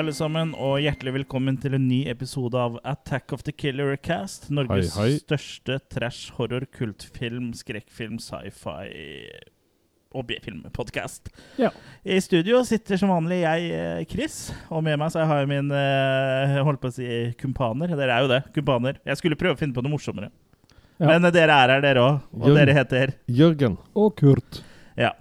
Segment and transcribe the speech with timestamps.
[0.00, 4.46] Alle sammen, og hjertelig velkommen til en ny episode av Attack of the Killer Cast.
[4.48, 5.18] Norges Hei, hei.
[5.20, 8.86] største trash, horror, kultfilm, skrekkfilm, sci-fi
[10.16, 11.28] og B-filmpodkast.
[11.60, 11.68] Ja.
[12.00, 14.38] I studio sitter som vanlig jeg, eh, Chris,
[14.72, 17.10] og med meg så har jeg min eh, holdt på å si
[17.42, 17.92] kumpaner.
[17.92, 19.02] Dere er jo det, kumpaner.
[19.04, 20.32] Jeg skulle prøve å finne på noe morsommere.
[20.96, 21.10] Ja.
[21.10, 22.24] Men eh, dere er her, dere òg.
[22.40, 22.62] Og Jørgen.
[22.62, 23.76] dere heter Jørgen.
[23.92, 24.62] Og Kurt.
[24.96, 25.12] Ja.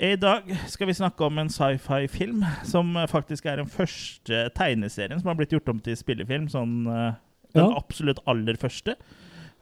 [0.00, 5.20] I dag skal vi snakke om en sci-fi-film som eh, faktisk er den første tegneserien
[5.20, 6.48] som har blitt gjort om til spillefilm.
[6.50, 7.12] Sånn eh,
[7.52, 7.76] den Ja.
[7.76, 8.96] absolutt aller første.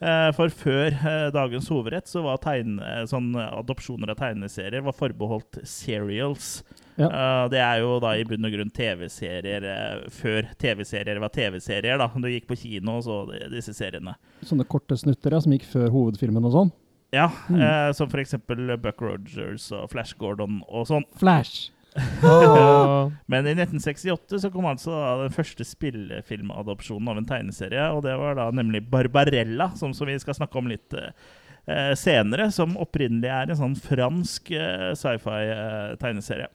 [0.01, 0.95] Eh, For før
[1.35, 6.63] dagens hovedrett så var tegne, sånn adopsjoner av tegneserier var forbeholdt serials.
[6.97, 7.49] Ja.
[7.49, 9.65] Det er jo da i bunn og grunn TV-serier
[10.13, 11.97] før TV-serier var TV-serier.
[11.99, 14.15] da Du gikk på kino og så disse seriene.
[14.45, 16.73] Sånne korte snutter ja, som gikk før hovedfilmen og sånn.
[17.13, 17.61] Ja, Mm.
[17.61, 21.05] eh, Som for eksempel Buck Rogers og Flash Gordon og sånn.
[21.19, 21.71] Flash.
[23.31, 28.15] Men i 1968 så kom altså da den første spillefilmadopsjonen av en tegneserie, og det
[28.21, 33.31] var da nemlig Barbarella, som, som vi skal snakke om litt eh, senere, som opprinnelig
[33.35, 36.47] er en sånn fransk eh, sci-fi-tegneserie.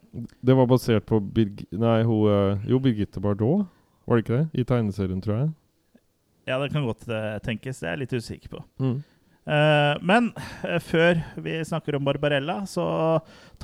[0.41, 1.65] det var basert på Birg...
[1.75, 3.67] Nei, hun eh, Jo, Birgitte Bardot,
[4.07, 4.47] var det ikke det?
[4.61, 5.51] I tegneserien, tror jeg.
[6.47, 8.63] ja, det kan godt eh, tenkes, det er jeg litt usikker på.
[8.79, 8.97] Mm.
[9.45, 10.31] Eh, men
[10.65, 12.85] eh, før vi snakker om Barbarella, så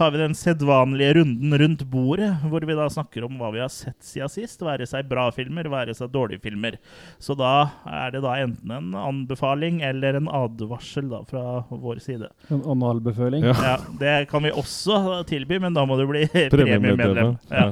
[0.02, 3.70] tar vi den sedvanlige runden rundt bordet, hvor vi da snakker om hva vi har
[3.70, 6.80] sett siden sist, være seg bra filmer, være seg dårlige filmer.
[7.22, 12.32] Så da er det da enten en anbefaling eller en advarsel da fra vår side.
[12.50, 13.46] En analbeføling.
[13.46, 13.54] Ja.
[13.62, 16.24] Ja, Det kan vi også tilby, men da må du bli
[16.56, 17.36] premiemedlem.
[17.52, 17.68] Ja.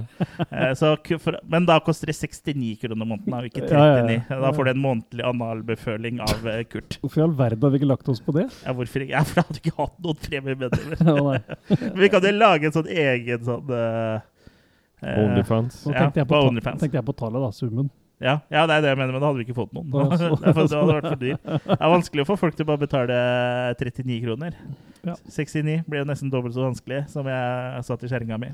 [0.51, 0.93] Eh, så
[1.49, 3.73] men da koster det 69 kroner måneden, og ikke 39.
[3.73, 4.39] Ja, ja, ja.
[4.45, 6.99] Da får du en månedlig analbeføling av eh, Kurt.
[7.01, 8.45] Hvorfor i all verden har vi ikke lagt oss på det?
[8.61, 9.17] Ja, hvorfor ikke?
[9.17, 11.43] Ja, for da hadde du ikke hatt noen premiemedlemmer.
[12.03, 14.19] Vi kan jo lage en sånn egen sånn eh,
[15.03, 15.85] eh, Onlyfans.
[15.87, 16.79] Nå Ja, tenkte jeg, på OnlyFans.
[16.83, 17.51] tenkte jeg på tallet, da.
[17.55, 17.89] Summen.
[18.19, 19.87] Ja, ja, det er det jeg mener, men da hadde vi ikke fått noen.
[19.95, 20.09] Ja,
[20.43, 21.37] det, hadde vært for dyr.
[21.39, 23.15] Det er vanskelig å få folk til å bare betale
[23.79, 24.57] 39 kroner.
[25.07, 25.13] Ja.
[25.31, 28.49] 69 blir jo nesten dobbelt så vanskelig som jeg satt i kjerringa mi.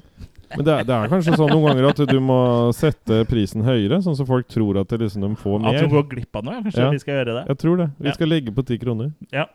[0.54, 2.38] Men det er, det er kanskje sånn noen ganger at du må
[2.78, 5.82] sette prisen høyere, sånn så folk tror at det liksom de får At mer.
[5.82, 6.62] du går glipp av noe.
[6.68, 6.92] Kanskje Ja.
[6.94, 7.44] vi skal gjøre det?
[7.50, 7.90] Jeg tror det.
[8.06, 9.10] Vi skal legge på 10 kroner.
[9.34, 9.48] Ja.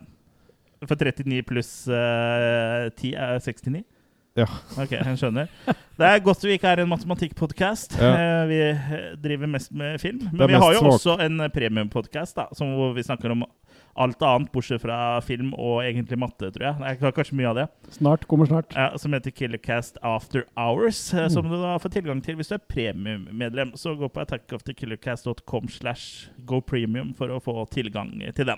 [0.83, 3.85] For 39 pluss uh, 10 er 69?
[4.39, 4.45] Ja.
[4.79, 5.49] Ok, jeg skjønner.
[5.99, 7.97] Det er godt vi ikke er en matematikkpodkast.
[7.99, 8.11] Ja.
[8.15, 8.59] Eh, vi
[9.21, 10.21] driver mest med film.
[10.31, 13.43] Men vi har jo svak- også en premiumpodkast hvor vi snakker om
[13.99, 16.95] alt annet bortsett fra film og egentlig matte, tror jeg.
[17.03, 17.65] Er kanskje mye av det.
[17.91, 18.23] Snart.
[18.31, 18.71] Kommer snart.
[18.73, 21.29] Ja, som heter Killercast After Hours, Mm.
[21.29, 23.73] som du da får tilgang til hvis du er premiummedlem.
[23.75, 28.57] Så gå på attackofthekillercast.com slash go premium for å få tilgang til den.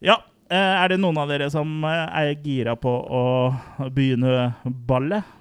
[0.00, 0.22] Ja, eh,
[0.56, 3.24] er det noen av dere som eh, er gira på å
[3.92, 5.34] begynne ballet?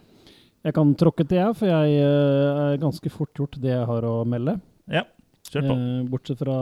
[0.67, 4.07] Jeg kan tråkke til, jeg, for jeg eh, er ganske fort gjort det jeg har
[4.07, 4.57] å melde.
[4.91, 5.05] Ja,
[5.47, 5.77] kjør på.
[5.77, 6.57] Eh, bortsett fra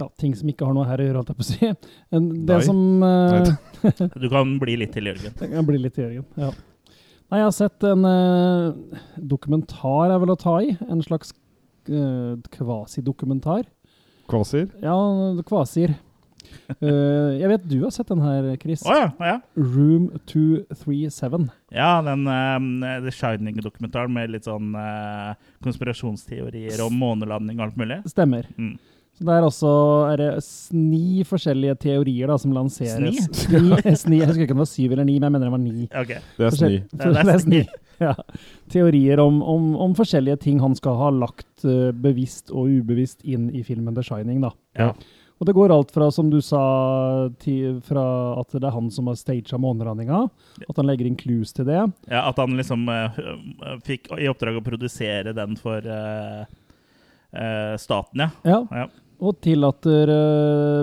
[0.00, 1.72] ja, ting som ikke har noe her å gjøre, holdt jeg på å si.
[2.12, 2.60] Det Nei.
[2.64, 5.34] som eh, Du kan bli litt til, Jørgen.
[5.42, 6.28] Jeg kan bli litt til Jørgen.
[6.40, 6.52] Ja.
[7.32, 10.74] Nei, jeg har sett en eh, dokumentar, jeg vil ta i.
[10.92, 11.30] En slags
[11.88, 13.62] uh, kvasidokumentar.
[14.28, 14.66] Kvasir.
[14.84, 14.96] Ja,
[15.48, 15.94] kvasir.
[16.80, 18.82] Eh, jeg vet du har sett den her, Chris.
[18.86, 19.36] Oh, ja, ja.
[19.56, 21.48] Room 237.
[21.74, 28.00] Ja, den uh, The Shining-dokumentaren med litt sånn uh, konspirasjonsteorier om månelanding og alt mulig.
[28.10, 28.48] Stemmer.
[28.56, 28.74] Mm.
[29.12, 29.70] Så det er også
[30.08, 30.28] er det
[30.72, 33.18] ni forskjellige teorier da, som lanseres.
[33.28, 33.58] Sni?
[33.84, 34.20] Sni, sni.
[34.22, 35.86] Jeg husker ikke om det var syv eller ni, men jeg mener det var ni.
[35.90, 36.22] Okay.
[36.38, 37.00] Det er Forskjell- sni.
[37.04, 37.64] Ja, det er sni.
[38.02, 38.16] Ja.
[38.72, 41.62] Teorier om, om, om forskjellige ting han skal ha lagt
[42.02, 44.40] bevisst og ubevisst inn i filmen The Shining.
[44.42, 44.50] da.
[44.74, 44.88] Ja.
[45.42, 46.62] Og det går alt fra, som du sa,
[47.42, 48.02] til, fra
[48.38, 50.20] at det er han som har staged månelandinga,
[50.62, 51.80] at han legger inn clues til det.
[52.06, 53.18] Ja, at han liksom øh,
[53.82, 56.44] fikk i oppdrag å produsere den for uh,
[57.34, 58.28] uh, staten, ja.
[58.46, 58.60] Ja.
[58.70, 58.86] Ja.
[59.22, 59.86] Og til at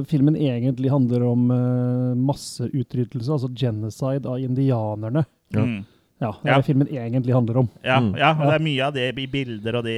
[0.07, 5.23] filmen egentlig handler om uh, masseutryddelse, altså genocide av indianerne.
[5.55, 5.63] Ja.
[5.63, 5.81] Mm.
[6.19, 6.55] Ja, det er Ja.
[6.59, 7.69] det filmen egentlig handler om.
[7.83, 8.15] Ja, Mm.
[8.17, 8.49] ja, og Ja.
[8.51, 9.93] det er mye av det i bilder og de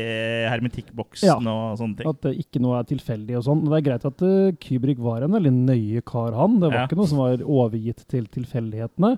[0.51, 2.07] hermetikkboksen og sånne ting.
[2.07, 3.63] At det ikke noe er tilfeldig og sånn.
[3.65, 6.59] Det er greit at uh, Kubrick var en veldig nøye kar, han.
[6.59, 6.85] Det var Ja.
[6.87, 9.17] ikke noe som var overgitt til tilfeldighetene.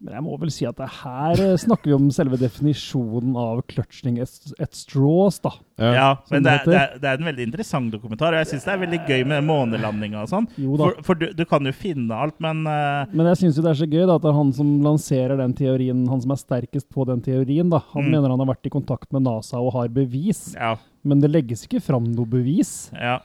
[0.00, 4.18] Men jeg må vel si at her eh, snakker vi om selve definisjonen av clutching
[4.20, 5.52] at at straws, da.
[5.80, 8.42] Ja, som men det, det er- det, er, det er en veldig interessant dokumentar, og
[8.42, 10.48] jeg syns det er veldig gøy med månelandinga og sånn.
[10.60, 10.84] Jo da.
[10.90, 13.08] For, for du, du kan jo finne alt, men uh...
[13.12, 15.54] Men jeg syns det er så gøy da, at det er han som lanserer den
[15.56, 17.70] teorien, han som er sterkest på den teorien.
[17.72, 17.80] da.
[17.94, 18.10] Han Mm.
[18.12, 20.74] mener han har vært i kontakt med NASA og har bevis, ja.
[21.04, 22.90] men det legges ikke fram noe bevis.
[22.94, 23.18] ja.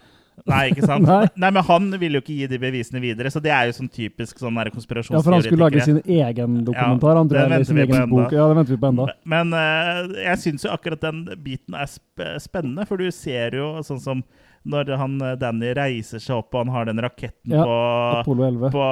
[0.50, 1.06] Nei, ikke sant?
[1.12, 1.26] Nei.
[1.36, 1.52] Nei.
[1.52, 4.40] men han vil jo ikke gi de bevisene videre, så det er jo sånn typisk
[4.42, 5.18] sånn der konspirasjonsteoretikere.
[5.18, 7.20] Ja, for han skulle lage sin egen dokumentar.
[7.22, 8.32] Han tror jeg, sin egen bok.
[8.36, 9.08] Ja, det venter vi på enda.
[9.36, 13.74] Men uh, jeg syns jo akkurat den biten er sp spennende, for du ser jo
[13.86, 14.24] sånn som
[14.62, 17.78] når han eh, Danny reiser seg opp og han har den raketten Ja, på,
[18.20, 18.68] Apollo 11.
[18.76, 18.84] på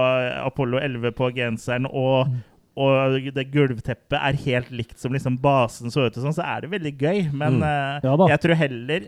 [0.47, 2.31] Apollo 11 på genseren, og,
[2.73, 6.65] og det gulvteppet er helt likt som liksom basen så ut, og sånn, så er
[6.65, 7.19] det veldig gøy.
[7.37, 7.67] Men Mm.
[7.69, 9.05] eh, Ja jeg tror heller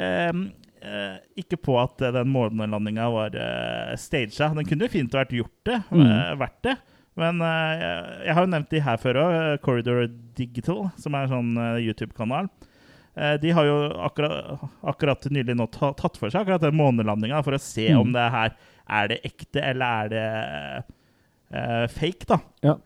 [0.00, 0.46] ehm,
[0.82, 4.38] eh, ikke på at eh, den månelandinga var uh, staged.
[4.56, 6.04] Den kunne fint vært gjort det, Mm.
[6.06, 6.76] Uh, vært det.
[7.18, 9.36] Men jeg, jeg har jo nevnt de her før òg.
[9.64, 10.04] Corridor
[10.38, 12.46] Digital, som er en sånn YouTube-kanal.
[13.42, 17.58] De har jo akkurat, akkurat nylig nå tatt for seg akkurat den månelandinga for å
[17.58, 17.98] se Mm.
[18.04, 18.54] om det her
[18.86, 22.38] er det ekte eller er det fake, da.
[22.62, 22.76] Ja.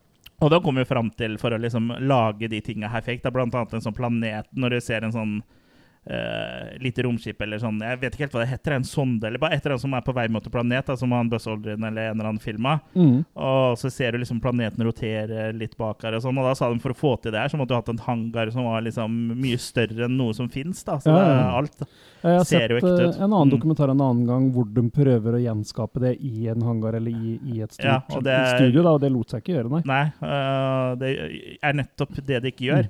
[0.41, 3.31] Og da kommer vi fram til, for å liksom lage de tinga her fake, da,
[3.31, 5.35] blant annet en sånn planet Når du ser en sånn
[6.05, 8.75] eh, lite romskip eller sånn Jeg vet ikke helt hva det heter.
[8.77, 10.95] En sonde eller bare et eller annet som er på vei mot en planet, da,
[10.99, 12.79] som han Buzz Aldrin eller en eller annen filma.
[12.95, 13.23] Mm.
[13.35, 16.37] Og så ser du liksom planeten rotere litt bak her og sånn.
[16.37, 18.03] Og da sa de for å få til det her, så måtte du hatt en
[18.07, 20.83] hangar som var liksom mye større enn noe som fins.
[20.83, 21.57] Så Ja, det ja, ja.
[21.61, 21.87] alt.
[22.23, 23.15] Jeg har Ser jo sett ekte eh, ut.
[23.19, 23.53] en annen Mm.
[23.57, 27.33] dokumentar en annen gang hvor de prøver å gjenskape det i en hangar eller i,
[27.51, 29.81] i et Ja, stort og det studio, da, og det lot seg ikke gjøre, nei.
[29.85, 31.11] Nei, uh, det
[31.61, 32.87] er nettopp det det ikke gjør.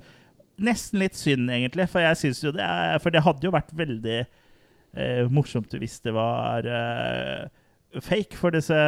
[0.62, 3.72] Nesten litt synd, egentlig, for jeg synes jo det er For det hadde jo vært
[3.74, 7.48] veldig eh, morsomt hvis det var eh,
[8.04, 8.38] fake.
[8.38, 8.78] For disse,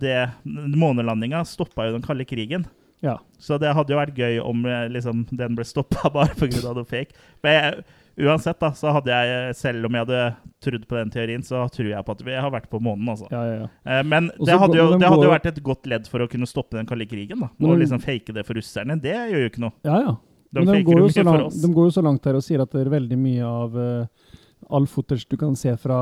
[0.00, 2.66] det, månelandinga stoppa jo den kalde krigen.
[3.04, 3.18] Ja.
[3.38, 6.60] Så det hadde jo vært gøy om eh, liksom, den ble stoppa bare pga.
[6.72, 7.16] noe fake.
[7.44, 7.86] Men jeg,
[8.28, 10.20] uansett, da, så hadde jeg, selv om jeg hadde
[10.64, 13.28] trodd på den teorien, så tror jeg på at vi har vært på månen, altså.
[13.32, 13.72] Ja, ja, ja.
[13.88, 16.48] Eh, Men det hadde, jo, det hadde jo vært et godt ledd for å kunne
[16.48, 17.44] stoppe den kalde krigen.
[17.44, 17.50] da.
[17.52, 18.96] Å liksom fake det for russerne.
[19.00, 19.76] Det gjør jo ikke noe.
[19.88, 20.14] ja, ja.
[20.54, 22.62] De, de går, jo jo så langt, de går jo så langt her og sier
[22.64, 24.06] at det er veldig mye av uh,
[24.72, 25.96] all footage du kan se fra,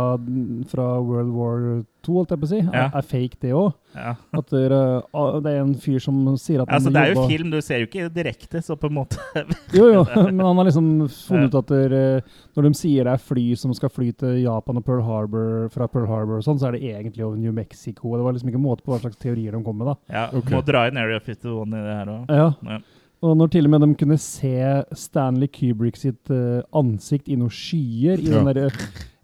[0.70, 1.62] fra World War
[2.06, 2.84] II, holdt jeg på å si, Ja.
[2.94, 3.72] er fake, det òg.
[3.94, 4.12] Ja.
[4.38, 7.16] At det er, ah, det er en fyr som sier at Altså, det er jo
[7.16, 9.18] jobba- film, du ser jo ikke direkte, så på en måte
[9.78, 12.22] Jo, jo, men han har liksom funnet ut at det, er,
[12.56, 15.86] når de sier det er fly som skal fly til Japan og Pearl Harbor fra
[15.90, 18.14] Pearl Harbor og sånn, så er det egentlig over New Mexico.
[18.16, 19.98] Det var liksom ikke måte på hva slags teorier de kom med, da.
[20.12, 20.54] Ja, okay.
[20.54, 22.30] Må dra inn Area 51 i det her òg.
[22.30, 22.50] Ja.
[22.76, 22.80] Ja.
[23.22, 24.52] Og når til og med de kunne se
[24.98, 28.40] Stanley Kubrick sitt uh, ansikt i noen skyer i Ja.
[28.40, 28.70] den derre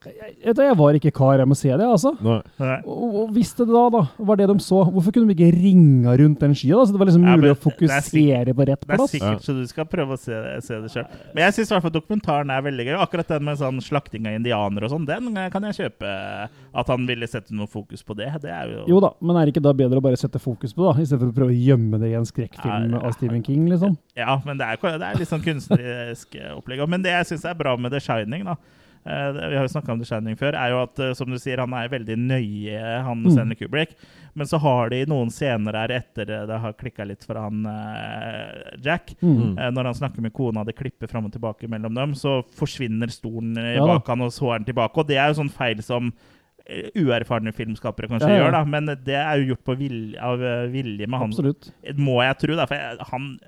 [0.06, 2.12] jeg, jeg, jeg var ikke kar, jeg må se det, altså.
[2.22, 2.76] Nei.
[2.86, 4.84] Og, og visste det da, da, var det de så.
[4.94, 6.84] Hvorfor kunne de ikke ringa rundt den skya?
[6.86, 9.00] Så det var liksom Ja, mulig men å det er fokusere på rett Det er
[9.00, 9.14] plass?
[9.16, 11.08] sikkert så du skal prøve å se, se det sjøl.
[11.34, 12.94] Men jeg syns dokumentaren er veldig gøy.
[13.02, 16.14] Akkurat den med sånn slakting av indianere og sånn, den kan jeg kjøpe.
[16.78, 18.30] At han ville sette noe fokus på det.
[18.46, 20.76] Det er jo Jo da, men er det ikke da bedre å bare sette fokus
[20.76, 23.04] på det, da, istedenfor å prøve å gjemme det i en skrekkfilm Ja, ja.
[23.08, 23.98] av Stephen King, liksom?
[24.14, 26.86] Ja, men det er, det er litt sånn kunstnerisk eh, opplegg.
[26.86, 28.54] Men det jeg syns er bra med The Shining, da
[29.04, 30.54] Vi har jo snakka om The Shining før.
[30.58, 33.30] er jo at, eh, som du sier, Han er veldig nøye, han Mm.
[33.32, 33.94] Stanley Kubrick.
[34.34, 38.76] Men så har de noen scener her etter det har klikka litt for han eh,
[38.84, 39.14] Jack.
[39.22, 39.58] Mm.
[39.58, 43.08] Eh, Når han snakker med kona, det klipper fram og tilbake mellom dem, så forsvinner
[43.10, 44.96] stolen i Ja bak han, og så er den tilbake.
[44.98, 46.12] Og det er jo sånn feil som
[46.68, 48.42] eh, uerfarne filmskapere kanskje Ja, ja.
[48.44, 48.64] gjør, da.
[48.64, 51.70] Men det er jo gjort på vilje, av eh, vilje med han Absolutt.
[51.96, 53.38] må jeg tro, da, for jeg, han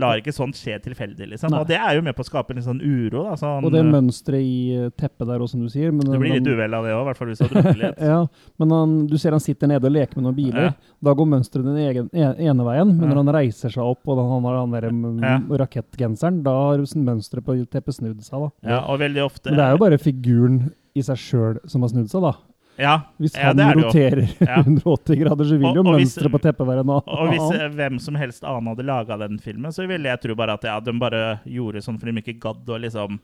[0.00, 1.54] lar ikke sånt skje tilfeldig, liksom.
[1.58, 3.36] Og det er jo med på å skape litt sånn uro, da.
[3.40, 5.92] Sånn, Og det mønsteret i eh, teppet der òg, som du sier.
[5.94, 7.80] Men det blir litt uvel av det òg, i hvert fall hvis du har drukket
[7.82, 8.02] litt.
[8.12, 8.18] ja,
[8.62, 10.68] men han, du ser han sitter nede og leker med noen biler.
[10.70, 10.74] Ja.
[11.08, 14.48] Da går mønsteret den egen, ene veien, men når han reiser seg opp og han
[14.48, 18.46] har den der mm, rakettgenseren, da har mønsteret på teppet snudd seg.
[18.46, 18.74] da.
[18.74, 20.62] Ja, og veldig ofte Men det er jo bare figuren
[20.96, 22.34] i seg sjøl som har snudd seg, da.
[22.80, 24.62] Ja, Hvis Ja, han er roterer Ja.
[24.64, 27.98] 180 grader, så vil Og- jo mønsteret på teppet være noe og hvis eh, hvem
[28.00, 30.94] som helst annen hadde laga den filmen, så ville jeg tro bare at ja, de
[30.98, 33.20] bare gjorde sånn fordi de ikke gadd å liksom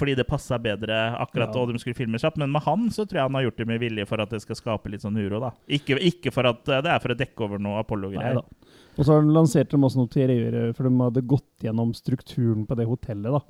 [0.00, 1.66] fordi det passa bedre akkurat, Ja.
[1.68, 2.38] de skulle filme kjapt.
[2.40, 4.40] Men med han så tror jeg han har gjort det med vilje for at det
[4.40, 5.40] skal skape litt sånn uro.
[5.40, 5.50] da.
[5.68, 8.34] Ikke, ikke for at eh, det er for å dekke over noe Apollo-greier.
[8.40, 8.42] da.
[8.96, 12.86] Og så har de også noe teorier, for de hadde gått gjennom strukturen på det
[12.88, 13.28] hotellet.
[13.28, 13.40] da.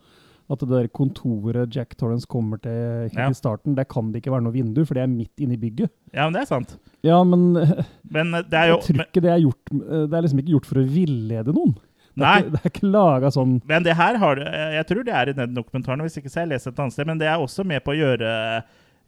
[0.52, 2.74] At det der kontoret Jack Torrance kommer til
[3.08, 3.30] helt Ja.
[3.30, 5.60] i starten, der kan det ikke være noe vindu, for det er midt inne i
[5.62, 5.88] bygget.
[6.12, 6.74] Ja, men det er sant.
[7.02, 7.52] Ja, men
[8.16, 10.66] Men eh, det er jo tror ikke det er gjort Det er liksom ikke gjort
[10.68, 11.74] for å villede noen.
[12.14, 12.34] Det Nei.
[12.44, 15.28] ikke, det er ikke laga sånn Men det her har du Jeg tror det er
[15.32, 17.08] i den dokumentaren, hvis ikke så har jeg lest et annet sted.
[17.08, 18.28] Men det er også med på å gjøre,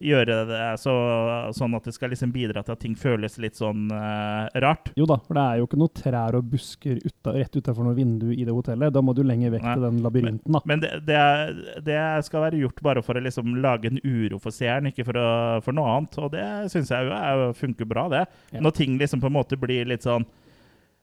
[0.03, 0.93] gjøre det så,
[1.57, 4.91] sånn at det skal liksom bidra til at ting føles litt sånn uh, rart.
[4.99, 7.97] Jo da, for det er jo ikke noe trær og busker uta, rett utafor noe
[7.97, 8.93] vindu i det hotellet.
[8.93, 9.75] Da må du lenger vekk Nei.
[9.79, 10.63] til den labyrinten, da.
[10.69, 11.55] Men det, det, er,
[11.87, 15.21] det skal være gjort bare for å liksom lage en uro for seeren, ikke for,
[15.21, 15.29] å,
[15.65, 16.19] for noe annet.
[16.21, 18.27] Og det syns jeg jo er, funker bra, det.
[18.53, 18.65] Ja.
[18.65, 20.29] Når ting liksom på en måte blir litt sånn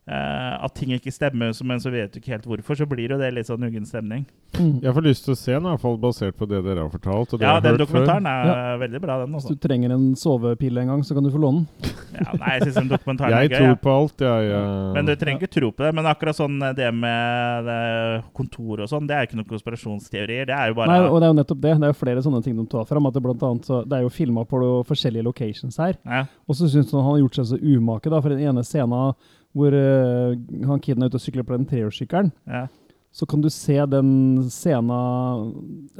[0.07, 3.17] eh, at ting ikke stemmer, men så vet du ikke helt hvorfor, så blir jo
[3.21, 4.25] det litt sånn uggen stemning.
[4.53, 4.81] Mm.
[4.83, 6.91] Jeg får lyst til å se den, i hvert fall basert på det dere har
[6.93, 7.33] fortalt.
[7.33, 7.85] Og det Ja, jeg har den hørt før.
[7.87, 11.31] dokumentaren er veldig bra, den Hvis du trenger en sovepille en gang, så kan du
[11.33, 11.91] få låne den.
[12.13, 14.49] Ja, nei, jeg syns den dokumentaren er Jeg tror på alt, jeg.
[14.53, 14.91] eh.
[14.93, 15.89] Men du trenger ikke tro på det.
[15.97, 17.79] Men akkurat sånn eh, det med det
[18.37, 20.45] kontor og sånn, det er ikke noen konspirasjonsteorier.
[20.45, 21.73] Det er jo bare Nei, og det er jo nettopp det.
[21.81, 23.09] Det er jo flere sånne ting de tar fram.
[23.09, 25.97] At det, blant annet, så, det er jo filma på de forskjellige locations her.
[26.05, 26.25] ja.
[26.45, 29.15] Og så syns han han har gjort seg så umake, da, for den ene scenen
[29.53, 30.33] hvor uh,
[30.67, 32.67] han kiden er ute og sykler på den treårssykkelen, Ja.
[33.13, 34.97] så kan du se den scena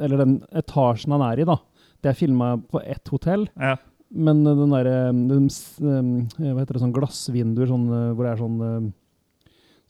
[0.00, 1.56] Eller den etasjen han er i, da.
[2.02, 3.76] Det er filma på ett hotell, Ja.
[4.10, 8.42] men den derre den eh, Hva heter det, sånn glassvinduer sånn, eh, hvor det er
[8.42, 8.92] sånn eh,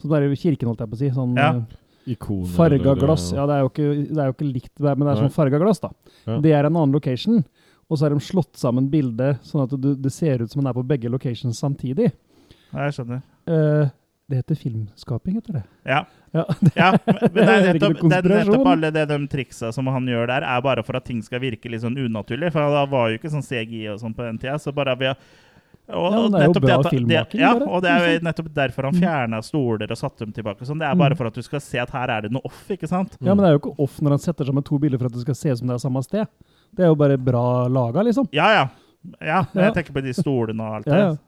[0.03, 1.09] Sånn der i kirken, holdt jeg på å si.
[1.15, 1.51] Sånn Ja.
[1.57, 3.33] eh, Ikoner, farga eller- glass.
[3.33, 5.23] Ja, det er jo ikke, det er jo ikke likt, men det er Nei.
[5.23, 5.91] sånn farga glass, da.
[6.27, 6.39] Ja.
[6.41, 7.45] Det er en annen location.
[7.89, 10.69] Og så har de slått sammen bildet sånn at det, det ser ut som den
[10.69, 12.13] er på begge locations samtidig.
[12.75, 13.23] Jeg skjønner.
[13.47, 13.89] Eh,
[14.29, 15.63] det heter filmskaping, heter det.
[15.85, 16.05] Ja.
[16.33, 19.87] Ja, ja, men det er Det nettopp, det er nettopp alle det de triksa som
[19.87, 22.51] han gjør der, er bare for at ting skal virke litt sånn unaturlig.
[22.55, 24.57] For da var jo ikke sånn CGI og sånn på den tida.
[24.59, 25.13] Så bare ved
[25.87, 28.47] og, Ja, det er jo bra at- filmmaking, Det, ja, og det er jo nettopp
[28.57, 30.65] derfor han fjerna stoler og satte dem tilbake.
[30.65, 30.79] Sånn.
[30.81, 30.99] Det er Mm.
[31.05, 33.19] bare for at du skal se at her er det noe off, ikke sant?
[33.21, 35.13] Ja, men det er jo ikke off når han setter sammen to bilder for at
[35.13, 36.27] det skal se ut som det er samme sted.
[36.75, 38.27] Det er jo bare bra laga, liksom.
[38.33, 38.69] Ja, ja.
[39.21, 39.71] Ja, Ja.
[39.71, 41.19] jeg tenker på de stolene og alt det.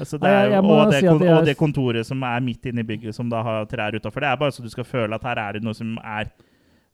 [0.00, 2.66] Altså, det er jeg- jeg og, det si jeg- og det kontoret som er midt
[2.66, 4.20] inne i bygget, som da har trær utafor.
[4.24, 6.30] Det er bare så du skal føle at her er det noe som er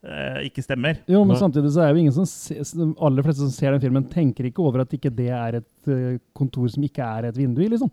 [0.06, 0.98] eh, ikke stemmer.
[1.08, 3.80] Jo, men samtidig så er jo ingen som ser, De aller fleste som ser den
[3.80, 7.34] filmen, tenker ikke over at ikke det er et eh, kontor som ikke er et
[7.36, 7.90] vindu i, liksom.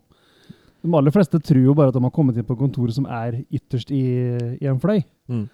[0.84, 3.42] De aller fleste tror jo bare at de har kommet inn på kontoret som er
[3.50, 4.02] ytterst i,
[4.60, 5.02] i en fløy.
[5.28, 5.48] Mm.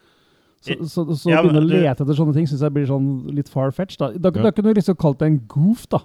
[0.61, 2.85] Så, så, så Ja, å begynne men å lete etter sånne ting syns jeg blir
[2.91, 3.97] sånn litt far-fetched.
[3.99, 4.43] Da, da, Ja.
[4.43, 6.01] da kunne du liksom kalt det en goof, da.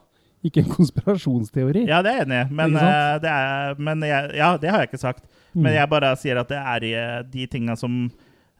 [0.45, 1.87] Ikke en konspirasjonsteori.
[1.89, 4.83] Ja, det er jeg enig i, men, eh, det, er, men jeg, ja, det har
[4.83, 5.25] jeg ikke sagt.
[5.55, 5.63] Mm.
[5.65, 8.05] Men jeg bare sier at det er eh, de tinga som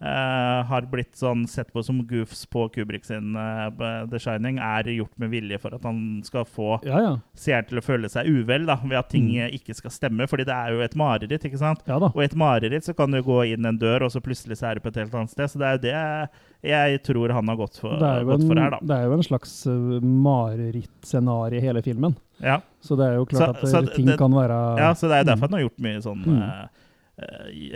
[0.05, 4.83] eh, har blitt sånn sett på som goofs på Kubrick sin uh, The Shining, er
[4.93, 7.13] gjort med vilje for at han skal få Ja, ja.
[7.33, 9.47] seeren til å føle seg uvel da, ved at ting Mm.
[9.47, 10.27] eh, ikke skal stemme.
[10.29, 11.81] Fordi det er jo et mareritt, ikke sant?
[11.88, 11.97] Ja.
[11.97, 14.69] Og i et mareritt så kan du gå inn en dør, og så plutselig så
[14.71, 15.50] er du på et helt annet sted.
[15.50, 16.29] Så det er jo det
[16.69, 18.79] jeg tror han har gått for, gått en, for her, da.
[18.81, 22.15] det er jo en slags uh, marerittscenario i hele filmen.
[22.41, 22.59] Ja.
[22.81, 25.07] Så det er jo klart Så- at uh, så ting det- kan være Ja, så
[25.07, 26.41] det er jo derfor han har gjort mye sånn Mm.
[26.41, 26.67] eh, eh,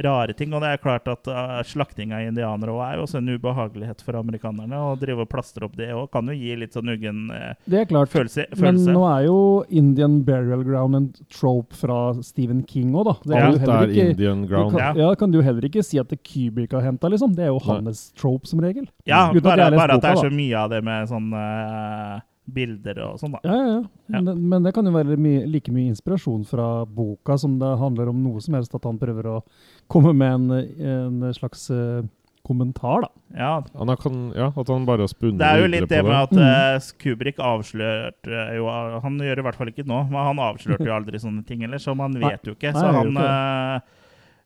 [0.04, 0.54] rare ting.
[0.54, 4.02] Og det er klart at uh, slakting av indianere også er jo også en ubehagelighet
[4.04, 4.76] for amerikanerne.
[4.76, 7.82] Å drive og plastre opp det òg kan jo gi litt sånn uggen eh, Det
[7.84, 8.12] er klart.
[8.12, 8.48] følelse.
[8.60, 9.38] Men nå er jo
[9.70, 13.16] Indian Burial Ground en trope fra Stephen King òg, da.
[13.24, 13.50] Det Ja.
[13.52, 14.78] jo Alt er ikke- Indian ground.
[14.78, 15.16] Kan, ja.
[15.16, 17.36] kan du heller ikke si at det Kubrick har henta, liksom.
[17.36, 18.88] Det er jo hans trope, som regel.
[19.06, 22.20] ja, Uten at bare, bare at det er så mye av det med sånn eh,
[22.54, 23.40] bilder og sånn, da.
[23.44, 23.82] Ja, ja, ja.
[24.16, 24.22] Ja.
[24.26, 28.10] Men, men det kan jo være mye, like mye inspirasjon fra boka som det handler
[28.14, 29.42] om noe som helst, at han prøver å
[29.88, 32.02] komme med en, en slags uh,
[32.46, 33.10] kommentar, da.
[33.38, 36.00] Ja, Han kan, ja, at han bare har spunnet Det Det er jo litt det
[36.08, 36.42] med at Mm.
[36.42, 38.66] eh, Kubrick avslørte jo
[39.04, 41.62] Han gjør det i hvert fall ikke nå, men han avslørte jo aldri sånne ting
[41.62, 42.24] heller, så man Nei.
[42.32, 42.72] vet jo ikke.
[42.74, 43.96] Nei, Så Nei, han ikke eh,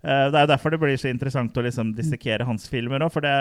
[0.04, 3.24] eh, Det er derfor det blir så interessant å liksom dissekere hans filmer òg, for
[3.24, 3.36] det,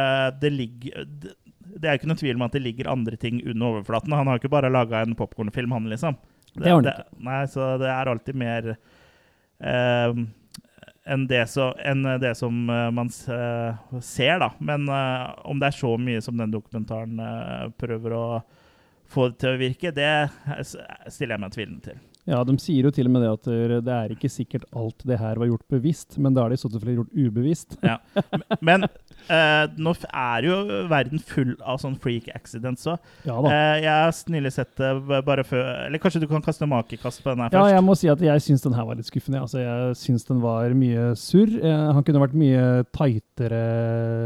[0.45, 1.35] det ligger det,
[1.82, 4.14] det er ikke noe tvil om at det ligger andre ting under overflaten.
[4.14, 6.18] Han har ikke bare laga en popkornfilm, han, liksom.
[6.54, 10.22] Det har han det, Nei, så det er alltid mer eh,
[11.12, 14.52] enn det, så, enn det som eh, man eh, ser, da.
[14.62, 18.24] Men eh, om det er så mye som den dokumentaren eh, prøver å
[19.12, 20.12] få det til å virke, det
[21.12, 22.00] stiller jeg meg tvilende til.
[22.29, 25.02] Ja, de sier jo til og med det at det det er ikke sikkert alt
[25.09, 27.75] det her var gjort bevisst, men da er det i så fall gjort ubevisst.
[27.83, 27.97] Ja.
[28.62, 30.59] Men eh, nå er jo
[30.91, 33.00] verden full av sånn freak accidents òg.
[33.26, 33.50] Ja da.
[33.50, 34.93] Eh, jeg har nylig sett det
[35.26, 37.59] bare før Eller kanskje du kan kaste makekast på den her først?
[37.59, 39.43] Ja, jeg må si at jeg syns den her var litt skuffende.
[39.43, 41.57] Altså, jeg syns den var mye surr.
[41.59, 42.64] Eh, han kunne vært mye
[42.95, 43.62] tightere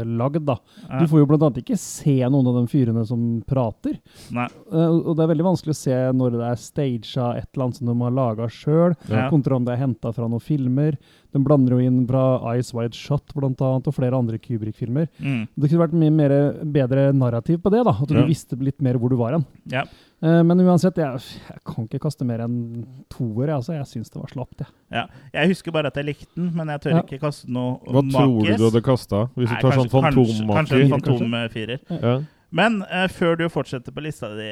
[0.05, 0.59] lagd, da.
[0.85, 1.01] Ja.
[1.01, 3.97] Du får jo blant annet ikke se noen av de fyrene som prater.
[4.35, 4.47] Nei.
[4.69, 7.81] Eh, og det er veldig vanskelig å se når det er staged et eller annet
[7.87, 9.29] som de har laga sjøl, Ja.
[9.31, 10.97] kontra om det er henta fra noen filmer.
[11.33, 15.07] De blander jo inn fra Ice Wide Shot blant annet, og flere andre Kubrick-filmer.
[15.19, 15.47] Mm.
[15.57, 17.91] Det kunne vært mye mer, bedre narrativ på det, da.
[17.91, 18.25] At du Ja.
[18.25, 19.45] visste litt mer hvor du var hen.
[19.65, 19.83] Ja.
[20.21, 23.49] Eh, men uansett, jeg, jeg kan ikke kaste mer enn toer.
[23.53, 23.73] Altså.
[23.77, 24.57] Jeg syns det var slapt.
[24.59, 24.67] Jeg.
[24.91, 25.05] Ja.
[25.33, 27.01] Jeg husker bare at jeg likte den, men jeg tør Ja.
[27.03, 29.29] ikke kaste noe Hva tror du du hadde kasta?
[29.37, 31.19] Hvis Nei, du tar sånn kanskje- Kanskje en fantommaker?
[31.19, 31.79] fantomfirer.
[32.01, 32.21] Ja.
[32.55, 34.47] Men uh, før du fortsetter på lista di,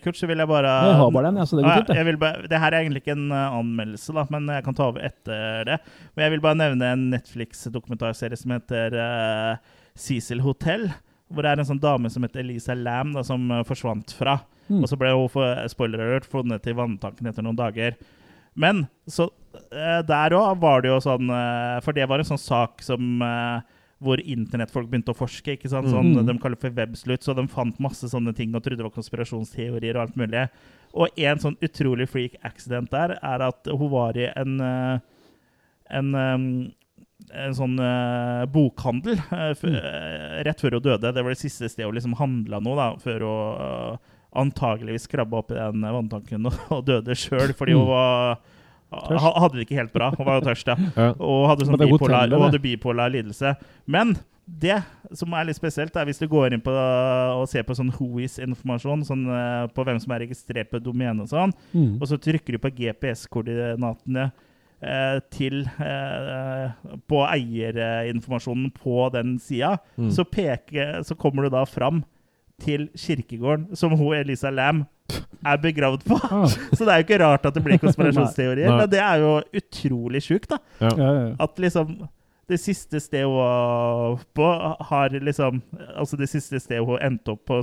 [0.00, 1.90] Kurt, så vil jeg bare Jeg har bare den, ja, så det går Ah, fint.
[2.08, 2.18] det.
[2.22, 5.04] bare, det her er egentlig ikke en eh, anmeldelse, da, men jeg kan ta over
[5.04, 5.76] etter det.
[6.14, 10.88] Men jeg vil bare nevne en Netflix-dokumentarserie som heter uh, Cecil Hotel.
[11.28, 14.38] Hvor det er en sånn dame som heter Elisa Lam, da, som uh, forsvant fra.
[14.70, 14.80] Mm.
[14.80, 17.98] Og så ble hun for, spoiler alert, funnet i vanntanken etter noen dager.
[18.56, 19.28] Men så
[20.08, 21.28] der òg var det jo sånn
[21.84, 23.20] For det var en sånn sak som
[24.02, 25.54] hvor internettfolk begynte å forske.
[25.56, 25.88] ikke sant?
[25.88, 26.26] Sånn, mm.
[26.28, 29.96] De kaller for webslut, så de fant masse sånne ting og trodde det var konspirasjonsteorier
[29.96, 30.42] og alt mulig.
[30.96, 34.98] Og en sånn utrolig freak accident der er at hun var i en eh,
[35.96, 36.34] en, eh,
[37.46, 41.12] en sånn eh, bokhandel eh, rett før hun døde.
[41.14, 44.04] Det var det siste stedet hun liksom handla noe, da, før hun
[44.36, 47.92] antageligvis krabba opp i den vanntanken og, og døde sjøl, fordi hun Mm.
[47.94, 48.36] var
[48.92, 49.26] Tørst.
[49.42, 50.12] hadde det ikke helt bra.
[50.16, 50.76] Hun var jo tørst, ja.
[51.18, 53.56] Og hadde, sånn bipolar, og hadde bipolar lidelse.
[53.86, 54.16] Men
[54.46, 54.76] det
[55.18, 59.02] som er litt spesielt, er hvis du går inn på og ser på sånn Whois-informasjon,
[59.08, 61.96] sånn eh, på hvem som er registrert på domenet og sånn, Mm.
[62.00, 64.28] og så trykker du på GPS-koordinatene
[64.82, 66.70] eh, til eh,
[67.10, 70.10] På eierinformasjonen på den sida, Mm.
[70.14, 70.24] så,
[71.02, 72.04] så kommer du da fram
[72.62, 74.84] til kirkegården som hun Elisa Lam
[75.46, 76.16] er begravd på.
[76.24, 76.46] Ah,
[76.76, 78.78] Så det er jo ikke rart at det blir konspirasjonsteorier, Nei.
[78.80, 80.58] men det er jo utrolig sjukt, da.
[80.80, 80.90] Ja.
[80.98, 81.34] ja, ja.
[81.44, 81.96] At liksom
[82.48, 84.48] det siste stedet hun var på,
[84.90, 85.60] har liksom
[85.96, 87.60] Altså det siste stedet hun endte opp på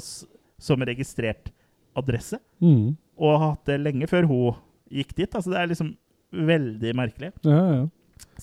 [0.60, 1.52] som registrert
[1.96, 2.96] adresse, Mm.
[3.20, 4.56] og har hatt det lenge før hun
[4.92, 5.36] gikk dit.
[5.36, 5.92] Altså det er liksom
[6.34, 7.32] veldig merkelig.
[7.44, 7.84] ja, ja.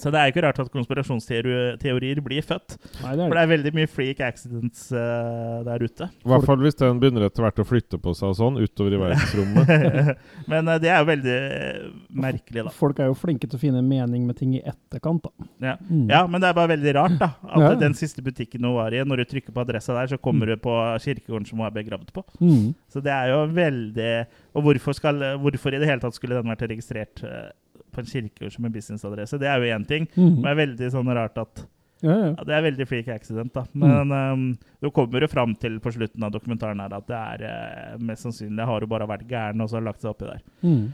[0.00, 2.76] Så det er jo ikke rart at konspirasjonsteorier blir født.
[3.02, 6.08] Nei, det For det er veldig mye freak accidents uh, der ute.
[6.24, 8.96] I hvert fall hvis den begynner etter hvert å flytte på seg og sånn utover
[8.96, 9.72] i verdensrommet.
[10.52, 11.84] Men uh, det er jo veldig eh,
[12.24, 12.72] merkelig, da.
[12.80, 15.50] Folk er jo flinke til å finne mening med ting i etterkant, da.
[15.72, 15.76] Ja.
[15.90, 16.06] Mm.
[16.08, 17.32] Ja, men det er bare veldig rart, da.
[17.44, 17.74] At Ja.
[17.82, 20.56] den siste butikken hun var i, når du trykker på adressa der, så kommer du
[20.60, 20.72] på
[21.04, 22.24] kirkegården som hun er begravd på.
[22.40, 22.70] Mm.
[22.88, 24.12] Så det er jo veldig
[24.56, 27.50] Og hvorfor, skal, hvorfor i det hele tatt skulle den vært registrert eh,
[27.92, 29.38] på en kirkegård som en businessadresse?
[29.40, 30.08] Det er jo én ting.
[30.14, 30.40] Mm.
[30.40, 31.62] Men det er veldig sånn rart at
[32.00, 32.28] Ja, ja.
[32.32, 33.66] ja, Det er veldig freak accident, da.
[33.76, 34.44] Men um,
[34.80, 38.24] du kommer jo fram til på slutten av dokumentaren her at det er eh, mest
[38.24, 40.40] sannsynlig har hun bare vært gæren og så har lagt seg oppi der.
[40.64, 40.84] Mm.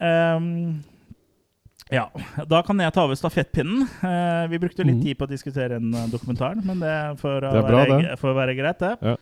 [0.00, 0.50] Um,
[1.90, 2.04] ja,
[2.46, 3.88] da kan jeg ta over stafettpinnen.
[4.04, 5.04] Uh, vi brukte litt mm.
[5.08, 8.18] tid på å diskutere en uh, dokumentar, men det får Det bra, være, det.
[8.20, 8.92] får være greit, det.
[9.00, 9.16] Ja.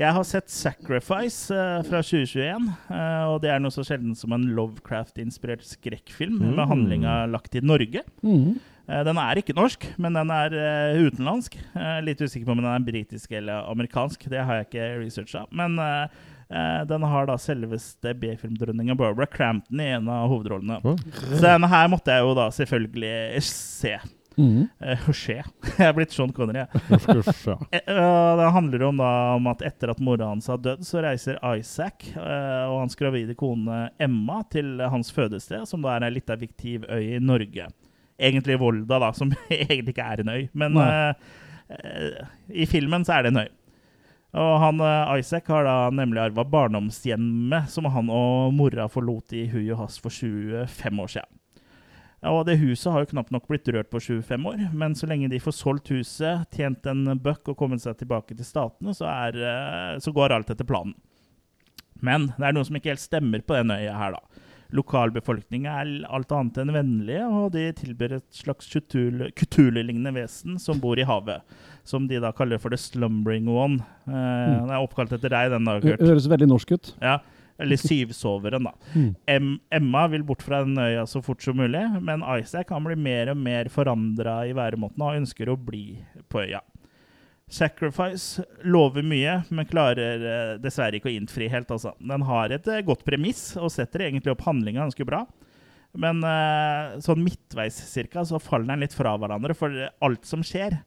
[0.00, 4.32] Jeg har sett 'Sacrifice' uh, fra 2021, Uh, og det er noe så sjelden som
[4.32, 6.54] en Lovecraft-inspirert skrekkfilm Mm.
[6.56, 8.00] med handlinga lagt i Norge.
[8.24, 8.58] Mm.
[8.88, 11.54] Uh, Den er ikke norsk, men den er eh, utenlandsk.
[11.76, 14.24] Eh, litt usikker på om den er britisk eller amerikansk.
[14.28, 15.44] Det har jeg ikke researcha.
[15.52, 16.08] Men eh,
[16.50, 20.80] eh, den har da selveste B-filmdronninga Barbara Crampton i en av hovedrollene.
[20.82, 20.96] Å,
[21.36, 23.94] Så denne her måtte jeg jo da selvfølgelig se.
[24.38, 24.68] Mm.
[24.78, 25.08] Eh.
[25.20, 26.80] Jeg er blitt Sean Connery, jeg.
[27.50, 27.56] ja.
[27.72, 31.02] Eh, eh, Det handler om, da, om at etter at mora hans har dødd, så
[31.04, 36.16] reiser Isaac eh, og hans gravide kone Emma til hans fødested, som da er ei
[36.18, 37.70] lita fiktiv øy i Norge.
[38.20, 40.42] Egentlig Volda, da, som egentlig ikke er en øy.
[40.60, 41.14] Men uh,
[42.52, 43.50] i filmen så er det en øy.
[44.40, 44.82] Og han,
[45.18, 50.04] Isaac har da nemlig arva barndomshjemmet som han og mora forlot i hui og hast
[50.04, 51.39] for 25 år siden.
[52.28, 55.30] Og det huset har jo knapt nok blitt rørt på 25 år, men så lenge
[55.32, 59.38] de får solgt huset, tjent en buck og kommet seg tilbake til statene, så, er,
[59.40, 60.92] eh, så går alt etter planen.
[62.04, 64.46] Men det er noe som ikke helt stemmer på den øya her, da.
[64.76, 71.00] Lokalbefolkninga er alt annet enn vennlige, og de tilbyr et slags Cthulhu-lignende vesen som bor
[71.00, 71.42] i havet.
[71.88, 73.80] Som de da kaller for The Slumbering One.
[74.06, 74.60] Eh, Mm.
[74.66, 76.00] Den er oppkalt etter deg, den da, Kurt.
[76.00, 76.92] høres veldig norsk ut.
[77.02, 77.18] Ja,
[77.60, 78.72] eller Syvsoveren, da.
[78.94, 79.12] Mm.
[79.30, 79.48] Em
[79.80, 83.32] Emma vil bort fra den øya så fort som mulig, men Isaac han blir mer
[83.32, 86.00] og mer forandra i væremåten og ønsker å bli
[86.32, 86.62] på øya.
[87.50, 91.70] Sacrifice lover mye, men klarer eh, dessverre ikke å innfri helt.
[91.74, 91.96] Altså.
[91.98, 95.24] Den har et eh, godt premiss og setter egentlig opp handlinga ganske bra.
[95.98, 99.74] Men eh, sånn midtveis cirka, så faller den litt fra hverandre, for
[100.06, 100.78] alt som skjer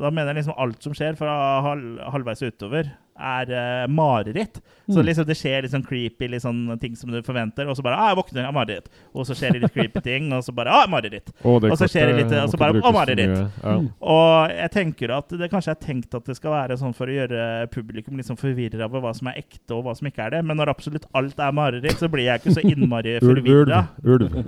[0.00, 1.34] Da mener jeg liksom alt som skjer fra
[1.64, 4.60] halv, halvveis utover, er uh, mareritt.
[4.88, 5.06] Så Mm.
[5.08, 7.96] liksom det skjer litt sånn creepy litt sånn ting som du forventer, og så bare
[7.98, 8.86] ah, 'Jeg våkner, ja, mareritt'.
[9.14, 11.32] Og så skjer det litt creepy ting, og så bare ah, 'mareritt'.
[11.42, 13.50] Å, Og så skjer det litt, og så bare, å, mareritt.
[13.64, 13.76] Ja.
[13.78, 13.88] Mm.
[14.00, 17.16] Og jeg tenker at det kanskje er tenkt at det skal være sånn for å
[17.18, 20.30] gjøre publikum litt sånn forvirra over hva som er ekte, og hva som ikke er
[20.30, 20.44] det.
[20.44, 23.88] Men når absolutt alt er mareritt, så blir jeg ikke så innmari forvirra.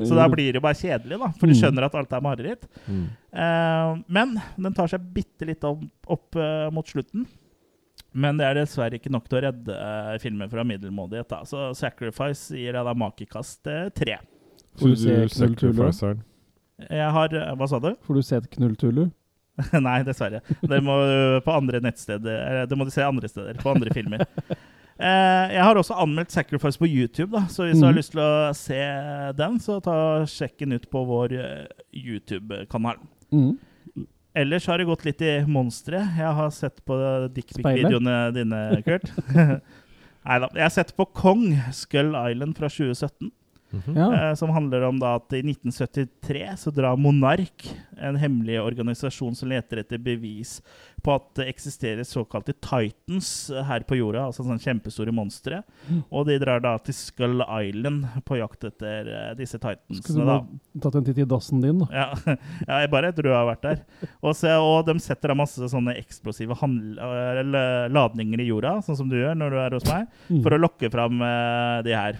[0.07, 1.33] Så da blir det jo bare kjedelig, da.
[1.41, 1.59] For du Mm.
[1.63, 2.69] skjønner at alt er mareritt.
[2.87, 3.07] Mm.
[3.35, 7.27] Uh, men den tar seg bitte litt opp, opp uh, mot slutten.
[8.12, 11.29] Men det er dessverre ikke nok til å redde uh, filmen fra middelmådighet.
[11.29, 11.42] da.
[11.44, 14.16] Så 'Sacrifice' gir jeg da makekast eh, tre.
[14.79, 16.16] Får du se du Knull-Tulle?
[16.88, 17.94] Jeg har eh, Hva sa du?
[18.07, 19.11] Får du se et knulltulu?
[19.88, 20.40] Nei, dessverre.
[20.62, 23.59] Det må du på andre nettsteder eller, Det må du se andre steder.
[23.59, 24.23] På andre filmer.
[24.99, 27.99] Eh, jeg har også anmeldt 'Sacrifice' på YouTube, da, så hvis du har Mhm.
[27.99, 28.79] lyst til å se
[29.37, 32.97] den, så ta sjekk den ut på vår eh, YouTube-kanal.
[33.33, 33.59] Mm.
[34.37, 36.03] Ellers har det gått litt i monstre.
[36.19, 36.97] Jeg har sett på
[37.35, 39.09] dickpic-videoene dine, Kurt.
[40.29, 40.51] Nei da.
[40.53, 43.31] Jeg har sett på Kong, Skull Island fra 2017.
[43.95, 44.07] Ja.
[44.31, 47.67] eh, som handler om da at i 1973 så drar Monark,
[47.99, 50.61] en hemmelig organisasjon som leter etter bevis
[51.03, 55.61] på at det eksisterer såkalte Titans eh, her på jorda, altså sånne kjempestore monstre.
[55.91, 56.01] Mm.
[56.11, 60.41] Og de drar da til Skull Island på jakt etter disse disse Skulle du ha
[60.83, 61.89] tatt en titt i dassen din, da?
[61.93, 62.09] Ja,
[62.69, 63.85] ja, jeg bare tror jeg har vært der.
[64.23, 66.99] Og, så, og de setter da masse sånne eksplosive handl
[67.93, 70.43] ladninger i jorda, sånn som du gjør når du er hos meg, Mm.
[70.45, 72.19] for å lokke fram eh, de her.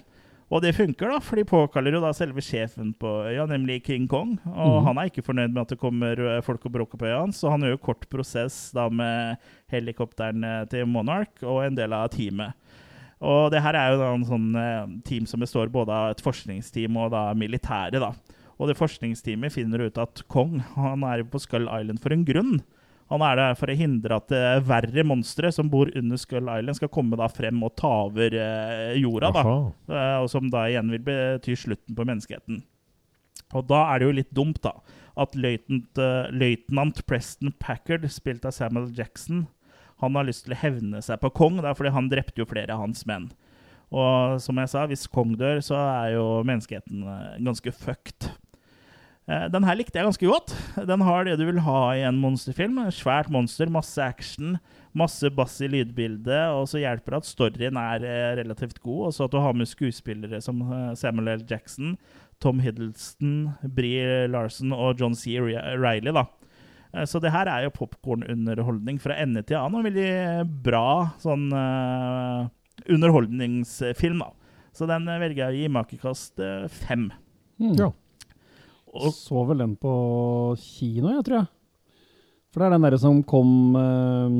[0.49, 4.07] Og det funker, da, for de påkaller jo da selve sjefen på øya, nemlig King
[4.09, 4.31] Kong.
[4.49, 4.85] Og mm.
[4.87, 7.41] han er ikke fornøyd med at det kommer eh, folk og bråker på øya hans,
[7.43, 9.37] så han gjør kort prosess da med
[9.69, 12.57] helikopteren eh, til Monarch og en del av teamet.
[13.19, 16.25] Og det her er jo da en sånn eh, team som består både av et
[16.25, 18.13] forskningsteam og da militære, da.
[18.59, 22.57] Og det forskningsteamet finner ut at Kong han er på Skull Island for en grunn.
[23.09, 26.77] Han er der for å hindre at uh, verre monstre som bor under Skull Island,
[26.77, 29.31] skal komme da frem og ta over uh, jorda.
[29.33, 29.45] da.
[29.89, 32.61] Eh, og som da igjen vil bety slutten på menneskeheten.
[33.57, 34.75] Og da er det jo litt dumt, da,
[35.19, 39.47] at løytnant, Preston Packard, spilt av Samuel Jackson,
[39.99, 42.75] han har lyst til å hevne seg på Kong, da, fordi han drepte jo flere
[42.75, 43.31] av hans menn.
[43.89, 48.29] Og som jeg sa, hvis Kong dør, så er jo menneskeheten eh, ganske fucked.
[49.29, 50.53] Eh, Den her likte jeg ganske godt.
[50.89, 52.81] Den har det du vil ha i en monsterfilm.
[52.95, 54.57] Svært monster, masse action,
[54.97, 59.13] masse bass i lydbildet, og så hjelper det at storyen er eh, relativt god, og
[59.15, 61.45] så at du har med skuespillere som eh, Samuel L.
[61.49, 61.93] Jackson,
[62.41, 65.37] Tom Hiddleston, Brie Larson og John C.
[65.37, 66.13] Riley.
[66.15, 66.25] Da.
[67.05, 72.47] Så det her er jo popkornunderholdning fra ende til annen, en veldig bra sånn uh,
[72.89, 74.31] underholdningsfilm, da.
[74.73, 76.41] Så den velger jeg å gi makekast
[76.79, 77.09] fem.
[77.59, 77.75] Mm.
[77.75, 77.91] Ja.
[78.93, 79.91] Og Så vel den på
[80.57, 81.47] kino, jeg, tror jeg.
[82.49, 84.39] For det er den derre som kom uh,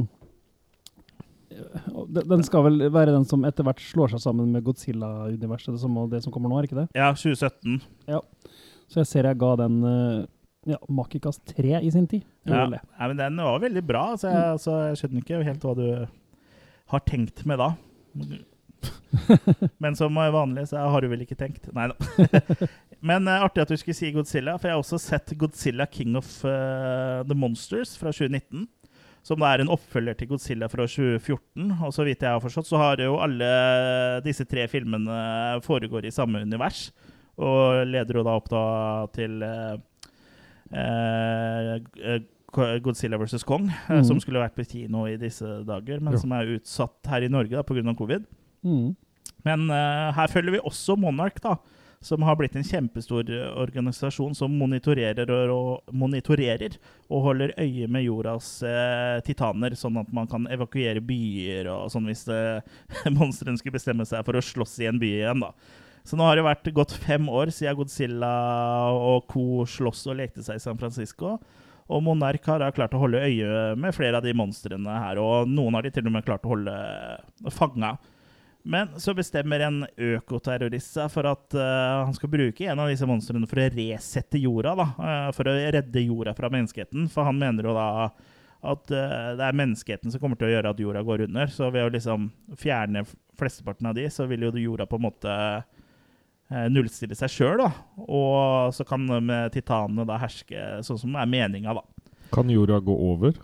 [2.09, 6.09] den- skal vel være den som etter hvert slår seg sammen med Godzilla-universet, det, som-
[6.09, 6.87] det som kommer nå, er ikke det?
[6.95, 7.81] ja, 2017.
[8.07, 8.19] Ja.
[8.89, 10.25] Så jeg ser jeg ga den uh,
[10.65, 12.23] ja, Makikas 3 i sin tid.
[12.45, 12.65] Ja.
[12.69, 13.07] Ja.
[13.07, 16.07] men den var veldig bra, så jeg, så jeg skjønner ikke helt hva du
[16.89, 17.75] har tenkt med da.
[19.83, 21.69] Men som vanlig så har du vel ikke tenkt.
[21.75, 21.95] Nei da.
[23.09, 26.15] Men uh, artig at du skulle si Godzilla, for jeg har også sett Godzilla King
[26.19, 28.67] of uh, the Monsters fra 2019.
[29.23, 31.71] Som da er en oppfølger til Godzilla fra 2014.
[31.85, 33.49] Og så vidt jeg har forstått, så har jo alle
[34.25, 36.89] disse tre filmene foregår i samme univers.
[37.39, 38.63] Og leder jo da opp da
[39.15, 39.75] til uh,
[42.83, 43.43] Godzilla vs.
[43.43, 44.03] Kong, Mhm.
[44.07, 46.19] som skulle vært på kino i disse dager, men Ja.
[46.19, 47.93] som er utsatt her i Norge pga.
[47.95, 48.25] covid.
[48.65, 48.95] Mm.
[49.47, 51.57] Men uh, her følger vi også Monarch, da,
[52.03, 56.77] som har blitt en kjempestor eh, organisasjon som monitorerer og, monitorerer
[57.11, 62.07] og holder øye med jordas uh, titaner, sånn at man kan evakuere byer og sånn
[62.07, 62.63] hvis uh,
[63.17, 65.43] monstrene skulle bestemme seg for å slåss i en by igjen.
[65.43, 65.51] da.
[66.07, 68.35] Så nå har det vært gått fem år siden Godzilla
[68.95, 69.65] og co.
[69.67, 71.35] slåss og lekte seg i San Francisco.
[71.89, 75.75] Og Monark har klart å holde øye med flere av de monstrene her, og noen
[75.75, 76.75] har de til og med klart å holde
[77.51, 77.95] fanga.
[78.63, 83.07] Men så bestemmer en økoterrorist seg for at uh, han skal bruke en av disse
[83.07, 84.75] monstrene for å resette jorda.
[84.75, 87.07] da, uh, For å redde jorda fra menneskeheten.
[87.11, 87.89] For han mener jo da
[88.59, 91.53] at uh, det er menneskeheten som kommer til å gjøre at jorda går under.
[91.53, 92.27] Så ved å liksom
[92.59, 93.05] fjerne
[93.39, 95.35] flesteparten av de, så vil jo jorda på en måte
[96.49, 97.61] nullstille seg sjøl.
[98.09, 102.15] Og så kan de titanene da herske sånn som er meninga, da.
[102.33, 103.37] Kan jorda gå over?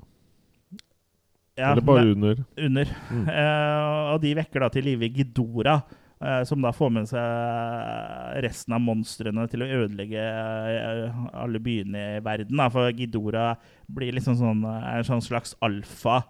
[1.56, 2.42] Ja, Eller bare under?
[2.60, 2.90] under.
[3.12, 3.28] Mm.
[3.30, 5.78] Uh, og de vekker da til live Gidora,
[6.20, 12.08] uh, som da får med seg resten av monstrene til å ødelegge uh, alle byene
[12.18, 12.60] i verden.
[12.60, 12.68] Da.
[12.74, 13.54] For Gidora
[13.88, 16.24] blir liksom sånn, er en sånn slags alfa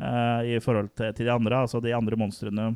[0.00, 1.62] eh, i forhold til, til de andre.
[1.64, 2.70] Altså de andre monstrene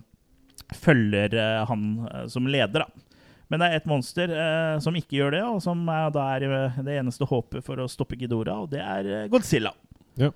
[0.81, 3.11] følger eh, han eh, som leder, da.
[3.53, 6.83] Men det er et monster eh, som ikke gjør det, og som da er eh,
[6.87, 9.75] det eneste håpet for å stoppe Gidora, og det er eh, Godzilla.
[10.21, 10.31] Ja.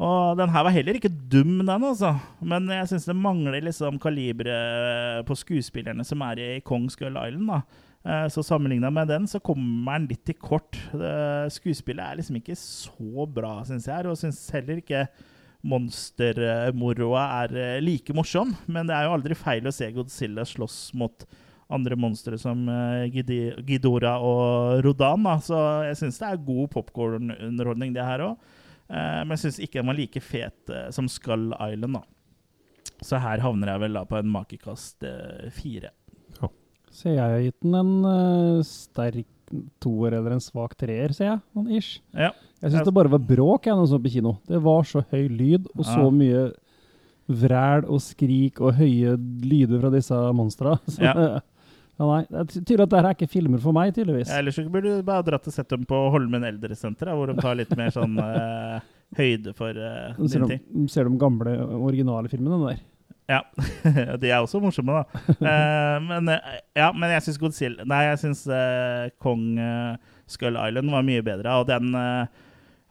[0.00, 2.14] Og den her var heller ikke dum, den, altså.
[2.40, 7.50] Men jeg syns det mangler liksom kaliberet på skuespillerne som er i Kong Skull Island,
[7.50, 7.58] da.
[8.00, 10.78] Eh, Så sammenligna med den, så kommer den litt til kort.
[11.52, 15.04] Skuespillet er liksom ikke så bra, syns jeg, og syns heller ikke
[15.68, 18.54] monstermoroa er eh, like morsom.
[18.72, 21.26] Men det er jo aldri feil å se Godzilla slåss mot
[21.70, 22.64] andre monstre som
[23.12, 25.28] Gidora og Rodan.
[25.28, 25.36] Da.
[25.44, 28.56] Så jeg syns det er god popkornunderholdning, det her òg.
[28.90, 32.02] Eh, men jeg syns ikke den var like fet eh, som Skull Island, da.
[33.00, 35.92] Så her havner jeg vel da på en makekast eh, fire.
[36.90, 39.28] Så jeg har gitt den en eh, sterk
[39.82, 41.38] toer eller en svak treer, ser jeg.
[41.54, 42.00] Noen ish.
[42.14, 42.32] Ja.
[42.60, 44.32] Jeg syns det bare var bråk jeg, når jeg så på kino.
[44.50, 46.42] Det var så høy lyd og så mye
[47.30, 49.14] vræl og skrik og høye
[49.46, 50.74] lyder fra disse monstra.
[50.90, 51.14] Så Ja.
[52.00, 54.30] Ja, nei, det er tydelig at dette er ikke filmer for meg, tydeligvis.
[54.32, 57.74] Ellers burde du bare dratt og sett dem på Holmen eldresenter, hvor de tar litt
[57.76, 58.78] mer sånn uh,
[59.18, 60.62] høyde for uh, ser, dine ting.
[60.64, 62.80] de, ser de gamle, originale filmene der.
[63.30, 63.42] Ja.
[64.22, 65.26] De er også morsomme, da.
[65.44, 66.32] uh, men,
[66.74, 68.40] ja, men jeg syns Godzilla Nei, jeg syns
[69.22, 69.44] Kong
[70.26, 71.60] Skull Island var mye bedre.
[71.60, 71.92] Og den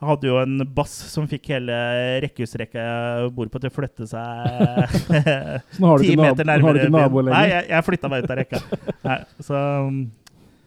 [0.01, 1.75] eh, hadde jo en bass som fikk hele
[2.23, 4.95] rekkehusrekka jeg bor på, til å flytte seg
[5.83, 7.33] har ti meter har nærmere ikke nabo byen.
[7.33, 8.63] Nei, jeg, jeg flytta meg ut av rekka.
[9.09, 9.65] Nei, så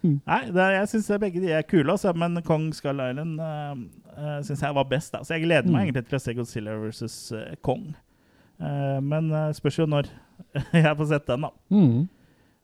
[0.02, 0.16] Mm.
[0.26, 3.76] Nei, det, jeg syns begge de er kule, altså, men Kong Skull Island uh,
[4.18, 5.12] uh, syns jeg var best.
[5.14, 5.20] Da.
[5.22, 5.92] Så jeg gleder meg Mm.
[5.92, 7.84] egentlig til å se Godzilla versus uh, Kong.
[8.58, 10.08] Uh, men uh, spørs jo når
[10.74, 11.52] jeg får sett den, da.
[11.70, 12.08] Mm.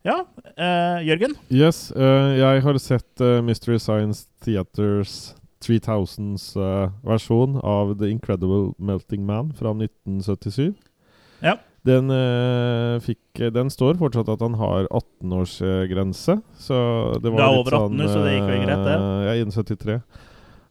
[0.09, 0.17] Ja,
[0.57, 1.35] eh, Jørgen?
[1.51, 8.73] Yes, eh, jeg har sett eh, Mystery Science Theaters 3000s uh, versjon av The Incredible
[8.79, 10.75] Melting Man fra 1977.
[11.43, 11.57] Ja.
[11.87, 16.39] Den, uh, fikk, den står fortsatt at han har 18-årsgrense.
[16.59, 16.79] Så
[17.23, 18.97] det var det er litt over 18 sånn, så det gikk vel greit, det?
[19.29, 19.99] Ja, innen 73.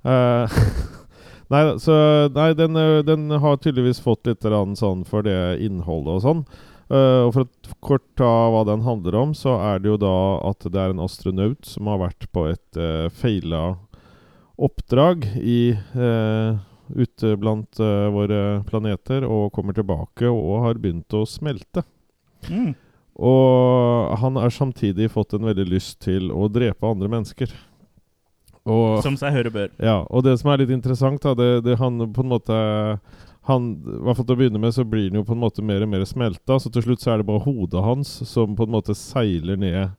[0.07, 0.61] Uh,
[1.53, 1.97] nei, så,
[2.35, 6.43] nei den, eh, den har tydeligvis fått litt sånn for det innholdet og sånn.
[6.87, 10.17] Uh, og For å kort ta hva den handler om, så er det jo da
[10.47, 13.75] at det er en astronaut som har vært på et uh, feila
[14.57, 16.57] oppdrag i eh,
[16.95, 21.83] ute blant eh, våre planeter og kommer tilbake og har begynt å smelte.
[22.49, 22.73] Mm.
[23.17, 27.53] Og han har samtidig fått en veldig lyst til å drepe andre mennesker.
[28.67, 29.69] Og, Som seg høre bør.
[29.79, 32.57] ja, og det som er litt interessant, da, det, det han på en måte
[33.47, 35.63] han, i hvert fall Til å begynne med så blir han jo på en måte
[35.63, 38.67] mer og mer smelta, så til slutt så er det bare hodet hans som på
[38.67, 39.95] en måte seiler ned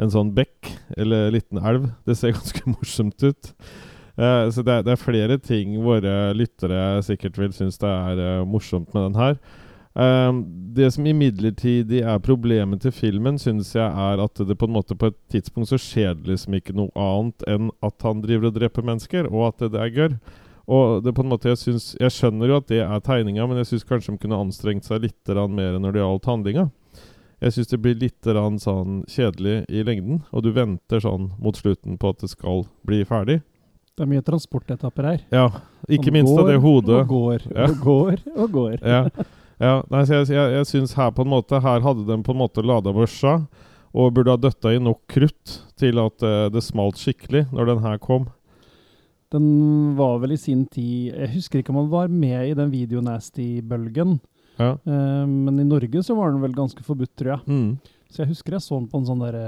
[0.00, 0.68] en sånn bekk,
[1.00, 1.90] eller liten elv.
[2.08, 3.52] Det ser ganske morsomt ut.
[4.20, 8.46] Eh, så det det er flere ting våre lyttere sikkert vil synes det er uh,
[8.48, 9.38] morsomt med den her.
[9.94, 10.32] Eh,
[10.76, 14.94] det som imidlertid er problemet til filmen, syns jeg er at det på en måte
[14.94, 18.60] på et tidspunkt så skjer det liksom ikke noe annet enn at han driver og
[18.60, 20.18] dreper mennesker, og at det, det er gørr.
[20.70, 23.58] Og det på en måte jeg, synes, jeg skjønner jo at det er tegninga, men
[23.58, 26.68] jeg syns kanskje de kunne anstrengt seg litt mer når det gjaldt handlinga.
[27.40, 28.28] Jeg syns det blir litt
[28.62, 33.00] sånn kjedelig i lengden, og du venter sånn mot slutten på at det skal bli
[33.08, 33.40] ferdig.
[34.00, 35.18] Det er mye transportetapper her.
[35.28, 35.42] Ja,
[35.92, 37.02] ikke minst av det hodet.
[37.02, 37.66] Og går Ja.
[37.68, 38.76] og går og går.
[38.80, 39.00] ja.
[39.60, 39.72] ja.
[39.92, 42.64] Nei, jeg, jeg, jeg syns her på en måte Her hadde de på en måte
[42.64, 43.34] lada børsa,
[43.92, 47.82] og burde ha døtta i nok krutt til at uh, det smalt skikkelig når den
[47.84, 48.24] her kom.
[49.34, 49.50] Den
[50.00, 54.16] var vel i sin tid Jeg husker ikke om han var med i den videonasty-bølgen.
[54.56, 54.78] Ja.
[54.88, 57.44] Uh, men i Norge så var den vel ganske forbudt, tror jeg.
[57.52, 57.76] Mm.
[58.08, 59.44] Så jeg husker jeg så den på en sånn derre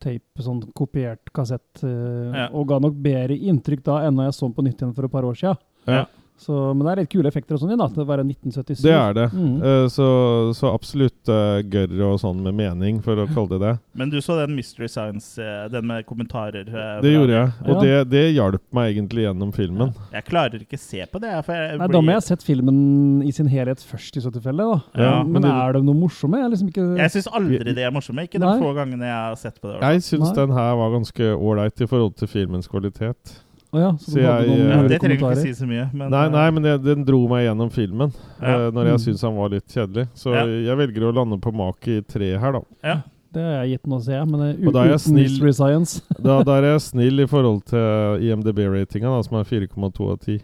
[0.00, 1.82] tape, sånn kopiert kassett.
[1.82, 2.46] uh, Ja.
[2.52, 5.04] Og ga nok bedre inntrykk da enn når jeg så den på nytt igjen for
[5.08, 5.56] et par år siden.
[5.88, 6.04] Ja.
[6.38, 7.88] Så, men det er litt kule effekter og sånn igjen, da.
[7.90, 8.82] Det være 1977.
[8.86, 9.24] Det er det.
[9.34, 9.54] Mm.
[9.58, 10.06] Uh, så,
[10.54, 13.72] så absolutt uh, gørr og sånn med mening, for å kalle det det.
[13.98, 16.68] Men du så den Mystery Science, uh, den med kommentarer?
[16.70, 17.80] Uh, Det gjorde jeg, og Ja.
[17.82, 19.90] det, det hjalp meg egentlig gjennom filmen.
[20.14, 21.34] Jeg klarer ikke se på det.
[21.48, 22.78] For jeg Nei, blir, Da må jeg ha sett filmen
[23.26, 24.62] i sin helhet først, i så tilfelle.
[24.62, 24.78] da.
[25.02, 26.38] Ja, men men det- er det noe morsomme?
[26.38, 26.86] Jeg liksom ikke...
[27.02, 28.22] Jeg syns aldri det er morsomme.
[28.30, 29.82] Ikke de få gangene jeg har sett på det.
[29.82, 33.36] Jeg syns den her var ganske ålreit i forhold til filmens kvalitet.
[33.68, 35.90] Å ja, så, Så jeg, eh, Ja, det trenger du ikke si så mye.
[35.92, 38.68] Men, Nei, eh, nei, men det, den dro meg gjennom filmen Ja.
[38.68, 39.04] uh, når jeg Mm.
[39.04, 40.08] syns han var litt kjedelig.
[40.14, 40.46] Så Ja.
[40.46, 42.60] jeg velger å lande på mak i tre her, da.
[42.82, 43.02] ja.
[43.30, 45.28] Det har jeg gitt den å se, men det er Og er uten snill.
[45.28, 46.00] Mystery Science.
[46.22, 50.40] Da, da er jeg snill i forhold til IMDb-ratinga, som er 4,2 av 10.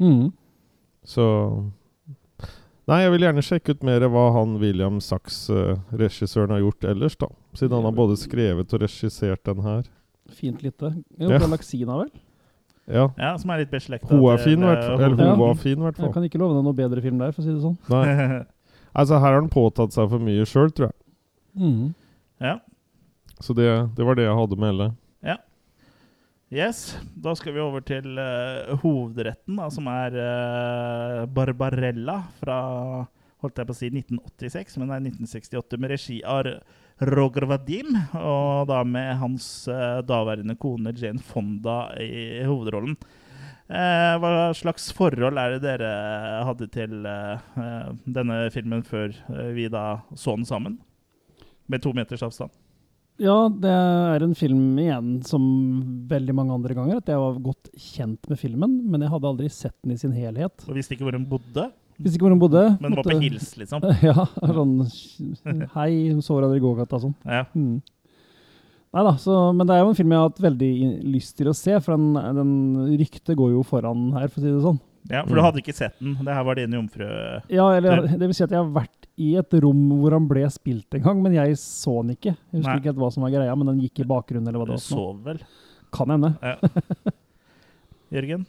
[0.00, 0.32] Mm.
[1.04, 1.72] Så
[2.88, 6.82] Nei, jeg vil gjerne sjekke ut mer hva han William Sachs, eh, regissøren, har gjort
[6.90, 7.28] ellers, da.
[7.54, 9.82] Siden han har både skrevet og regissert den her.
[10.30, 10.90] Fint lite.
[11.18, 11.38] Jo, Ja.
[11.38, 12.10] Galaxina, vel?
[12.90, 13.06] Ja.
[13.14, 14.10] ja, som er litt beslekta.
[14.10, 15.20] Hun er fin, eh, hvert fall.
[15.22, 15.34] Ja.
[15.38, 17.46] var fin, i hvert Jeg kan ikke love deg noe bedre film der, for å
[17.46, 17.78] si det sånn.
[17.92, 18.42] Nei.
[18.92, 20.98] Altså, her har han påtatt seg for mye sjøl, tror jeg.
[21.56, 21.94] Mm.
[22.44, 22.58] ja.
[23.40, 23.64] Så det,
[23.96, 24.88] det var det jeg hadde med hele.
[25.24, 25.38] Ja.
[26.52, 26.82] Yes,
[27.16, 32.58] da skal vi over til uh, hovedretten, da, som er uh, Barbarella fra
[33.42, 36.50] holdt jeg på å si 1986, men det er 1968, med regi av
[37.02, 42.96] Roger Vadim, og da med hans eh, daværende kone Jane Fonda i hovedrollen.
[43.72, 45.92] Eh, hva slags forhold er det dere
[46.44, 50.76] hadde til eh, denne filmen før eh, vi da så den sammen?
[51.72, 52.52] Med to meters avstand.
[53.22, 55.42] Ja, det er en film igjen som
[56.10, 57.00] veldig mange andre ganger.
[57.00, 60.14] At jeg var godt kjent med filmen, men jeg hadde aldri sett den i sin
[60.16, 60.66] helhet.
[60.66, 61.68] Og visste ikke hvor den bodde,
[62.02, 62.62] Visste ikke hvor hun bodde.
[62.82, 63.84] men var på hils, liksom.
[64.08, 64.76] Ja, sånn
[65.76, 67.16] Hei, så hverandre i gågata og sånn.
[67.24, 67.44] Ja.
[67.54, 67.80] Mm.
[68.92, 70.72] Nei da, så, men det er jo en film jeg har hatt veldig
[71.14, 74.50] lyst til å se, for den, den ryktet går jo foran her, for å si
[74.50, 74.80] det sånn.
[75.10, 76.12] Ja, For du hadde ikke sett den?
[76.20, 77.06] Det her var din jomfru...
[77.50, 80.44] Ja, eller det vil si at jeg har vært i et rom hvor han ble
[80.52, 82.34] spilt en gang, men jeg så den ikke.
[82.36, 82.82] Jeg husker Nei.
[82.84, 84.84] ikke hva som var greia, men den gikk i bakgrunnen, eller hva det var.
[84.84, 85.42] Du sov vel?
[85.92, 86.34] Kan hende.
[86.44, 86.54] Ja.
[88.14, 88.46] Jørgen?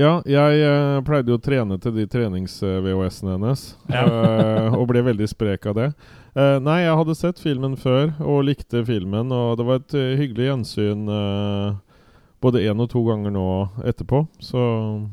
[0.00, 4.06] Ja, jeg uh, pleide jo å trene til de trenings-VHS-ene hennes, Ja.
[4.08, 5.90] uh, og ble veldig sprek av det.
[6.32, 10.48] Uh, nei, jeg hadde sett filmen før og likte filmen, og det var et hyggelig
[10.48, 11.04] gjensyn
[12.40, 13.46] både én og to ganger nå
[13.84, 14.22] etterpå.
[14.40, 14.60] Så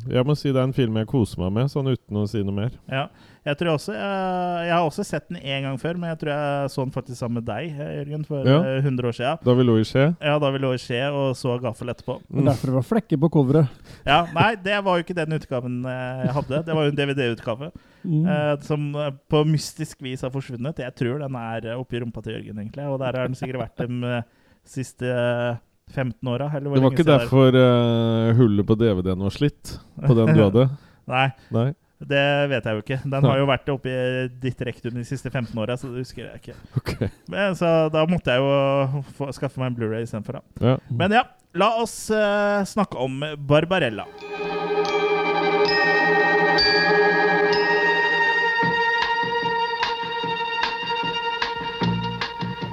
[0.08, 2.43] jeg må si det er en film jeg koser meg med, sånn uten å si
[2.45, 2.78] noe mer.
[2.88, 3.10] Ja.
[3.45, 6.32] Jeg tror også jeg, jeg har også sett den én gang før, men jeg tror
[6.34, 8.58] jeg så den faktisk sammen med deg, Jørgen, for Ja.
[8.63, 9.38] eh, 100 år siden.
[9.45, 10.06] Da vi lå i Skje.
[10.21, 12.17] Ja, da vi lå i Skje og så Gaffel etterpå.
[12.30, 12.39] Mm.
[12.41, 13.69] er derfor det var flekker på coveret.
[14.06, 16.63] Ja, Nei, det var jo ikke den utgaven eh, jeg hadde.
[16.65, 17.71] Det var jo en DVD-utgave
[18.08, 18.26] Mm.
[18.30, 20.78] eh, som eh, på mystisk vis har forsvunnet.
[20.80, 22.86] Jeg tror den er eh, oppi rumpa til Jørgen, egentlig.
[22.88, 24.21] Og der har den sikkert vært de eh,
[24.63, 25.58] siste eh,
[25.91, 26.47] 15 åra.
[26.52, 27.17] Det var lenge ikke er.
[27.17, 30.69] derfor eh, hullet på DVD-en var slitt, på den du hadde?
[31.08, 31.69] Nei, Nei?
[31.97, 32.99] Det vet jeg jo ikke.
[33.10, 36.27] Den har jo vært oppe i ditt rektum de siste 15 åra, så det husker
[36.27, 36.57] jeg ikke.
[36.77, 36.93] Ok.
[37.33, 40.38] Men, så da måtte jeg jo få, skaffe meg en Blu-ray istedenfor.
[40.38, 40.43] da.
[40.62, 40.77] Ja.
[40.93, 41.25] Men ja,
[41.57, 44.05] la oss uh, snakke om Barbarella.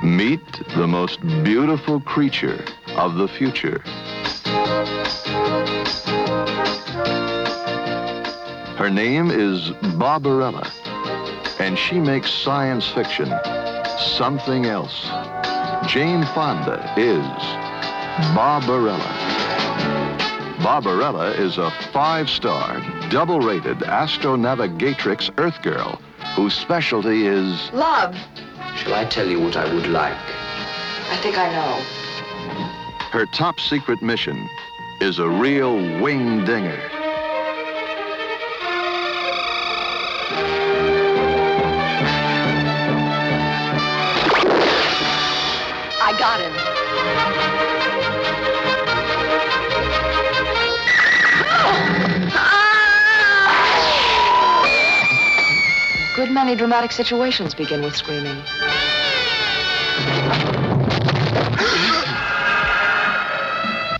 [0.04, 2.62] Meet the most beautiful creature
[2.94, 3.80] of the future.
[8.85, 10.70] Her name is Barbarella,
[11.59, 13.33] and she makes science fiction
[13.99, 15.09] something else.
[15.88, 17.25] Jane Fonda is
[18.37, 19.09] Barbarella.
[20.62, 25.99] Barbarella is a five-star, double-rated astronavigatrix Earth girl
[26.37, 28.14] whose specialty is Love.
[28.77, 30.12] Shall I tell you what I would like?
[31.09, 33.09] I think I know.
[33.12, 34.47] Her top secret mission
[35.01, 37.04] is a real wing dinger.
[46.24, 46.52] I got him.
[56.16, 58.37] Good many dramatic situations begin with screaming.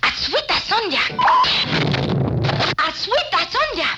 [0.01, 1.03] Aswita Sonja!
[2.79, 3.89] Aswita Sonja!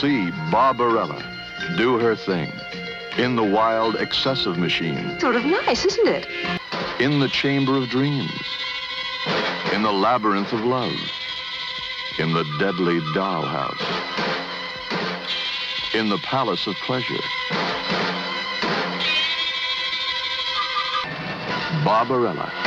[0.00, 1.20] See Barbarella
[1.76, 2.59] do her thing
[3.18, 6.26] in the wild, excessive machine, Sort of nice, isn't it?
[7.00, 8.30] in the chamber of dreams,
[9.72, 10.92] in the labyrinth of love,
[12.18, 13.80] in the deadly dollhouse,
[15.94, 17.20] in the palace of pleasure.
[21.84, 22.59] Barbarella.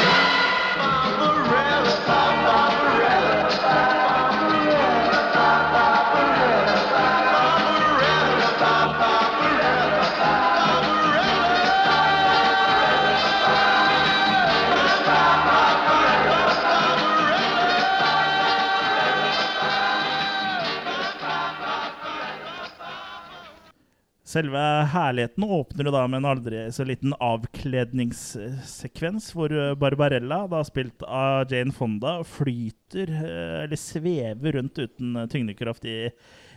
[24.34, 24.58] Selve
[24.90, 31.54] herligheten åpner da med en aldri så liten avkledningssekvens, hvor eh, Barbarella, da spilt av
[31.54, 36.10] Jane Fonda, flyter, eh, eller svever rundt uten eh, tyngdekraft i,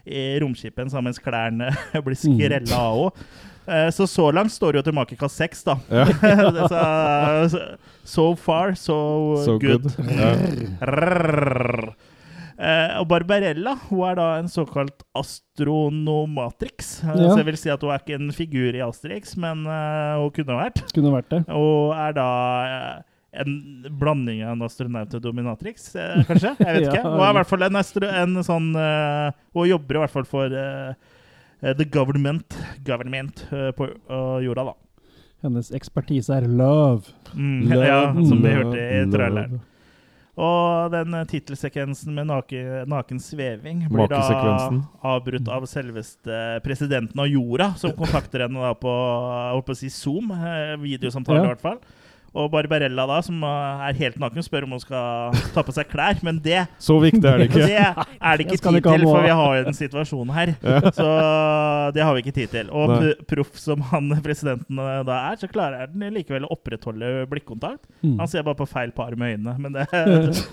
[0.09, 1.69] i romskipet sammen mens klærne
[2.07, 3.13] blir skrella av òg.
[3.91, 5.75] Så så langt står det jo til makekast seks, da.
[5.91, 6.07] Ja.
[8.15, 9.83] so far, so, So good.
[9.83, 10.07] good.
[10.15, 10.39] Ja.
[12.57, 17.03] Eh, og Barbarella hun er da en såkalt astronomatrix.
[17.05, 17.29] Eh, Ja.
[17.31, 20.31] Så jeg vil si at hun er ikke en figur i Asterix, men eh, hun
[20.33, 20.81] kunne vært.
[20.95, 21.43] Kunne vært det.
[21.53, 22.29] Og er da
[22.65, 23.03] eh,
[23.43, 26.55] en blanding av en astronaut og dominatrix, eh, kanskje?
[26.59, 27.05] Jeg vet ikke.
[27.05, 30.49] Hun er i hvert fall en, en sånn Hun jobber i hvert fall for
[31.67, 33.89] the government, government på
[34.45, 34.77] jorda, da.
[35.45, 37.13] Hennes ekspertise er love.
[37.37, 39.13] Mm, ja, som vi hørte i love.
[39.13, 39.61] traileren.
[40.37, 44.21] Og den tittelsekvensen med naken, naken sveving blir da
[45.01, 48.93] avbrutt av selveste presidenten av jorda, som kontakter henne da på,
[49.65, 51.47] på si Zoom, eh, videosamtale Ja.
[51.47, 51.81] i hvert fall.
[52.37, 56.19] Og Barbarella da, som er helt naken, spør om hun skal ta på seg klær,
[56.27, 58.07] men det Så viktig er det det ikke.
[58.21, 60.53] er det ikke tid ikke til, for vi har jo en situasjon her.
[60.99, 61.07] Så
[61.97, 62.69] det har vi ikke tid til.
[62.77, 63.15] Og Nei.
[63.31, 67.87] proff som han presidenten eh, da er, så klarer han likevel å opprettholde blikkontakt.
[68.03, 68.19] Mm.
[68.21, 69.87] Han ser bare på feil par med øynene, men det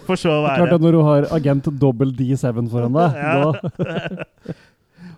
[0.08, 0.76] får så Det er klart være.
[0.80, 3.52] at Når du har agent dobbel D7 foran deg, Ja.
[3.52, 4.54] da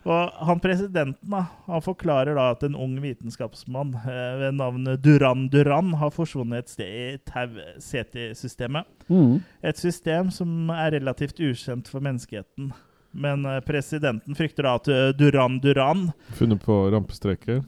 [0.05, 5.47] Og han presidenten da, han forklarer da at en ung vitenskapsmann eh, ved navnet Duran
[5.49, 8.85] Duran har forsvunnet et sted i Tau-CT-systemet.
[9.09, 9.39] Mm.
[9.65, 12.69] Et system som er relativt ukjent for menneskeheten.
[13.15, 17.63] Men eh, presidenten frykter da at eh, Duran Duran Funnet på rampestreker.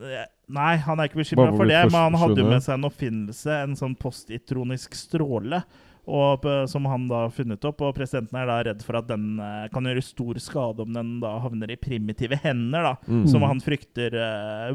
[0.00, 2.88] eh, Nei, han er ikke bekymra for det, men han hadde jo med seg en
[2.88, 5.62] oppfinnelse, en sånn postitronisk stråle,
[6.06, 7.80] og, eh, som han da har funnet opp.
[7.86, 11.20] Og presidenten er da redd for at den eh, kan gjøre stor skade om den
[11.22, 12.94] da havner i primitive hender, da.
[13.06, 13.26] Mm.
[13.30, 14.72] Som han frykter eh,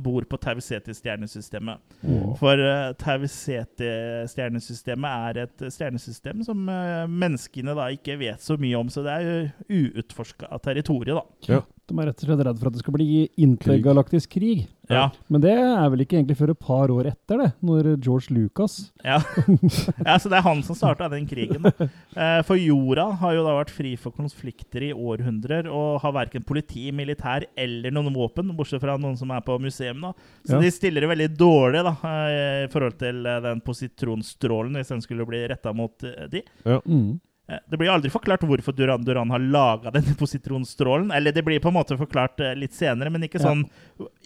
[0.00, 1.76] bor på Tau-Ceti-stjernesystemet.
[2.04, 2.36] Wow.
[2.40, 8.88] For uh, Tau-Ceti-stjernesystemet er et stjernesystem som eh, menneskene da ikke vet så mye om,
[8.92, 9.34] så det er jo
[9.80, 11.24] uutforska territorium, da.
[11.50, 11.60] Ja.
[11.90, 13.06] De er rett og slett redd for at det skal bli
[13.42, 14.68] intergalaktisk krig.
[14.90, 15.04] Ja.
[15.30, 18.90] Men det er vel ikke egentlig før et par år etter det, når George Lucas
[19.06, 19.20] Ja.
[20.06, 21.62] ja, så det er han som starta den krigen.
[21.70, 26.42] Eh, For jorda har jo da vært fri for konflikter i århundrer, og har verken
[26.46, 30.00] politi, militær eller noen våpen, bortsett fra noen som er på museum.
[30.08, 30.12] da.
[30.46, 30.60] Så Ja.
[30.64, 35.02] de stiller det veldig dårlig da, eh, i forhold til eh, den positronstrålen, hvis den
[35.06, 36.42] skulle bli retta mot de.
[36.66, 36.80] Ja.
[36.86, 37.20] mm.
[37.50, 41.10] Eh, Det blir aldri forklart hvorfor Duran Duran har laga denne positronstrålen.
[41.16, 43.64] Eller det blir på en måte forklart eh, litt senere, men ikke sånn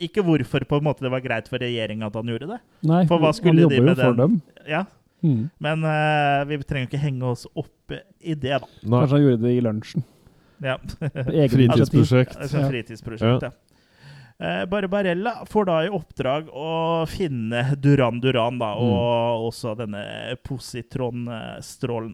[0.04, 2.60] Ikke hvorfor på en måte det var greit for regjeringa at han gjorde det.
[2.90, 4.36] Nei, For hva skulle han de med jo for den?
[4.36, 4.68] dem.
[4.68, 4.84] Ja,
[5.24, 5.46] Mm.
[5.56, 8.66] Men uh, vi trenger ikke henge oss opp i det, da.
[8.84, 8.98] Nei.
[9.00, 10.04] Kanskje han gjorde det i lunsjen.
[10.60, 10.74] Ja.
[11.54, 12.36] Fritidsprosjekt.
[12.42, 12.64] Ja.
[12.68, 13.50] fritidsprosjekt, ja.
[14.34, 16.68] Uh, Barbarella får da i oppdrag å
[17.08, 20.04] finne Duran Duran, da, og også denne
[20.44, 22.12] positronstrålen.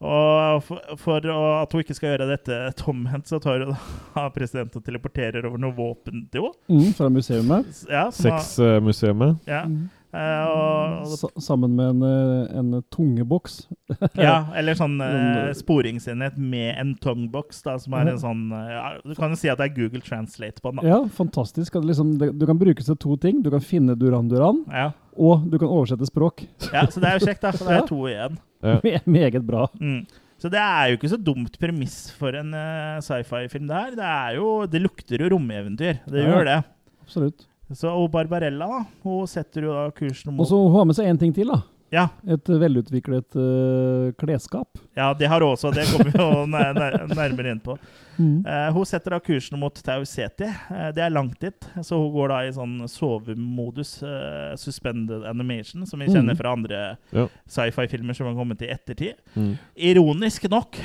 [0.00, 3.74] Og for, for at hun ikke skal gjøre dette tomhendt, så tar hun
[4.16, 6.60] da presidenten og teleporterer over noe våpen til henne.
[6.72, 7.82] Mm, fra museumet.
[7.90, 9.40] Ja, Sexmuseet.
[9.50, 9.64] ja.
[10.10, 13.68] Eh, og, sammen med en, eh, en tungeboks.
[14.18, 18.96] ja, eller sånn eh, Sånn, sporingsenhet med en tungeboks da, som er en sånn uh,
[19.06, 20.96] Du kan jo si at det er Google Translate på den, da.
[20.96, 21.78] Ja, fantastisk.
[21.78, 23.44] At liksom, det, du kan brukes til to ting.
[23.46, 24.90] Du kan finne Duran Duran, Ja.
[25.14, 26.42] og du kan oversette språk.
[26.72, 27.54] ja, Så det er jo kjekt, da.
[27.60, 28.40] For det er to igjen.
[28.62, 28.80] Ja.
[28.84, 29.66] Me- Meget bra.
[29.80, 30.02] Mm.
[30.40, 33.90] Så det er jo ikke så dumt premiss for en uh, sci-fi-film det her.
[33.98, 35.98] Det er jo Det lukter jo romeventyr.
[36.08, 36.30] Det Ja.
[36.30, 36.58] gjør det.
[37.04, 37.46] Absolutt.
[37.72, 38.78] Så, og Barbarella, da.
[39.04, 41.46] Hun setter jo da kursen Og så så hun har med seg én ting til.
[41.52, 41.60] da.
[41.92, 44.68] Ja, Et velutviklet uh, klesskap.
[44.96, 45.72] ja, det har hun også.
[45.74, 47.76] Det kommer vi jo nær, nær, nærmere inn på.
[48.20, 48.44] Mm.
[48.46, 50.44] Eh, hun setter da kursen mot Tau Ceti.
[50.44, 55.86] Eh, det er langt dit, så hun går da i sånn sovemodus, eh, suspended animation,
[55.88, 56.38] som vi kjenner Mhm.
[56.38, 56.80] fra andre
[57.12, 57.26] Ja.
[57.48, 59.14] sci-fi-filmer som har kommet i ettertid.
[59.34, 59.58] Mm.
[59.76, 60.76] Ironisk nok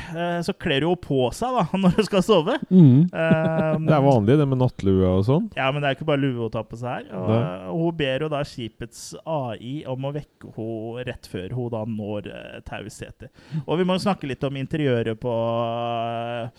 [0.45, 2.57] så kler hun på seg da når hun skal sove.
[2.71, 3.09] Mm.
[3.13, 5.51] Eh, Det er vanlig, det med nattlue og sånn.
[5.57, 7.15] Ja, men det er ikke bare lue hun tar på seg her.
[7.17, 7.29] Og,
[7.75, 11.83] og hun ber jo da skipets AI om å vekke henne rett før hun da
[11.85, 13.27] når uh, Tau Ceti.
[13.67, 16.49] Og vi må jo snakke litt om interiøret på uh,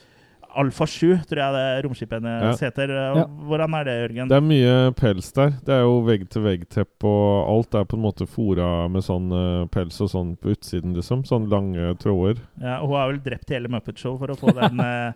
[0.56, 2.90] Alfa 7, tror jeg det romskipet hennes heter.
[2.90, 3.24] Uh, Ja.
[3.48, 4.28] Hvordan er det, Jørgen?
[4.32, 5.54] Det er mye pels der.
[5.66, 10.00] Det er jo vegg-til-vegg-teppe, og alt er på en måte fora med sånn eh, pels
[10.04, 11.24] og sånn på utsiden, liksom.
[11.28, 12.40] Sånn lange tråder.
[12.60, 15.12] Ja, og hun har vel drept hele Muppet Show for å få den uh,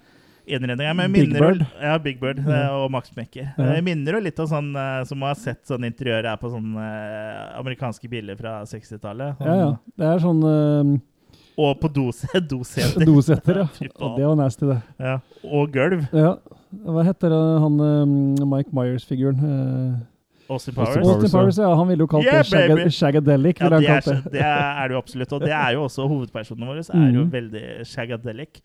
[0.50, 1.08] innredninga.
[1.08, 1.64] Big Bird.
[1.80, 2.70] Ja, Big Bird eh, Ja.
[2.84, 3.52] og Max Mekker.
[3.56, 3.68] Ja.
[3.76, 6.50] Jeg minner jo litt om sånn eh, som hun har sett sånn interiør her på
[6.52, 9.40] sånne eh, amerikanske biler fra 60-tallet.
[9.44, 9.70] Ja, ja.
[10.00, 10.98] Det er sånn uh,
[11.58, 13.04] Og på dose, doseter.
[13.04, 13.66] dosetter, ja.
[14.04, 14.78] Og det var nasty, det.
[14.98, 15.18] Ja.
[15.44, 16.06] Og gulv.
[16.12, 16.34] Ja.
[16.86, 19.40] Hva heter han uh, Mike Myers-figuren?
[20.50, 20.94] Austin Austin Austin Powers.
[20.96, 21.08] Powers.
[21.14, 21.74] Austin Powers, ja.
[21.78, 22.44] Han ville jo kalt Yeah,
[22.84, 23.60] det shagadelic.
[23.60, 24.32] Ja, det er, det.
[24.32, 25.32] det er det jo absolutt.
[25.36, 26.80] Og det er jo også hovedpersonen vår.
[26.90, 27.32] Er jo Mhm.
[27.32, 28.62] veldig shagadelic.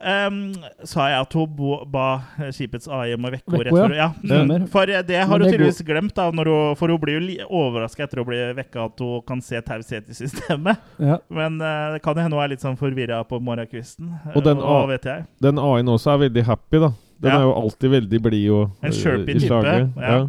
[0.00, 0.54] Um,
[0.88, 2.22] sa jeg at hun bo, ba
[2.56, 4.62] skipets AI om å vekke henne rett før Ja, Stemmer.
[4.62, 8.06] mm, for det har hun tydeligvis glemt, da, når hun, for hun blir jo overraska
[8.06, 10.80] etter å bli vekka at hun kan se taushetssystemet.
[11.04, 11.18] Ja.
[11.28, 14.08] Men uh, det kan hende hun er litt sånn forvirra på morgenkvisten.
[14.32, 15.26] Og den eh, hva vet jeg.
[15.44, 16.92] Den AI-en også er veldig happy, da.
[17.20, 17.38] Den Ja.
[17.42, 19.60] er jo alltid veldig blid og En sherpy type,
[20.00, 20.20] ja.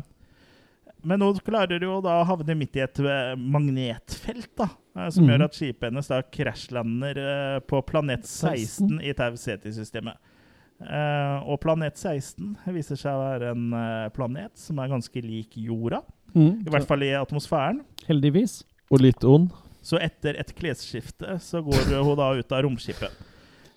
[1.01, 4.69] Men hun klarer jo da å havne midt i et eh, magnetfelt, da.
[4.97, 5.31] eh, Som mm.
[5.31, 10.19] gjør at skipet hennes da krasjlander eh, på planet 16 i Tau Ceti-systemet.
[10.81, 13.67] Uh, og planet 16 viser seg å være en
[14.15, 15.99] planet som er ganske lik jorda.
[16.33, 16.63] Mm.
[16.65, 17.83] I hvert fall i atmosfæren.
[18.07, 18.63] Heldigvis.
[18.89, 19.51] Og litt ond.
[19.85, 23.13] Så etter et klesskifte så går hun da ut av romskipet.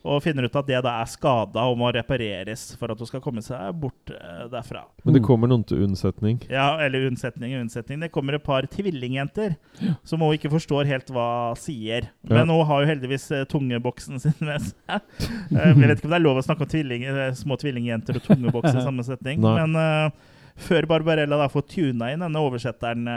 [0.04, 3.22] Og finner ut at det da er skada og må repareres for at hun skal
[3.24, 4.82] komme seg bort eh, derfra.
[5.04, 5.26] Men det Mm.
[5.30, 6.42] kommer noen til unnsetning.
[6.52, 8.00] Ja, eller unnsetning og unnsetning.
[8.04, 9.56] Det kommer et par tvillingjenter
[10.04, 12.10] som hun ikke forstår helt hva sier.
[12.28, 12.34] Ja.
[12.36, 15.00] Men hun har jo heldigvis eh, tungeboksen sin med seg.
[15.54, 17.02] Eh, Jeg vet ikke om det er lov å snakke om tvilling,
[17.40, 19.40] små tvillingjenter og tungeboks i samme setning.
[19.40, 19.54] Nei.
[19.64, 20.10] Men uh,
[20.68, 23.08] før Barbarella da får tuna inn denne oversetteren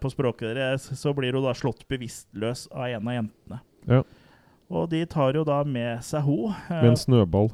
[0.00, 3.60] på språket deres, så blir hun da slått bevisstløs av en av jentene.
[3.88, 4.02] Ja.
[4.70, 6.48] Og de tar jo da med seg ho.
[6.50, 7.50] eh, Med en snøball.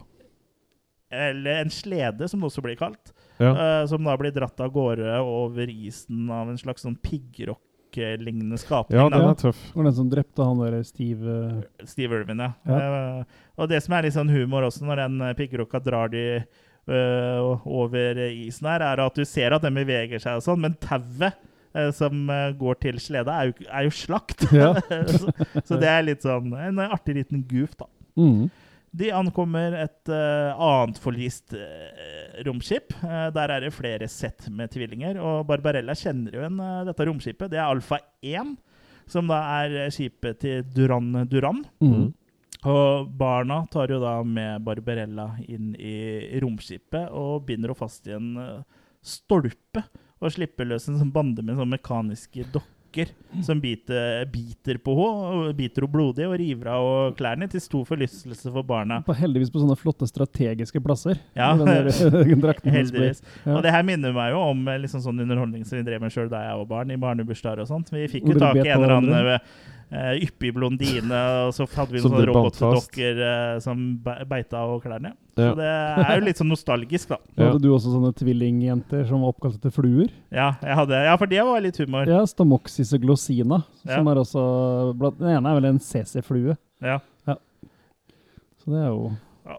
[1.10, 3.50] eller en slede, som det også blir kalt, Ja.
[3.82, 8.96] eh, som da blir dratt av gårde over isen av en slags sånn piggrock-lignende skapning.
[9.00, 9.76] ja, den er tøff.
[9.76, 12.52] Og den som drepte han der Steve eh, Steve Irvin, ja.
[12.64, 13.24] Ja.
[13.58, 18.14] Og det som er litt sånn humor også, når den piggrocka drar de eh, over
[18.30, 21.34] isen her, er at du ser at den beveger seg og sånn, men tauet
[21.94, 24.46] som eh, går til slede, er jo, er jo slakt.
[24.54, 24.72] Ja.
[25.12, 27.88] så, så det er litt sånn en artig liten goof, da.
[28.20, 28.50] mm.
[28.90, 32.90] De ankommer et uh, annet forlist uh, romskip.
[33.04, 35.20] Uh, der er det flere sett med tvillinger.
[35.22, 37.52] Og Barbarella kjenner jo igjen eh, dette romskipet.
[37.52, 38.56] Det er Alfa 1,
[39.10, 41.62] som da er eh, skipet til Duran Duran.
[41.78, 42.08] Mm.
[42.68, 48.16] Og barna tar jo da med Barbarella inn i romskipet og binder henne fast i
[48.18, 49.86] en eh, stolpe.
[50.20, 53.08] Og slipper løs en sånn bande med sånn mekaniske dokker
[53.46, 55.52] som biter, biter på henne.
[55.56, 59.00] Biter henne blodig og river av henne klærne til stor forlystelse for barna.
[59.06, 61.20] På, heldigvis på sånne flotte strategiske plasser.
[61.38, 61.52] Ja.
[61.60, 63.22] Heldigvis.
[63.46, 63.56] Ja.
[63.56, 66.12] Og det her minner meg jo om eh, liksom sånn underholdning som vi drev med
[66.12, 67.92] sjøl da jeg var barn, i barnebursdager og sånt.
[67.94, 69.44] Vi fikk jo tak i en eller annen
[69.90, 73.84] eh, yppig blondine, og så hadde vi noen sånne dere robotdokker uh, som
[74.30, 75.14] beita og klærne.
[75.36, 75.50] Ja.
[75.50, 77.20] Så det er jo litt sånn nostalgisk, da.
[77.36, 77.50] Ja.
[77.50, 80.10] hadde du også sånne tvillingjenter som var oppkalt etter fluer.
[80.34, 82.10] Ja, jeg hadde, ja, for det var litt humor.
[82.10, 83.62] Ja, Stamoxis og glossina.
[83.84, 83.96] Ja.
[83.96, 84.42] Som er også
[85.00, 86.58] Den ene er vel en CC-flue.
[86.84, 87.00] Ja.
[88.60, 89.08] Så det er jo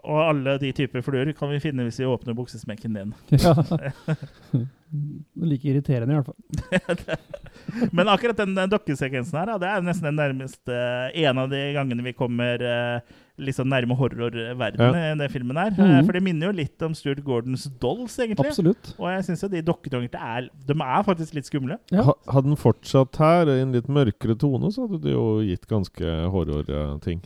[0.02, 3.14] Og alle de typer fluer kan vi finne hvis vi åpner buksesmekken din.
[3.30, 3.54] ja.
[3.54, 4.66] Det
[5.50, 7.18] like irriterende, i hvert fall.
[7.96, 10.78] Men akkurat den, den dokkesekvensen her, det er nesten den nærmeste
[11.24, 15.72] en av de gangene vi kommer eh, liksom nærme horrorverdenen i den filmen her.
[15.72, 16.06] Mm -hmm.
[16.06, 18.46] For det minner jo litt om Stuart Gordons Dolls, egentlig.
[18.46, 18.94] Absolutt.
[18.98, 21.78] Og jeg syns jo de dokkene er De er faktisk litt skumle.
[21.90, 22.02] Ja.
[22.02, 25.66] Ha, hadde den fortsatt her i en litt mørkere tone, så hadde det jo gitt
[25.66, 27.22] ganske horror-ting,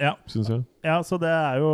[0.00, 0.16] Ja.
[0.30, 0.64] syns jeg.
[0.84, 1.72] ja, så det er jo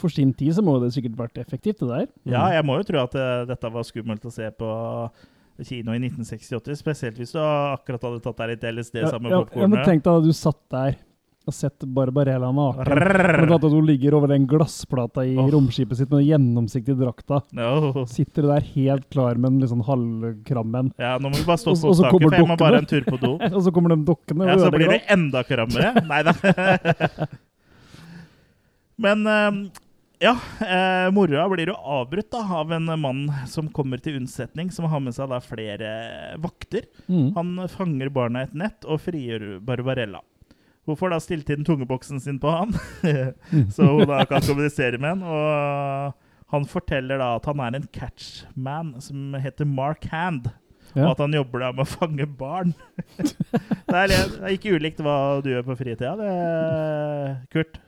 [0.00, 2.06] For sin tid så må det sikkert vært effektivt, det der.
[2.32, 4.70] Ja, jeg må jo tro at eh, dette var skummelt å se på
[5.60, 9.60] kino i 1968, spesielt hvis du akkurat hadde tatt deg litt LSD sammen med popkornet.
[9.60, 10.96] ja, men tenk deg at du satt der
[11.48, 12.90] og sett Barbarella naken.
[12.90, 15.48] Men at hun ligger over den glassplata i oh.
[15.50, 17.40] romskipet sitt med den gjennomsiktige drakta.
[17.56, 18.04] No.
[18.10, 20.92] Sitter der helt klar med en liksom halvkrammen.
[21.00, 22.50] Ja, nå må vi bare stå Og så- og så på kommer taket, for jeg
[22.52, 23.32] må bare en tur på do.
[23.56, 24.46] Og så kommer de dokkene.
[24.46, 25.94] Ja, så blir det enda krammere.
[26.12, 26.34] Nei da.
[29.00, 29.60] Men eh,
[30.20, 34.84] ja, eh, moroa blir jo avbrutt da, av en mann som kommer til unnsetning, som
[34.92, 35.92] har med seg da flere
[36.44, 36.84] vakter.
[37.08, 37.30] Mm.
[37.38, 40.20] Han fanger barna i et nett og frigjør Barbarella.
[40.88, 42.72] Får da stilte inn tungeboksen sin på han,
[43.74, 45.22] så hun da kan kommunisere med han.
[45.22, 46.14] Og
[46.50, 50.48] han forteller da at han er en catchman som heter Mark Hand.
[50.96, 51.04] Ja.
[51.04, 52.72] Og at han jobber da med å fange barn.
[53.20, 55.14] det, er, litt- det er ikke ulikt hva
[55.44, 56.32] du gjør på fritida, det,
[57.54, 57.78] Kurt.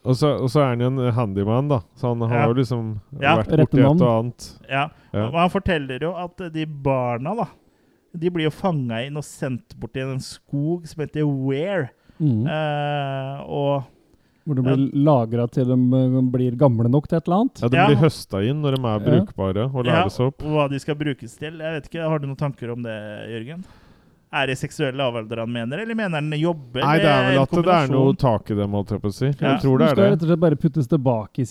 [0.00, 1.82] Og så, og så er han jo en handyman, da.
[2.00, 2.44] Så han har Ja.
[2.48, 2.84] jo liksom
[3.20, 3.34] Ja.
[3.36, 4.46] vært borti et og annet.
[4.70, 4.86] Ja.
[5.12, 5.26] Ja.
[5.26, 7.44] Og han forteller jo at de barna da,
[8.16, 11.90] de blir jo fanga inn og sendt bort til en skog som heter Ware.
[12.20, 12.46] Mm.
[12.46, 13.84] Eh, og
[14.46, 17.60] Hvor de blir lagra til de eh, blir gamle nok til et eller annet.
[17.62, 17.86] Ja, De Ja.
[17.88, 19.04] blir høsta inn når de er Ja.
[19.10, 20.38] brukbare og ja, opp.
[20.42, 21.58] hva de skal brukes til.
[21.58, 22.96] Jeg vet ikke, Har du noen tanker om det,
[23.30, 23.64] Jørgen?
[24.32, 26.80] Er det seksuelle lavalder han mener, eller mener han jobber?
[26.84, 29.12] Nei, det er vel at det er noe tak i dem, holdt jeg på å
[29.12, 29.26] si.
[29.26, 29.56] Ja.
[29.56, 31.44] Jeg tror er det De skal er rett og slett bare puttes tilbake i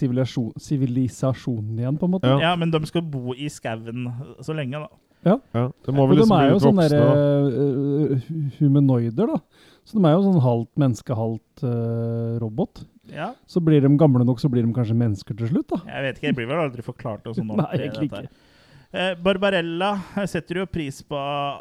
[0.64, 2.24] sivilisasjonen igjen, på en måte.
[2.30, 2.40] Ja.
[2.40, 4.08] Ja, men de skal bo i skauen
[4.42, 4.88] så lenge, da.
[5.26, 5.36] Ja,
[5.84, 9.40] det må vel de liksom er bli jo sånne der, hu- humanoider, da.
[9.90, 12.84] Så de er jo sånn halvt menneske, halvt uh, robot.
[13.10, 15.80] Ja, Så blir de gamle nok, så blir de kanskje mennesker til slutt, da.
[15.90, 18.46] Jeg vet ikke, jeg blir vel aldri forklart noe sånn Nei, ordentlig, egentlig dette ikke.
[18.92, 19.92] Eh, Barbarella
[20.26, 21.14] setter jo pris på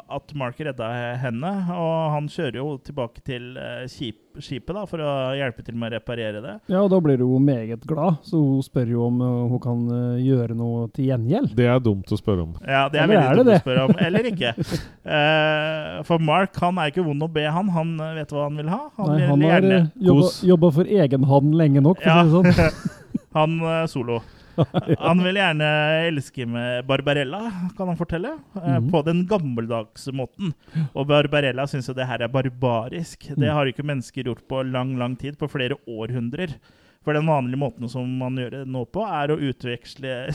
[0.09, 0.87] at Mark redda
[1.21, 5.91] henne, og han kjører jo tilbake til eh, skipet da, for å hjelpe til med
[5.91, 6.55] å reparere det.
[6.73, 9.83] Ja, og da blir hun meget glad, så hun spør jo om eh, hun kan
[9.93, 11.53] eh, gjøre noe til gjengjeld.
[11.59, 12.55] Det er dumt å spørre om.
[12.65, 13.95] Ja, det er Eller veldig er dumt det å spørre om.
[14.09, 14.55] Eller ikke.
[15.09, 17.69] Eh, for Mark han er ikke vond å be, han.
[17.73, 18.81] Han vet hva han vil ha.
[18.99, 22.19] Han Nei, han har gjerne eh, jobba, jobba for egen hånd lenge nok, for Ja.
[22.21, 22.97] å si det sånn.
[23.37, 24.19] Han eh, solo.
[25.07, 25.69] Han vil gjerne
[26.09, 27.41] elske med Barbarella,
[27.77, 28.35] kan han fortelle.
[28.55, 28.89] Mhm.
[28.91, 30.53] På den gammeldagse måten.
[30.93, 33.29] Og Barbarella syns jo det her er barbarisk.
[33.35, 33.53] Det Mm.
[33.55, 35.37] har ikke mennesker gjort på lang, lang tid.
[35.37, 36.55] På flere århundrer.
[37.05, 40.27] For den vanlige måten som man gjør det nå på, er å utveksle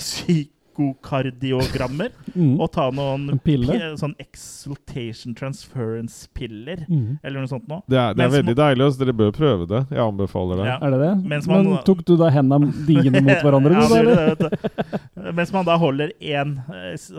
[0.75, 2.59] psykokardiogrammer Mm.
[2.61, 6.85] og ta noen En sånn exultation transference-piller.
[6.89, 7.19] Mm.
[7.23, 7.83] Eller noe sånt noe.
[7.89, 8.89] Det er, det er veldig veldig deilig.
[8.93, 9.83] Så Dere bør prøve det.
[9.91, 10.67] Jeg anbefaler det.
[10.67, 10.79] Ja.
[10.83, 11.29] Er det det?
[11.29, 13.73] Mens man- Men tok du da hendene dine mot hverandre?
[13.79, 15.33] ja, du, det vet du.
[15.33, 16.57] Mens man da holder én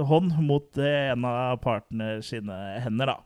[0.05, 3.17] hånd mot eh, en av partners sine hender, da.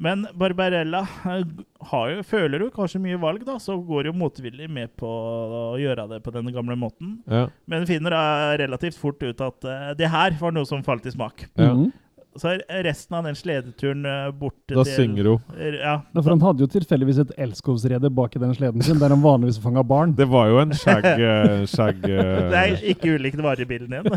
[0.00, 1.42] Men Barbarella eh,
[1.90, 5.64] har jo, føler jo kanskje mye valg, da, så går jo motvillig med på å
[5.80, 7.18] gjøre det på den gamle måten.
[7.28, 7.46] Ja.
[7.68, 8.22] Men finner da
[8.60, 11.48] relativt fort ut at uh, det her var noe som falt i smak.
[11.54, 11.74] Ja.
[11.74, 11.90] Mhm.
[12.38, 12.52] Så
[12.86, 14.04] resten av den sledeturen
[14.38, 15.40] borte bort Da til synger hun.
[15.74, 19.10] Ja, da, for han hadde jo tilfeldigvis et elskovsrede bak i den sleden sin, der
[19.10, 20.14] han vanligvis fanga barn.
[20.14, 21.08] Det var jo en skjegg...
[21.10, 24.06] eh, skjegg eh, Det er ikke ulikt varebilen igjen.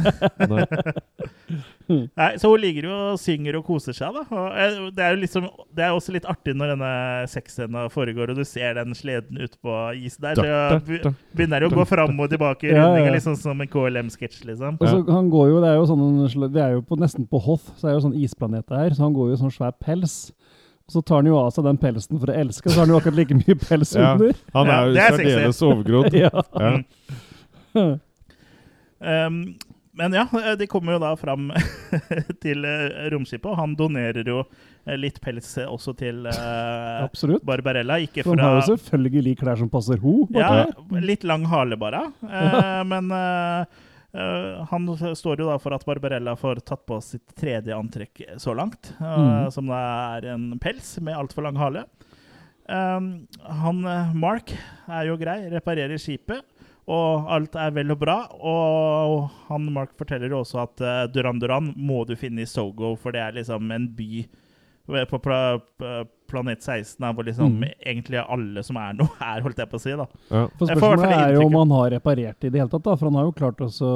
[1.89, 2.07] nei.
[2.17, 4.23] Nei, så hun ligger jo og synger og koser seg, da.
[4.31, 6.91] Og eh, det er jo liksom Det er også litt artig når denne
[7.31, 10.39] sexscena foregår, og du ser den sleden ute på isen der.
[10.39, 12.85] Så begynner begynner å gå fram og tilbake i Ja, ja.
[12.87, 14.77] rundingen, liksom som en KLM-sketsj, liksom.
[14.79, 17.41] Og så han går jo, Det er jo sånn, det er jo på, nesten på
[17.43, 19.75] Hoth, så er det jo sånn isplanet her, så han går jo i sånn svær
[19.79, 20.31] pels.
[20.91, 22.97] Så tar han jo av seg den pelsen for å elske, så har han jo
[22.99, 24.13] akkurat like mye pels Ja.
[24.15, 24.33] under.
[24.53, 26.13] Han er jo særdeles overgrodd.
[26.23, 26.31] Ja.
[27.75, 27.85] Ja.
[29.03, 29.55] Um,
[29.97, 30.27] men ja,
[30.59, 31.51] de kommer jo da fram
[32.43, 37.99] til eh, romskipet, og han donerer jo eh, litt pels eh, også til uh, Barbarella.
[38.01, 40.23] Ikke fra, han har jo selvfølgelig klær som passer ho.
[40.33, 40.65] Ja,
[40.97, 42.07] litt lang hale bare.
[42.25, 44.85] Uh, men uh, Uh, han
[45.17, 49.07] står jo da for at Barbarella får tatt på sitt tredje antrekk så langt, uh,
[49.09, 49.47] mm.
[49.55, 49.79] som da
[50.19, 51.81] er en pels med altfor lang hale.
[52.63, 54.53] Um, han eh, Mark
[54.87, 56.45] er jo grei, reparerer skipet,
[56.87, 58.17] og alt er vel og bra.
[58.43, 62.95] Og han Mark forteller jo også at uh, Duran Duran må du finne i Sogo,
[62.99, 64.25] for det er liksom en by
[65.07, 65.61] på pla
[66.27, 67.69] planet 16 der hvor liksom Mm.
[67.85, 69.91] egentlig alle som er noe, er, holdt jeg på å si.
[69.95, 70.05] da.
[70.31, 70.47] Ja.
[70.57, 72.95] For spørsmålet er jo om han har reparert det i det hele tatt, da.
[72.97, 73.91] For han har jo klart også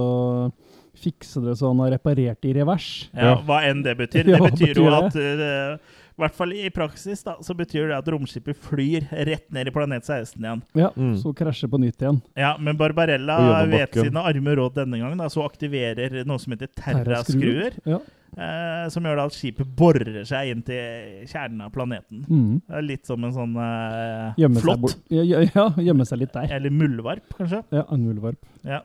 [0.98, 3.10] fikse det så han har reparert det i revers.
[3.14, 3.36] Ja.
[3.46, 4.24] Hva enn det betyr.
[4.32, 8.07] Det betyr jo at eh, I hvert fall i praksis da, så betyr det at
[8.09, 10.63] romskipet flyr rett ned i planet 16 igjen.
[10.74, 11.13] Ja, Mm.
[11.22, 12.22] Så krasjer på nytt igjen.
[12.36, 13.38] Ja, Men Barbarella
[13.70, 17.78] vet sine arme råd denne gangen, da, så aktiverer noe som heter terraskruer.
[17.86, 17.99] Ja.
[18.38, 22.26] Eh, som gjør da at skipet borer seg inn til kjernen av planeten.
[22.28, 22.59] Mm.
[22.68, 24.82] Det er litt som en sånn eh, Gjemme flått.
[24.84, 24.97] bort.
[25.13, 26.49] Ja, ja, ja, gjemme seg litt der.
[26.57, 27.63] Eller muldvarp, kanskje.
[27.74, 28.41] Ja, en muldvarp.
[28.68, 28.82] Ja.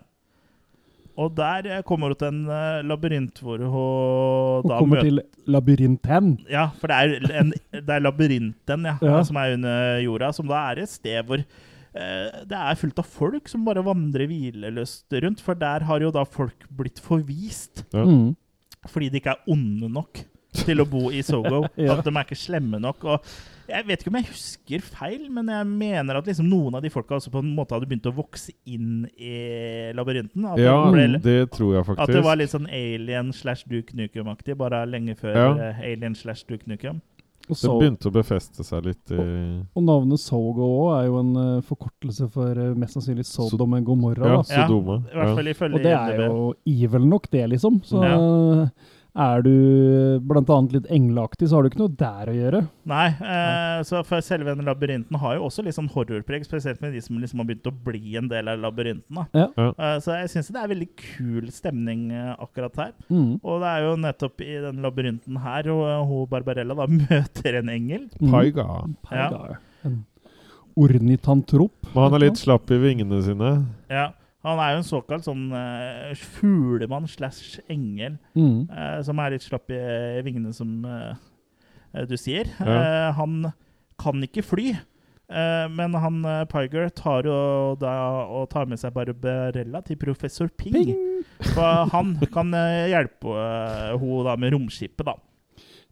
[1.21, 5.21] Og der eh, kommer hun til en eh, labyrint hvor hun da kommer møter til
[5.53, 6.31] labyrinten.
[6.51, 9.19] Ja, for det er, en, det er labyrinten ja, Ja.
[9.29, 13.09] som er under jorda, som da er et sted hvor eh, det er fullt av
[13.13, 15.43] folk som bare vandrer hvileløst rundt.
[15.45, 18.05] For der har jo da folk blitt forvist Ja.
[18.09, 18.33] Mm.
[18.89, 21.65] fordi de ikke er onde nok til å bo i Sogo.
[21.81, 21.97] Ja.
[21.97, 23.05] At de er ikke slemme nok.
[23.09, 23.33] Og
[23.71, 26.91] jeg vet ikke om jeg husker feil, men jeg mener at liksom noen av de
[26.93, 30.45] folka også på en måte hadde begynt å vokse inn i labyrinten.
[30.53, 32.03] At, ja, det, ble, det tror jeg faktisk.
[32.05, 35.49] at det var litt sånn alien slash Duke Nukem-aktig, bare lenge før Ja.
[35.71, 37.01] eh, alien slash Duke Nukem.
[37.51, 41.33] Og, Det begynte å befeste seg litt i og navnet Sogo òg er jo en
[41.35, 44.37] uh, forkortelse for uh, mest sannsynlig Sodom and Gomorra.
[44.37, 45.35] Ja, så- Sodoma, I hvert ja.
[45.41, 47.81] fall ifølge Og det er jo evil nok, det, liksom.
[47.89, 48.69] Så Ja.
[49.13, 49.53] Er du
[50.33, 52.61] annet litt engleaktig, så har du ikke noe der å gjøre.
[52.89, 56.95] Nei, eh, så for selve den labyrinten har jo også litt sånn horrorpreg, spesielt med
[56.97, 59.21] de som liksom har begynt å bli en del av labyrinten.
[59.21, 59.27] da.
[59.37, 59.49] Ja.
[59.57, 59.69] Ja.
[59.77, 62.95] Eh, så jeg syns det er veldig kul stemning eh, akkurat her.
[63.11, 63.37] Mm.
[63.43, 67.61] Og det er jo nettopp i den labyrinten her og eh, hun Barbarella da møter
[67.61, 68.09] en engel.
[68.17, 68.33] Mm.
[68.33, 68.69] Paiga.
[69.05, 69.61] Paiga.
[69.85, 70.01] En
[70.79, 71.75] ornitantrop.
[71.93, 73.53] Men han er litt slapp i vingene sine.
[73.93, 74.09] Ja,
[74.43, 78.65] Han er jo en såkalt sånn uh, fuglemann slash engel, Mm.
[78.71, 79.79] uh, som er litt slapp i
[80.19, 82.49] i vingene, som eh, du sier.
[82.59, 83.13] Ja.
[83.19, 83.53] Han
[84.01, 84.73] kan ikke fly.
[85.33, 86.19] men han
[86.51, 87.37] Piger tar jo
[87.81, 87.93] da
[88.29, 90.75] og tar med seg Barbarella til professor Ping.
[90.75, 91.23] Ping!
[91.55, 92.51] For han kan
[92.91, 95.15] hjelpe uh, henne da med romskipet, da.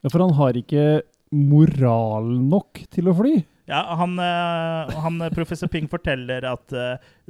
[0.03, 3.38] Ja, for han har ikke moral nok til å fly.
[3.71, 6.66] Ja, han, eh, han eh, professor Ping forteller at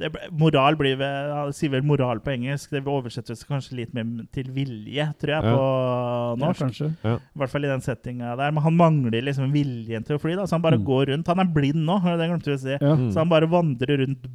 [0.01, 2.71] det moral blir ved, Han sier vel moral på engelsk.
[2.73, 5.53] Det oversettes kanskje litt mer til vilje, tror jeg, Ja.
[5.53, 6.63] på Ja, norsk.
[6.65, 6.89] kanskje.
[7.05, 8.51] I hvert fall i den settinga der.
[8.51, 10.85] Men han mangler liksom viljen til å fly, da, så han bare Mm.
[10.85, 11.27] går rundt.
[11.27, 12.71] Han er blind nå, det glemte vi å si.
[12.81, 12.95] Ja.
[12.95, 13.11] Mm.
[13.13, 14.25] Så han bare vandrer rundt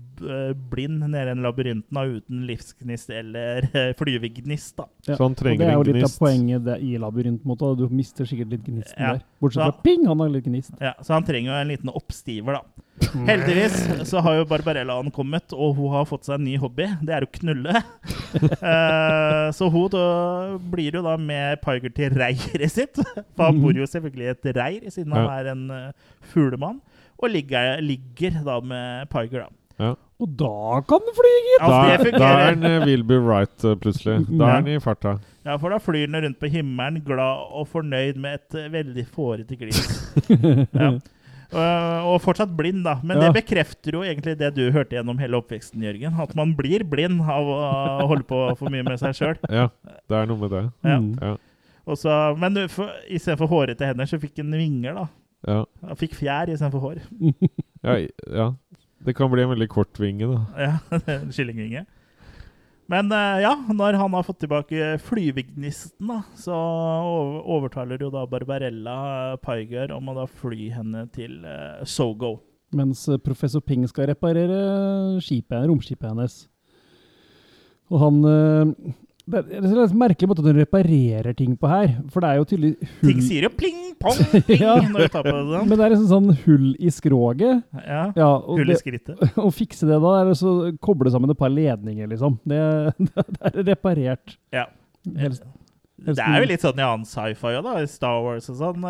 [0.70, 4.76] blind nede i den labyrinten da, uten livsgnist eller uh, flyvegnist.
[4.78, 4.86] da.
[5.06, 5.16] Ja.
[5.18, 7.76] Så han trenger en Og det er jo litt litt av poenget det, i labyrintmåten.
[7.76, 9.12] Du mister sikkert litt gnisten Ja.
[9.14, 9.22] der.
[9.42, 10.72] Bortsett fra ping, han har litt gnist.
[10.80, 12.84] Ja, så han trenger jo en liten oppstiver, da.
[13.26, 16.86] Heldigvis så har jo Barbarella ankommet, og hun har fått seg en ny hobby.
[17.04, 17.82] Det er å knulle.
[18.62, 20.06] uh, så hun da
[20.72, 22.96] blir jo da med Piger til reiret sitt.
[23.36, 26.80] For han bor jo selvfølgelig i et reir, siden han er en uh, fuglemann.
[27.16, 29.52] Og ligger, ligger da med Piger, da.
[30.16, 31.64] Og da kan den fly, gitt!
[31.64, 34.22] Ja, Da, da er den eh, Will Be Right eh, plutselig.
[34.30, 35.18] Da er den i farta.
[35.44, 39.58] Ja, for da flyr den rundt på himmelen, glad og fornøyd med et veldig fårete
[39.60, 39.82] glis.
[40.80, 40.94] ja.
[41.52, 42.96] Eh, og fortsatt blind, da.
[43.02, 43.28] Men Ja.
[43.30, 46.18] det bekrefter jo egentlig det du hørte gjennom hele oppveksten, Jørgen.
[46.20, 49.36] At man blir blind av å holde på for mye med seg sjøl.
[49.50, 49.68] Ja,
[50.08, 50.64] det er noe med det.
[50.84, 50.98] Ja.
[50.98, 51.12] Mm.
[51.22, 51.36] Ja.
[51.86, 55.06] Også, Men for- istedenfor hårete hender, så fikk han vinger, da.
[55.46, 55.64] Ja.
[55.86, 57.02] Han fikk fjær istedenfor hår.
[57.86, 58.00] Ja,
[58.34, 58.52] ja.
[59.04, 60.40] Det kan bli en veldig kort vinge, da.
[60.58, 60.72] Ja,
[61.06, 61.84] en Kyllingvinge.
[62.92, 66.56] Men eh, ja, når han har fått tilbake flyvegnisten, da, så
[67.56, 68.98] overtaler jo da Barbarella
[69.34, 72.36] uh, Pyger om å da fly henne til eh, Sogo.
[72.76, 74.60] Mens eh, professor Ping skal reparere
[75.22, 76.38] skipet, romskipet hennes.
[77.90, 78.94] Og han eh,
[79.26, 81.96] Det er en merkelig måte at hun reparerer ting på her.
[82.14, 82.70] For det er jo tydelig
[83.00, 84.76] hull Ting sier jo pling, pong, pling Ja.
[84.84, 85.66] når du tar på det sånn.
[85.66, 87.64] Men det er liksom sånn hull i skroget.
[87.82, 89.18] Ja, Ja, og Hull i skrittet.
[89.46, 92.38] å fikse det da, er å så koble sammen et par ledninger, liksom.
[92.46, 92.60] Det,
[93.10, 94.36] det er reparert.
[94.54, 94.68] Ja.
[95.18, 95.42] Helst.
[96.06, 97.78] Det er jo litt sånn i annen sci-fi òg, da.
[97.82, 98.84] I Star Wars og sånn.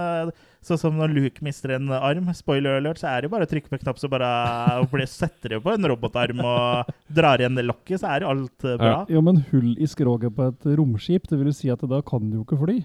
[0.66, 3.46] Eh, Sånn som når Luke mister en arm, spoiler alert, så er det jo bare
[3.46, 7.56] å trykke på en knapp, så bare setter det på en robotarm og drar igjen
[7.58, 8.76] det lokket, så er jo alt bra.
[8.82, 8.98] bra.
[9.12, 12.26] Jo, men hull i skroget på et romskip, det vil jo si at da kan
[12.26, 12.80] du jo ikke fly.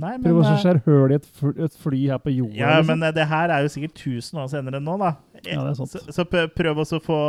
[0.00, 2.56] Nei, men, Prøv å eh, skjære hull i et, fly, et fly her på jorda.
[2.56, 2.94] Ja, liksom.
[2.94, 5.10] men eh, det her er jo sikkert 1000 år senere enn nå, da.
[5.42, 5.92] Ja, det er sant.
[5.92, 7.20] Så, så prøv- også å få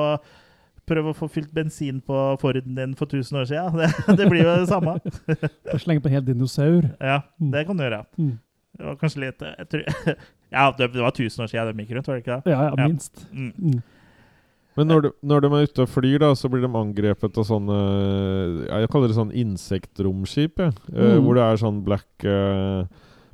[0.89, 3.75] Prøv å få fylt bensin på Forden din for 1000 år siden.
[4.07, 4.95] Det, det blir jo det samme.
[5.79, 6.87] Slenge på en hel dinosaur.
[6.99, 7.19] Ja,
[7.53, 8.01] det kan du gjøre.
[8.17, 8.31] Mm.
[8.81, 10.15] Det var kanskje litt jeg tror,
[10.51, 12.51] Ja, det, var 1000 år siden de gikk rundt, var det ikke det?
[12.55, 12.87] Ja, ja, Ja.
[12.89, 13.21] minst.
[13.31, 13.51] Mm.
[13.61, 13.81] Mm.
[14.79, 17.43] Men når de, når de er ute og flyr, da, så blir de angrepet av
[17.43, 17.77] sånne
[18.71, 20.73] Jeg kaller det sånn insektromskip, jeg.
[20.95, 21.23] Eh, Mm.
[21.25, 22.85] hvor det er sånn black eh,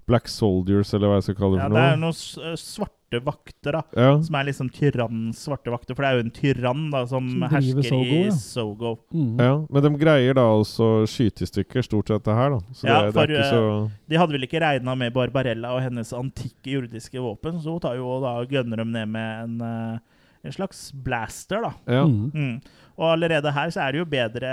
[0.08, 2.14] Black soldiers, eller hva jeg skal kalle det Ja, for det er noe.
[2.14, 3.82] noen eh, svarte vakter, da.
[3.96, 4.14] Ja.
[4.24, 5.96] Som er liksom tyrannens svarte vakter.
[5.96, 8.32] For det er jo en tyrann da som, Som hersker Sogo, i ja.
[8.36, 8.92] Sogo.
[9.16, 9.38] Mm.
[9.44, 9.54] ja.
[9.72, 12.60] Men de greier da også å skyte i stykker stort sett det her, da.
[12.76, 15.76] Så Ja, det, det for, er ikke så De hadde vel ikke regna med Barbarella
[15.76, 19.62] og hennes antikke jordiske våpen, så hun tar jo da gønner dem ned med en,
[19.68, 20.00] eh,
[20.48, 21.74] en slags blaster, da.
[22.00, 22.04] Ja.
[22.08, 22.32] Mm.
[22.36, 22.62] Mm.
[22.98, 24.50] Og allerede her så er det jo bedre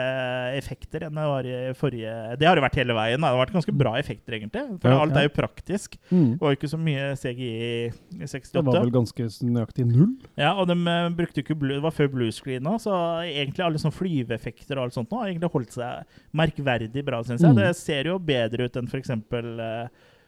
[0.59, 3.21] effekter enn det var i forrige Det har det vært hele veien.
[3.23, 3.31] da.
[3.31, 4.65] Det har vært ganske bra effekter, egentlig.
[4.83, 4.99] For Ja.
[5.01, 5.97] alt er jo praktisk.
[6.11, 6.27] Mm.
[6.35, 8.53] Det var ikke så mye CGI i 68.
[8.53, 10.13] Det var vel ganske nøyaktig null.
[10.37, 12.93] Ja, og de eh, brukte ikke blue, Det var før bluescreen òg, så
[13.25, 17.41] egentlig alle sånne flyveeffekter og alt sånt nå har egentlig holdt seg merkverdig bra, syns
[17.41, 17.51] jeg.
[17.51, 17.57] Mm.
[17.65, 19.11] Det ser jo bedre ut enn f.eks.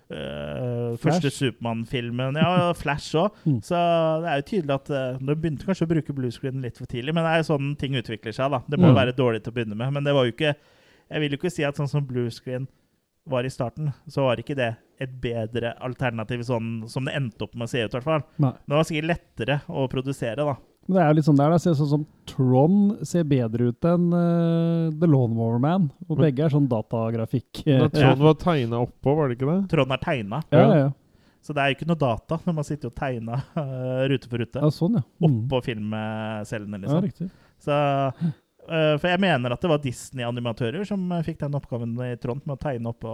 [0.07, 2.37] Uh, første Supermann-filmen.
[2.39, 3.35] Ja, Flash òg.
[3.47, 3.59] Mm.
[3.63, 3.79] Så
[4.23, 7.15] det er jo tydelig at uh, De begynte kanskje å bruke bluescreen litt for tidlig,
[7.15, 8.51] men det er jo sånn ting utvikler seg.
[8.55, 8.61] da.
[8.71, 8.97] Det må Mm.
[9.01, 10.55] være dårlig til å begynne med, men det var jo ikke
[11.11, 12.67] Jeg vil jo ikke si at sånn som bluescreen
[13.27, 17.55] var i starten, så var ikke det et bedre alternativ sånn som det endte opp
[17.55, 18.23] med å se ut, hvert fall.
[18.67, 20.55] Det var sikkert lettere å produsere, da.
[20.87, 21.59] Men det er jo litt sånn der, da.
[21.59, 22.77] Ser sånn som Tron
[23.07, 25.89] ser bedre ut enn uh, The Lawnmower Man.
[26.09, 27.65] Og Men- begge er sånn datagrafikk.
[27.67, 29.69] Men Trond var tegna oppå, var det ikke det?
[29.75, 30.91] Trond er tegna, ja, ja, ja.
[31.43, 34.39] så det er jo ikke noe data når man sitter og tegner uh, rute for
[34.43, 35.05] rute ja, sånn, ja.
[35.23, 35.37] Mm.
[35.47, 37.03] oppå filmcellene, Ja, liksom.
[37.07, 37.31] riktig.
[37.67, 37.73] Så,
[38.71, 42.43] uh, for jeg mener at det var Disney-animatører som eh, fikk den oppgaven i Trond
[42.47, 43.13] med å tegne oppå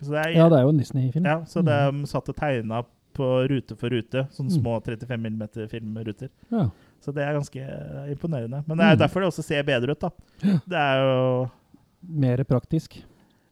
[0.00, 1.26] Så det er, Ja, det er jo en Disney-film.
[1.26, 2.82] ja, så de satt og tegna
[3.18, 4.60] på rute for rute, sånne Mm.
[4.62, 6.28] små 35 mm filmruter.
[6.54, 6.68] Ja.
[7.04, 8.64] Så det er ganske eh, imponerende.
[8.66, 9.02] Men det er Mm.
[9.04, 10.10] derfor det også ser bedre ut, da.
[10.66, 11.50] Det er jo
[12.08, 12.98] Mer praktisk.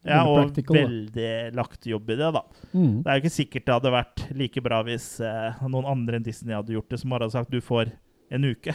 [0.07, 2.41] Ja, og veldig lagt jobb i det, da.
[2.73, 3.03] Mm.
[3.03, 6.23] Det er jo ikke sikkert det hadde vært like bra hvis eh, noen andre enn
[6.23, 7.91] Disney hadde gjort det, som bare hadde sagt du får
[8.31, 8.71] en uke.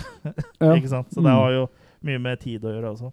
[0.60, 0.74] Ja.
[0.76, 1.08] ikke sant?
[1.12, 1.24] Så Mm.
[1.24, 1.62] det har jo
[2.02, 3.12] mye med tid å gjøre også.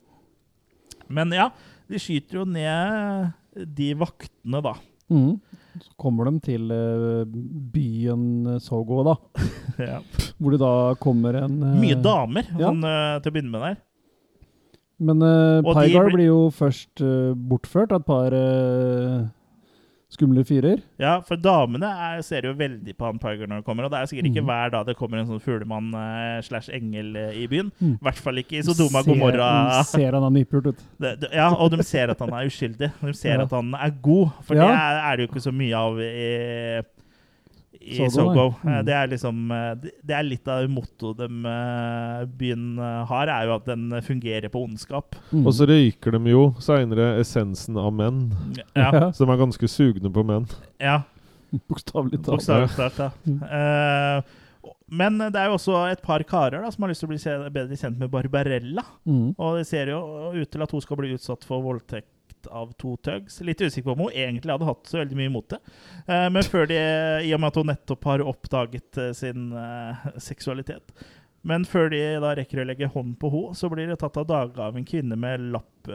[1.10, 1.50] Men ja,
[1.90, 3.32] de skyter jo ned
[3.76, 4.74] de vaktene, da.
[5.10, 5.40] Mm.
[5.80, 7.24] Så kommer de til eh,
[7.74, 9.16] byen Sogo, da.
[9.80, 10.00] Ja.
[10.40, 12.66] Hvor det da kommer en eh, Mye damer ja.
[12.68, 13.78] sånn, eh, til å begynne med der.
[15.00, 19.22] Men uh, Pygar blir- blir jo først uh, bortført av et par eh,
[20.10, 20.80] skumle fyrer.
[20.98, 23.86] Ja, for damene er, ser jo veldig på han Pyger når de kommer.
[23.86, 24.50] Og det er sikkert ikke Mm.
[24.50, 27.70] hver dag det kommer en sånn fuglemann eh, slash engel eh, i byen.
[27.80, 28.00] I Mm.
[28.02, 29.50] hvert fall ikke i Sodoma Ser- Gomorra.
[29.78, 30.80] de Ser han er nypult ut.
[31.00, 32.92] Det, det, ja, og de ser at han er uskyldig.
[33.02, 33.44] De ser Ja.
[33.44, 34.66] at han er god, for Ja.
[34.68, 36.82] det er, er det jo ikke så mye av i,
[37.90, 38.48] i Sogo.
[38.54, 38.86] Eh, Mm.
[38.86, 39.70] Det er liksom eh,
[40.06, 42.66] Det er litt av mottoet de eh, byen
[43.10, 45.16] har, er jo at den fungerer på ondskap.
[45.32, 45.46] Mm.
[45.46, 48.28] Og så røyker de jo seinere essensen av menn.
[48.58, 48.90] Ja.
[48.94, 50.46] Ja, Så de er ganske sugne på menn.
[50.80, 51.02] ja
[51.70, 52.36] Bokstavelig talt.
[52.38, 53.10] Bokstavlig talt, ja.
[53.26, 53.42] Mm.
[53.50, 54.38] Eh,
[54.90, 57.50] men det er jo også et par karer da, som har lyst til å bli
[57.54, 58.84] bedre kjent med Barbarella.
[59.06, 59.32] Mm.
[59.38, 60.00] Og det ser jo
[60.34, 62.10] ut til at hun skal bli utsatt for voldtekt
[62.48, 63.42] av to tugs.
[63.42, 65.60] Litt usikker på om hun egentlig hadde hatt så veldig mye imot det.
[66.08, 66.80] Eh, men før de,
[67.28, 70.94] i og med at hun nettopp har oppdaget eh, sin eh, seksualitet.
[71.42, 74.26] Men før de da rekker å legge hånd på henne, så blir det tatt av
[74.28, 75.88] dage av en kvinne med lapp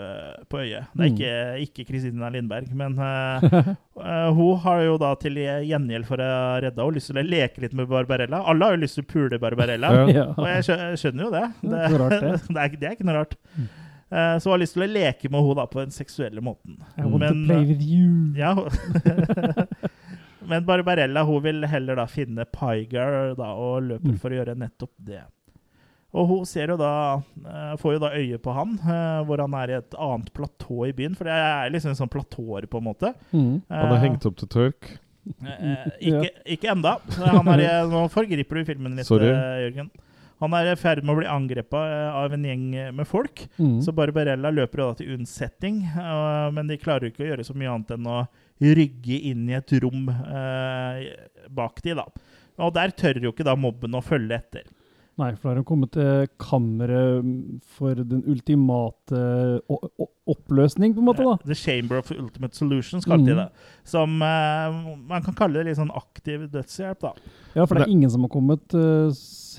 [0.48, 0.86] på øyet.
[0.96, 1.60] Det er Mm.
[1.66, 6.30] ikke, Kristina Lindberg, men hun har jo da til gjengjeld for å
[6.64, 8.40] redde henne lyst til å leke litt med Barbarella.
[8.48, 9.92] Alle har jo lyst til å pule Barbarella.
[10.32, 11.44] Og jeg jeg skjønner jo det.
[11.60, 11.84] Det
[12.80, 13.36] Det, er ikke noe rart,
[14.10, 16.76] Eh, så hun har lyst til å leke med henne på den seksuelle måten.
[16.98, 18.34] I want Men, to play with you.
[18.36, 18.54] Ja,
[20.46, 24.18] Men Barbarella hun vil heller da finne Pygar da, og løper Mm.
[24.20, 25.22] for å gjøre nettopp det.
[26.14, 29.54] Og hun ser jo da, eh, får jo da øye på han, eh, hvor han
[29.54, 31.16] er i et annet platå i byen.
[31.16, 33.14] For det er liksom en sånn platåer, på en måte.
[33.32, 33.62] Mm.
[33.70, 34.98] Han er Eh, hengt opp til tørk.
[35.42, 36.98] Eh, ikke, ikke enda.
[37.16, 39.26] Han er, i- nå forgriper du filmen litt, Sorry.
[39.32, 39.90] eh, Jørgen.
[40.44, 42.66] Han er i ferd med å bli angrepet eh, av en gjeng
[42.96, 43.46] med folk.
[43.56, 43.78] Mm.
[43.84, 47.72] Så Barbarella løper da til unnsetning, eh, men de klarer ikke å gjøre så mye
[47.72, 48.22] annet enn å
[48.64, 51.08] rygge inn i et rom eh,
[51.52, 52.06] bak de da.
[52.62, 54.68] Og der tør jo ikke da mobben å følge etter.
[55.20, 59.20] Nei, for da har hun kommet til kammeret mm, for den ultimate
[60.26, 61.22] oppløsning, på en måte.
[61.22, 61.36] da.
[61.46, 63.42] The Chamber of Ultimate Solutions, kalte de mm.
[63.44, 63.70] det.
[63.86, 64.74] Som uh,
[65.06, 67.14] man kan kalle det litt sånn aktiv dødshjelp, da.
[67.54, 69.14] Ja, for det er ingen som har kommet uh,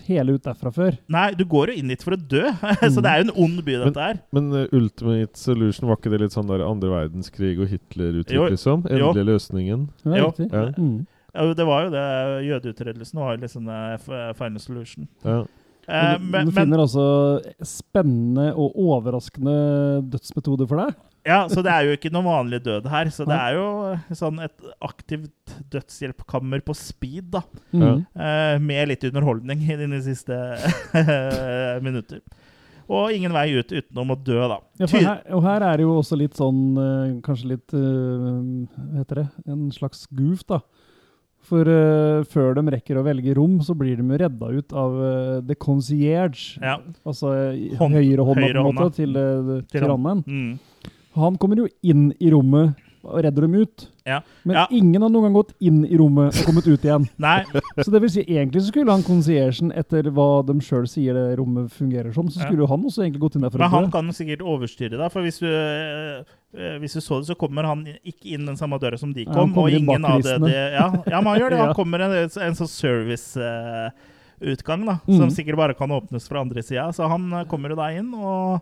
[0.09, 0.99] hele ut derfra før.
[1.15, 2.43] Nei, du går jo inn dit for å dø,
[2.97, 4.23] så det er jo en ond by, dette her.
[4.35, 8.87] Men uh, Ultimate Solution, var ikke det litt sånn der andre verdenskrig og Hitler-uttrykk, liksom?
[8.91, 9.13] Jo.
[9.13, 9.91] Endelig løsningen.
[10.03, 10.33] Ja.
[10.49, 10.69] Ja.
[10.75, 11.05] Mm.
[11.35, 12.05] Ja, det var jo det.
[12.47, 15.07] Jødeutryddelsen var jo liksom eh, final solution.
[15.25, 15.41] Ja.
[15.85, 17.03] Eh, Men, du du men, finner altså
[17.61, 19.57] spennende og overraskende
[20.15, 20.95] dødsmetoder for deg.
[21.25, 23.11] ja, så det er jo ikke noe vanlig død her.
[23.13, 23.67] Så det er jo
[24.17, 27.43] sånn et aktivt dødshjelpkammer på speed, da.
[27.73, 28.01] Mm.
[28.15, 30.39] Eh, med litt underholdning i dine siste
[31.85, 32.23] minutter.
[32.85, 34.59] Og ingen vei ut utenom å dø, da.
[34.77, 38.27] Ja, for her, og her er det jo også litt sånn eh, Kanskje litt eh,
[38.75, 39.27] Hva heter det?
[39.49, 40.59] En slags goof, da.
[41.45, 45.41] For uh, før de rekker å velge rom, så blir de redda ut av uh,
[45.45, 46.55] the concierge.
[46.61, 46.79] Ja.
[47.05, 47.35] Altså
[47.77, 50.23] Hånd- høyrehånda, måte, til, uh, tyrannen.
[50.25, 50.91] Mm.
[51.15, 52.73] Han kommer jo inn i rommet
[53.05, 53.87] og redder dem ut.
[54.05, 54.19] Ja.
[54.43, 54.67] Men Ja.
[54.71, 57.07] ingen har noen gang gått inn i rommet og kommet ut igjen.
[57.21, 57.43] Nei,
[57.81, 61.37] Så det vil si, egentlig så skulle han konsiersen etter hva de sjøl sier det
[61.39, 63.89] rommet fungerer som, så skulle jo han også egentlig gått inn der for men han
[63.93, 65.09] kan sikkert overstyre, da.
[65.13, 68.77] For hvis du, eh, hvis du så det, så kommer han ikke inn den samme
[68.79, 69.57] døra som de kom.
[69.57, 71.59] og ingen av det, det ja, ja, men han gjør det.
[71.65, 74.99] Han kommer en, en sånn serviceutgang, da.
[75.07, 75.17] mm.
[75.19, 76.87] Som sikkert bare kan åpnes fra andre sida.
[76.95, 78.61] Så han kommer jo da inn og,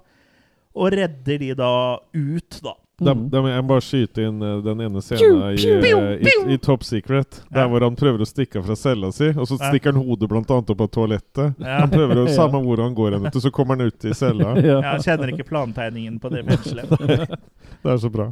[0.73, 1.71] og redder de da
[2.13, 2.73] ut, da.
[3.01, 3.29] Da, Mm.
[3.31, 6.83] da må jeg bare skyte inn eh, den ene scenen i, eh, i, i Top
[6.85, 7.39] Secret.
[7.51, 7.67] Der Ja.
[7.67, 9.71] hvor han prøver å stikke av fra cella si, og så Ja.
[9.71, 11.55] stikker han hodet blant annet opp av toalettet.
[11.59, 11.79] Ja.
[11.81, 12.27] Han prøver å.
[12.37, 14.53] Samme hvor han går hen, så kommer han ut i cella.
[14.61, 14.77] Ja.
[14.93, 16.89] Jeg kjenner ikke plantegningen på det penselet.
[17.83, 18.29] Det er så bra.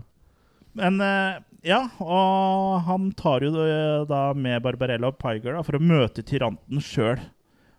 [0.77, 5.81] Men eh, ja, og han tar jo da med Barbarella og Piger da, for å
[5.81, 7.17] møte tyranten sjøl.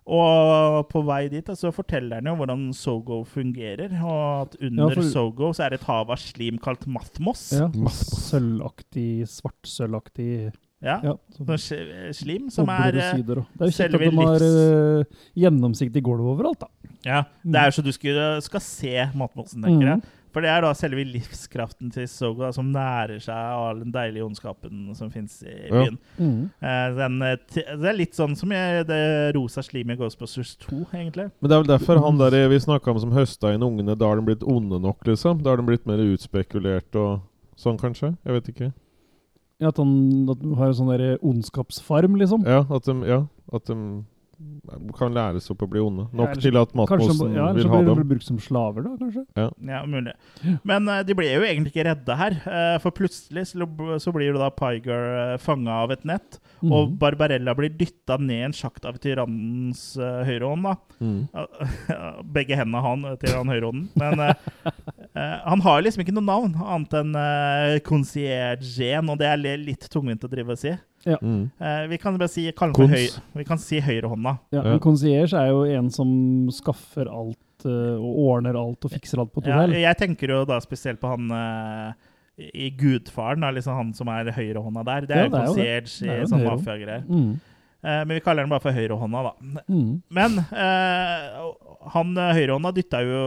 [0.07, 3.93] Og på vei dit så forteller han jo hvordan Sogo fungerer.
[4.03, 7.53] Og at under Ja, for- Sogo så er det et hav av slim kalt Mathmos.
[7.53, 7.69] Ja.
[7.93, 13.45] Sølvaktig, svartsølvaktig Ja, ja, sånn sånn Slim som er eh, sider.
[13.55, 16.67] Det er jo kjekt at de har livs- eh, gjennomsiktig gulv overalt, da.
[17.07, 19.99] Ja, Det er jo så du skal, skal se mathmosen, tenker jeg.
[19.99, 20.03] Mhm.
[20.33, 23.93] For det er da selve livskraften til Sogo da, som nærer seg av all den
[23.93, 25.83] deilige ondskapen som fins i Ja.
[25.85, 25.99] byen.
[26.19, 26.51] Mhm.
[26.63, 30.57] Eh, den, eh, t- det er litt sånn som jeg, det rosa slimet i Ghostbusters
[30.59, 31.31] 2, egentlig.
[31.41, 34.07] Men det er vel derfor han der vi snakka om som høsta inn ungene, da
[34.09, 35.43] har de blitt onde nok, liksom?
[35.43, 37.21] Da har de blitt mer utspekulert og
[37.57, 38.17] sånn, kanskje?
[38.25, 38.73] Jeg vet ikke.
[39.61, 42.45] Ja, at han at du har en sånn der ondskapsfarm, liksom.
[42.47, 44.05] Ja, at de, ja, at de
[44.99, 46.07] kan læres opp å bli onde.
[46.17, 49.25] Nok til at matmosen ja, vil ha blir de blir brukt som slaver, da, kanskje?
[49.69, 50.15] Ja, mulig.
[50.69, 52.39] Men uh, de ble jo egentlig ikke redde her.
[52.47, 53.69] Uh, for plutselig så,
[54.03, 56.41] så blir jo da Pygar uh, fanga av et nett.
[56.63, 56.99] Og Mhm.
[56.99, 60.67] Barbarella blir dytta ned i en sjakt av tyrannens uh, høyrehånd.
[60.67, 60.77] da.
[61.03, 61.29] Mm.
[62.37, 63.89] Begge hendene han tyrann høyrehånden.
[63.99, 64.35] Men eh,
[65.19, 69.89] eh, han har liksom ikke noe navn annet enn uh, conciergen, og det er litt
[69.93, 70.75] tungvint å drive og si.
[71.21, 71.51] Mm.
[71.61, 74.37] Eh, vi kan bare si, kalle den for høy, vi kan si høyrehånda.
[74.53, 74.73] Ja, Ja.
[74.77, 76.13] En concierge er jo en som
[76.55, 80.45] skaffer alt uh, og ordner alt og fikser alt på et Ja, jeg tenker jo
[80.49, 81.93] da spesielt på han uh,
[82.39, 85.07] i Gudfaren, er liksom han som er høyrehånda der.
[85.07, 85.47] Det er Ja, jo det.
[85.47, 87.05] concierge er i sånn mafiagreier.
[87.07, 87.33] Mm.
[87.83, 89.63] Eh, men vi kaller den bare for høyrehånda, da.
[89.69, 90.03] Mm.
[90.09, 91.53] Men eh,
[91.93, 93.23] han eh, høyrehånda dytta jo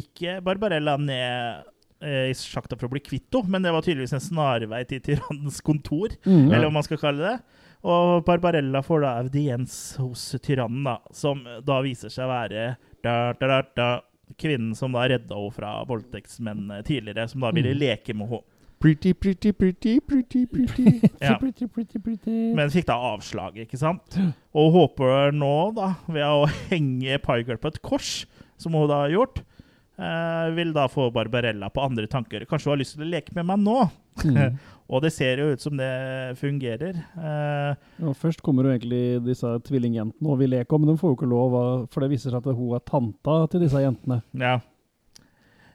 [0.00, 1.66] ikke Barbarella ned
[2.02, 5.60] i sjakta for å bli kvitt henne, men det var tydeligvis en snarvei til tyrannens
[5.60, 6.46] kontor, Mm.
[6.52, 7.40] eller hva man skal kalle det.
[7.84, 13.32] Og Barbarella får da audiens hos tyrannen, da, som da viser seg å være da,
[13.32, 13.88] da, da, da,
[14.38, 17.80] kvinnen som da redda henne fra voldtektsmenn eh, tidligere, som da ville Mm.
[17.80, 18.42] leke med henne.
[18.80, 21.00] Pretty, pretty, pretty, pretty, pretty.
[21.20, 21.34] Ja.
[21.36, 22.54] Pretty, pretty, pretty.
[22.56, 24.16] Men fikk da avslag, ikke sant?
[24.54, 28.24] Og håper nå, da, ved å henge Pygar på et kors,
[28.56, 29.44] som hun da har gjort, eh,
[30.56, 32.46] vil da få Barbarella på andre tanker.
[32.48, 33.74] Kanskje hun har lyst til å leke med meg nå?
[34.24, 34.56] Mm.
[34.90, 35.90] Og det ser jo ut som det
[36.40, 36.96] fungerer.
[37.14, 41.18] Eh, Ja, først kommer jo egentlig disse tvillingjentene og vil leke, men de får jo
[41.20, 41.54] ikke lov,
[41.92, 44.22] for det viser seg at hun er tanta til disse jentene.
[44.34, 44.56] ja.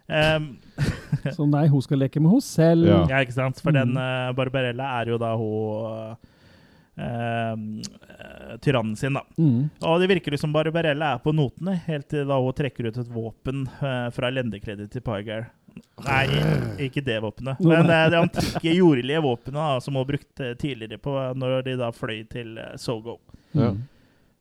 [0.07, 0.59] Um,
[1.33, 2.85] Så nei, hun skal leke med henne selv.
[2.85, 2.99] Ja.
[3.09, 3.57] ja, ikke sant?
[3.63, 3.79] For Mm.
[3.79, 6.17] den uh, Barbarella er jo da hun
[6.97, 9.25] eh, eh, tyrannen sin, da.
[9.37, 9.69] Mm.
[9.81, 12.99] Og det virker jo som Barbarella er på notene, helt til da hun trekker ut
[13.03, 15.49] et våpen eh, fra lendekleddet til Pygar.
[16.05, 16.27] Nei,
[16.87, 17.59] ikke det våpenet.
[17.63, 21.91] Men eh, det antikke jordlige våpenet da, som hun brukte tidligere på når de da
[21.95, 23.19] fløy til eh, Sogo.
[23.55, 23.83] Mm.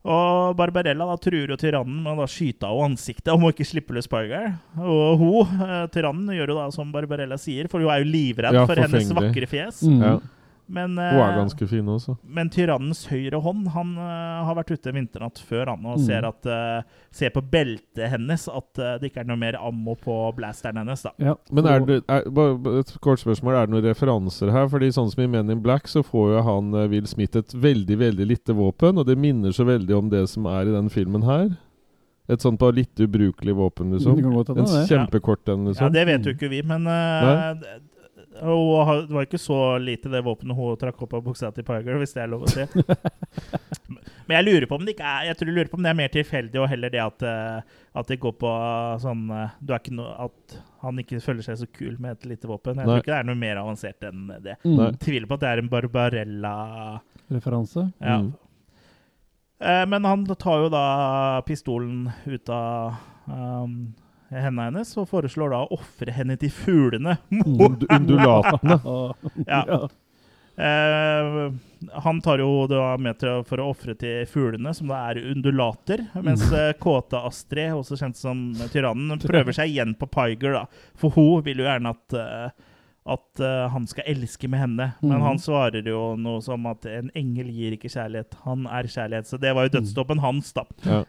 [0.05, 3.97] Og Barbarella da truer jo tyrannen med å skyte av ansiktet om hun ikke slipper
[3.97, 4.51] løs Pygar.
[4.77, 8.59] Og hun, eh, tyrannen, gjør jo da som Barbarella sier, for hun er jo livredd
[8.61, 9.81] Ja, for hennes vakre fjes.
[9.89, 10.03] Mm.
[10.05, 10.17] Ja.
[10.67, 12.15] Men, Hun er eh, ganske fin også.
[12.25, 16.05] men tyrannens høyre hånd Han eh, har vært ute en vinternatt før han og Mm.
[16.07, 20.17] ser, at, eh, ser på beltet hennes at det ikke er noe mer ammo på
[20.37, 21.03] blasteren hennes.
[21.03, 21.13] da.
[21.19, 21.35] Ja.
[21.53, 24.67] Men er det, er, bare et kort spørsmål, er det noen referanser her?
[24.73, 27.99] Fordi sånn som i Men in Black så får jo han Will Smith et veldig,
[27.99, 31.23] veldig lite våpen, og det minner så veldig om det som er i den filmen
[31.25, 31.57] her.
[32.27, 34.17] Et sånt bare litt ubrukelig våpen, liksom.
[34.19, 35.93] En kjempekort en, Ja, liksom.
[35.93, 37.55] Det vet jo ikke vi, men eh,
[38.35, 41.99] det- det var ikke så lite det våpenet hun trakk opp av buksa til Pyger,
[42.01, 42.65] hvis det er lov å si.
[44.27, 45.91] Men jeg lurer på om det ikke er Jeg tror jeg lurer på om det
[45.91, 47.61] er mer tilfeldig, og heller det at, eh,
[48.01, 48.53] at det går på
[49.03, 52.25] sånn eh, du er ikke no, At han ikke føler seg så kul med et
[52.29, 52.77] lite våpen.
[52.77, 52.95] Jeg Nei.
[52.95, 54.57] tror ikke det er noe mer avansert enn det.
[54.65, 54.77] Mm.
[54.77, 54.89] Nei.
[55.01, 56.55] Tviler på at det er en Barbarella
[57.33, 57.87] Referanse.
[58.01, 58.19] Ja.
[58.21, 58.33] Mm.
[59.65, 62.97] Eh, men han tar jo da pistolen ut av
[63.29, 63.95] um,
[64.43, 67.17] hendene hennes og foreslår da å ofre henne til fuglene.
[67.65, 68.79] Und undulatene.
[69.47, 69.89] ja.
[70.57, 71.53] Eh,
[72.05, 76.05] han tar jo da med til for å ofre til fuglene, som da er undulater.
[76.23, 80.65] Mens eh, kåte Astrid, også kjent som tyrannen, prøver seg igjen på Piger, da.
[81.01, 82.71] For hun vil jo gjerne at eh,
[83.05, 84.87] at eh, han skal elske med henne.
[85.03, 85.25] Men Mhm.
[85.27, 89.29] han svarer jo noe som at en engel gir ikke kjærlighet, han er kjærlighet.
[89.29, 90.65] Så det var jo dødsdåpen hans, da.
[90.89, 91.03] Ja.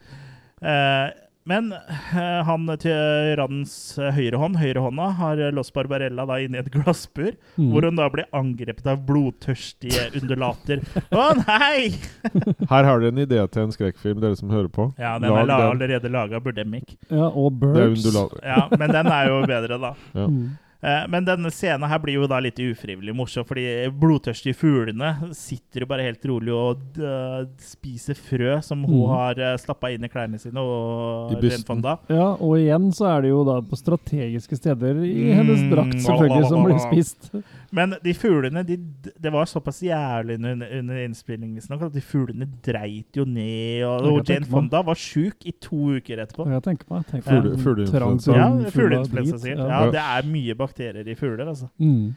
[0.59, 1.13] Eh,
[1.45, 7.35] men eh, han tyrannens eh, høyrehånd, høyrehånda, har låst Barbarella da inn i et glassbur,
[7.55, 7.69] Mm.
[7.71, 10.81] hvor hun da blir angrepet av blodtørstige undulater.
[11.15, 11.93] Å nei!
[12.71, 14.89] Her har dere en idé til en skrekkfilm, dere som hører på.
[14.99, 15.71] Ja, den Lag er la den.
[15.77, 16.97] allerede laga Burdemic.
[17.07, 18.41] Ja, og undulater.
[18.43, 19.93] Ja, men den er jo bedre, da.
[20.17, 20.27] Ja.
[20.27, 20.45] Mm.
[20.81, 23.65] Eh, Men denne scenen her blir jo da litt ufrivillig morsom, fordi
[23.95, 29.09] blodtørstige fuglene sitter jo bare helt rolig og øh, spiser frø som hun mm.
[29.11, 31.83] har uh, stappa inn i klærne sine og I bussen.
[32.11, 35.71] Ja, og igjen så er det jo da på strategiske steder i hennes Mm.
[35.71, 37.29] drakt selvfølgelig som blir spist.
[37.75, 38.77] Men de fuglene de,
[39.19, 44.29] Det var såpass jævlig under, under innspillingen at de fuglene dreit jo ned, og, og
[44.29, 44.47] Jane.
[44.49, 46.47] Fonda var sjuk i to uker etterpå.
[46.53, 48.37] Jeg tenker meg, tenker Fugle- fugleinfluensa.
[48.37, 49.65] Ja, fugleinfluensa sikkert.
[49.65, 49.81] Ja.
[49.85, 51.67] Ja, det er mye bakterier i fugler, altså.
[51.79, 52.13] Mm.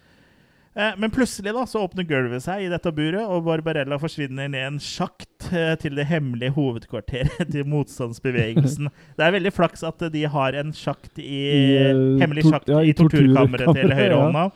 [0.79, 4.63] Eh, Men plutselig da, så åpner gulvet seg i dette buret, og Barbarella forsvinner ned
[4.69, 8.87] en sjakt eh, til det hemmelige hovedkvarteret til motstandsbevegelsen.
[9.19, 12.79] Det er veldig flaks at de har en sjakt i, I, eh, hemmelig sjakt ja,
[12.85, 14.47] i i torturkammeret til høyrehånda.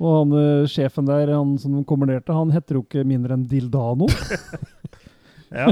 [0.00, 4.08] Og han eh, sjefen der, han som kombinerte, han heter jo ikke mindre enn Dildano.
[5.52, 5.68] Ja.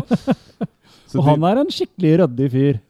[1.16, 2.80] Og han er en skikkelig ryddig fyr.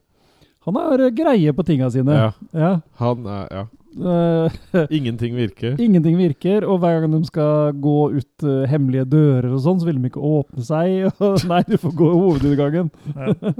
[0.66, 2.16] Han har eh, greie på tinga sine.
[2.16, 2.32] Ja.
[2.50, 2.70] Ja.
[2.98, 3.62] Han er Ja.
[3.90, 4.56] Eh,
[4.98, 5.78] Ingenting virker.
[5.82, 9.86] ingenting virker, og hver gang de skal gå ut uh, hemmelige dører og sånn, så
[9.88, 11.08] vil de ikke åpne seg.
[11.50, 12.90] Nei, du får gå hovedinngangen.
[13.14, 13.54] Ja.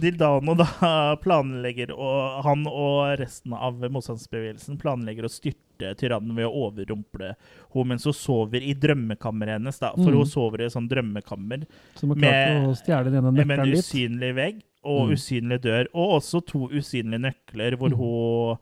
[0.00, 0.66] Dildano da
[1.22, 7.34] planlegger, og han og resten av motstandsbevegelsen planlegger å styrte tyrannen ved å overrumple
[7.74, 9.78] henne mens hun sover i drømmekammeret hennes.
[9.78, 9.90] da.
[9.92, 10.16] For Mm.
[10.22, 11.66] hun sover i et sånt drømmekammer
[11.96, 15.12] Som Med- med en usynlig vegg og Mm.
[15.14, 15.86] usynlig dør.
[15.94, 17.96] Og også to usynlige nøkler, hvor Mm.
[17.98, 18.58] hun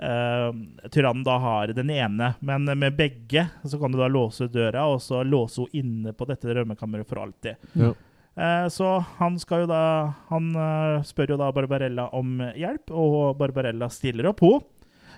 [0.00, 0.52] Uh,
[0.88, 4.98] Tyrannen da har den ene, men med begge så kan du da låse døra, og
[4.98, 7.56] så låse henne inne på dette drømmekammeret for alltid.
[7.76, 7.92] Ja.
[8.36, 14.30] Eh, så han da Han eh, spør jo da Barbarella om hjelp, og Barbarella stiller
[14.30, 14.60] opp, hun.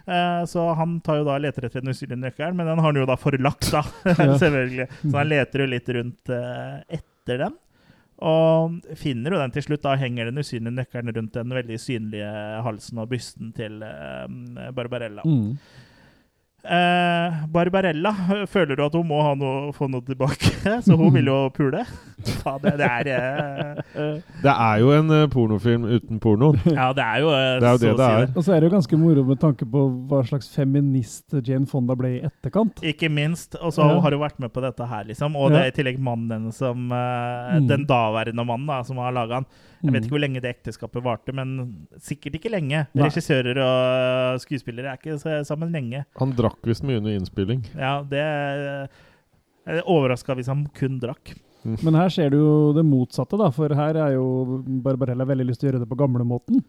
[0.07, 2.97] Eh, så han tar jo da leter etter den usynlige nøkkelen, men den har han
[2.97, 3.85] jo da forlagt, da.
[4.17, 4.39] Ja.
[4.39, 4.89] Selvfølgelig.
[5.03, 7.59] Så han leter jo litt rundt etter den.
[8.23, 9.83] Og finner jo den til slutt.
[9.83, 12.29] Da henger den usynlige nøkkelen rundt den veldig synlige
[12.63, 13.83] halsen og bysten til
[14.77, 15.25] Barbarella.
[15.27, 15.57] Mm.
[16.63, 18.13] Eh, Barbarella
[18.47, 20.53] føler du at hun må ha noe, få noe tilbake,
[20.87, 21.81] så hun vil jo pule.
[22.23, 26.61] Ja, det, det er eh, Det er jo en eh, pornofilm uten pornoen.
[26.71, 28.29] Ja, det er jo eh, Det er jo så det det er.
[28.39, 29.83] Og så er det jo ganske moro med tanke på
[30.13, 32.79] hva slags feminist Jane Fonda ble i etterkant.
[32.87, 33.59] Ikke minst.
[33.59, 33.99] Og så Ja.
[33.99, 35.35] har hun vært med på dette her, liksom.
[35.35, 35.57] Og Ja.
[35.57, 37.67] det er i tillegg mannen hennes som eh, Mm.
[37.69, 39.47] Den daværende mannen da, som har laga han.
[39.83, 40.07] Jeg vet Mm.
[40.07, 42.87] ikke hvor lenge det ekteskapet varte, men sikkert ikke lenge.
[42.95, 43.09] Nei.
[43.09, 46.05] Regissører og skuespillere er ikke sammen lenge.
[46.21, 47.65] Han drakk visst mye under innspilling.
[47.75, 48.89] Ja, det er
[49.67, 51.35] er overraska hvis han kun drakk.
[51.65, 55.61] Men her ser du jo det motsatte, da, for her er jo Barbarella veldig lyst
[55.61, 56.65] til å gjøre det på gamlemåten.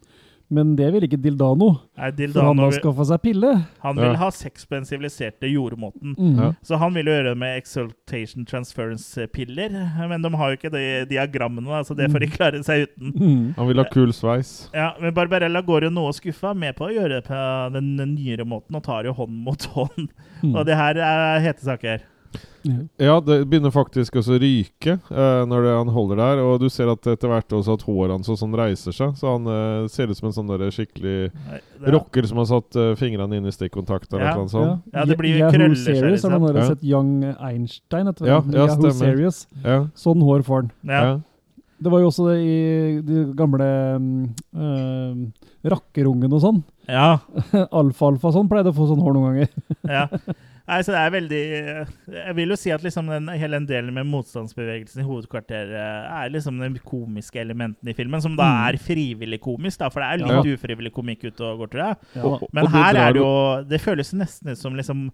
[0.51, 1.69] Men det vil ikke Dildano.
[1.97, 3.65] Nei, For han har skaffa seg pille.
[3.81, 4.15] han vil Ja.
[4.19, 6.15] ha sexpensiviliserte jordmåten.
[6.17, 6.35] Mm.
[6.37, 6.53] Ja.
[6.61, 10.07] Så han vil jo gjøre det med exaltation transference-piller.
[10.09, 13.13] Men de har jo ikke de diagrammene, så så det får de klare seg uten.
[13.13, 13.55] Mm.
[13.57, 14.69] Han vil ha kul sveis.
[14.73, 18.45] Ja, Men Barbarella går jo noe skuffa med på å gjøre det på den nyere
[18.45, 20.09] måten, og tar jo hånd mot hånd.
[20.43, 20.55] Mm.
[20.55, 22.01] Og det her er hete saker.
[22.63, 22.75] Ja.
[23.03, 26.41] Ja, det begynner faktisk også å ryke eh, når det, han holder der.
[26.45, 29.17] Og du ser at etter hvert også at håret hans sånn reiser seg.
[29.19, 31.91] Så han eh, ser ut som en sånn der skikkelig Nei, er...
[31.97, 34.37] rocker som har satt eh, fingrene inn i stikkontakter eller Ja.
[34.39, 34.87] noe sånt.
[34.95, 36.37] Ja, det blir jo Yahoo krøller seg, Har liksom.
[36.39, 36.69] noen Ja.
[36.71, 38.07] sett Young Einstein?
[38.13, 38.97] Etter Ja, ja, stemmer.
[39.01, 39.43] Serious.
[39.63, 39.77] Ja.
[39.99, 40.71] Sånn hår får han.
[40.87, 41.03] Ja.
[41.03, 41.13] Ja.
[41.83, 43.65] Det var jo også det i de gamle
[44.55, 45.15] øh,
[45.67, 46.63] Rakkerungen og sånn.
[46.87, 47.17] ja.
[47.79, 49.49] Alfa-alfa sånn pleide å få sånn hår noen ganger.
[49.83, 50.07] ja.
[50.73, 51.41] Nei, så det er veldig
[52.17, 56.31] Jeg vil jo si at liksom den, hele den delen med motstandsbevegelsen i hovedkvarteret er
[56.33, 58.63] liksom den komiske elementen i filmen, som da Mm.
[58.73, 60.41] er frivillig komisk, da, for det er jo Ja.
[60.41, 61.97] litt ufrivillig komikk ute og går, tror jeg.
[62.17, 62.33] Ja.
[62.53, 65.11] Men og her er det jo Det føles nesten ut som liksom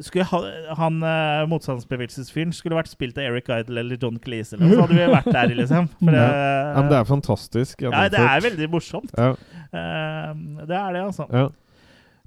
[0.00, 0.38] skulle ha,
[0.78, 4.94] Han uh, motstandsbevegelsesfyren skulle vært spilt av Eric Idle eller John Cleese, eller så hadde
[4.98, 5.88] vi vært der, liksom.
[5.98, 9.12] For det, Ja, men det er fantastisk ja, det er veldig morsomt.
[9.18, 9.34] Ja,
[9.70, 10.34] Uh,
[10.66, 11.26] det er det, altså.
[11.30, 11.44] ja.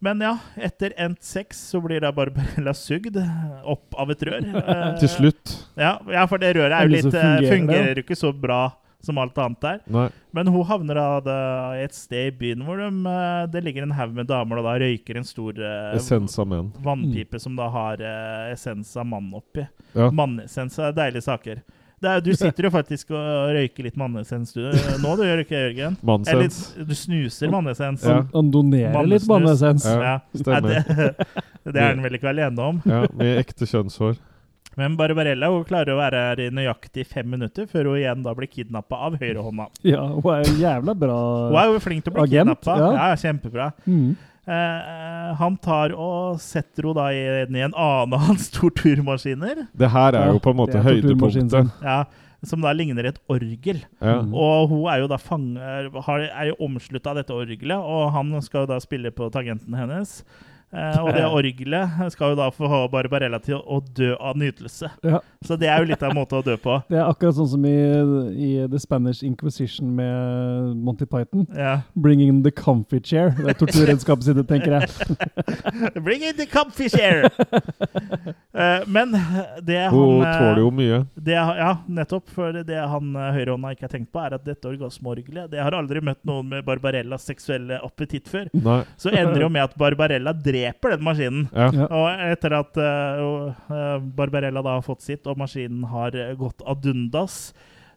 [0.04, 3.16] Men ja, etter endt sex så blir da Barbarella sugd
[3.64, 4.48] opp av et rør.
[5.02, 5.54] Til slutt.
[5.80, 8.64] Ja, ja, for det røret er jo litt, eh, fungerer fungerer jo ikke så bra
[9.04, 9.80] som alt annet der.
[9.92, 10.10] Nei.
[10.36, 11.38] Men hun havner da
[11.80, 14.68] i et sted i byen hvor de, eh, det ligger en haug med damer og
[14.68, 15.96] da røyker en stor eh,
[16.84, 18.04] vannpipe som da har
[18.52, 19.64] essens av mann oppi.
[19.96, 20.12] Ja.
[20.12, 21.64] Mannessens er deilige saker.
[22.04, 24.60] Det er, du sitter jo faktisk og røyker litt mannesens du,
[25.00, 25.96] nå, du gjør ikke det, Jørgen?
[25.96, 26.58] Eller Mannsens.
[26.76, 28.04] du snuser mannesens.
[28.04, 28.18] Ja.
[28.34, 29.88] Han, donerer litt mannesens.
[29.88, 30.18] Ja.
[30.36, 30.76] Stemmer.
[30.76, 31.32] Ja, det,
[31.72, 32.82] det er han vel ikke alene om.
[32.90, 34.20] Ja, med ekte kjønnshår.
[34.80, 38.34] Men Barbarella hun klarer å være her i nøyaktig fem minutter før hun igjen da
[38.38, 39.68] blir kidnappa av høyrehånda.
[39.86, 41.18] Ja, hun er jo jævla bra.
[41.46, 41.54] agent.
[41.54, 42.78] Hun er jo flink til å bli kidnappa.
[42.82, 42.94] ja.
[42.98, 43.10] Ja.
[43.24, 43.70] kjempebra.
[43.86, 44.14] Mm.
[44.44, 49.90] Eh, han tar og setter henne da i, i en annen av hans torturmaskiner, Det
[49.94, 51.72] her er jo på en måte høydepunktet.
[51.84, 52.04] ja,
[52.44, 53.80] som da ligner et orgel.
[54.04, 54.18] Ja.
[54.20, 58.36] Og hun er jo da fang, har, er jo omslutta av dette orgelet, og han
[58.44, 60.24] skal jo da spille på tangenten hennes.
[60.74, 64.90] Eh, og det orgelet skal jo da få Barbarella til å dø av nytelse.
[65.06, 65.20] Ja.
[65.46, 66.80] Så det er jo litt av en måte å dø på.
[66.90, 67.74] Det er akkurat sånn som i,
[68.34, 71.46] i The Spanish Inquisition med Monty Python.
[71.54, 71.82] Ja.
[71.94, 73.36] 'Bringing the comfy chair'.
[73.38, 74.90] Det er torturredskapet sitt, tenker jeg.
[76.06, 77.28] Bring in the comfy chair!
[78.54, 79.10] Eh, men
[79.66, 80.98] det han Hun eh, tåler jo mye.
[81.18, 82.28] det, Ja, nettopp.
[82.36, 85.74] For det han eh, høyrehånda ikke har tenkt på, er at dette orgasmeorgelet Det har
[85.74, 88.52] aldri møtt noen med Barbarellas seksuelle appetitt før.
[88.54, 88.84] Nei.
[89.02, 91.46] Så ender det jo med at Barbarella dreper den maskinen.
[91.52, 91.70] Ja.
[91.88, 96.86] Og etter at uh, Barbarella da har fått sitt, og maskinen har eh, gått ad
[96.94, 97.54] undas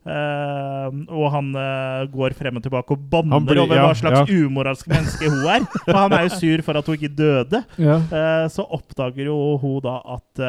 [0.07, 4.31] Uh, og han uh, går frem og tilbake og banner blir- over ja, hva slags
[4.31, 4.37] ja.
[4.47, 5.65] umoralsk menneske hun er.
[5.89, 7.63] Og han er jo sur for at hun ikke døde.
[7.83, 7.97] Ja.
[8.07, 10.45] Uh, så oppdager jo hun da at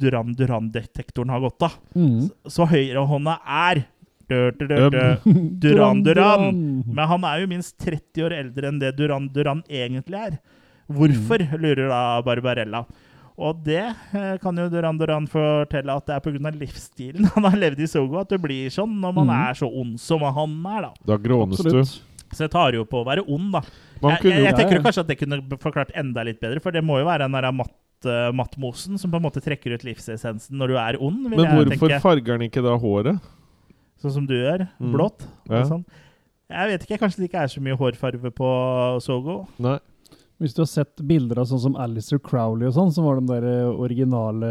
[0.00, 1.78] Duran Duran-detektoren har gått av.
[1.94, 2.26] Mm.
[2.50, 3.84] Så høyrehånda er
[4.30, 4.98] dør, dør,
[5.62, 6.50] Duran Duran.
[6.88, 10.40] Men han er jo minst 30 år eldre enn det Duran Duran egentlig er.
[10.90, 12.84] Hvorfor, lurer da Barbarella.
[13.40, 16.52] Og det eh, kan jo Duran Duran fortelle at det er pga.
[16.60, 19.36] livsstilen han har levd i Sogo, at det blir sånn når man mm.
[19.38, 20.92] er så ond som han er, da.
[21.12, 21.80] Da grånes du.
[22.30, 23.62] Så jeg tar jo på å være ond, da.
[24.02, 26.84] Man Jeg, jeg, jeg tenker kanskje at det kunne forklart enda litt bedre, for det
[26.84, 27.74] må jo være den der matt,
[28.06, 31.48] eh, mattmosen som på en måte trekker ut livsessensen når du er ond, vil Men
[31.48, 32.04] jeg hvorfor tenke.
[32.04, 33.32] farger han ikke da håret?
[34.00, 34.68] Sånn som du gjør.
[34.78, 34.94] Mm.
[34.94, 35.26] Blått.
[35.48, 35.62] Ja.
[35.62, 35.84] og Sånn.
[36.50, 38.50] Jeg vet ikke, kanskje det ikke er så mye hårfarve på
[39.04, 39.44] Sogo.
[39.62, 39.78] Nei.
[40.40, 43.26] Hvis du har sett bilder av sånn som Alistair Crowley og sånn, som var de
[43.28, 44.48] der eh, originale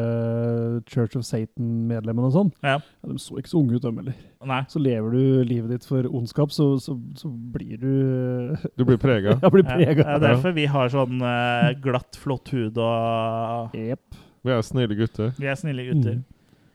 [0.85, 2.75] Church of Satan-medlemmene og sånn, Ja.
[2.77, 4.19] ja, de så ikke så unge ut, dem heller.
[4.45, 4.61] Nei.
[4.69, 9.39] Så lever du livet ditt for ondskap, så, så, så blir du Du blir prega.
[9.43, 14.19] Ja, blir Ja, det er derfor vi har sånn eh, glatt, flott hud og Jepp.
[14.45, 15.33] Vi er snille gutter.
[15.41, 16.19] Vi er snille gutter.
[16.21, 16.28] Mm.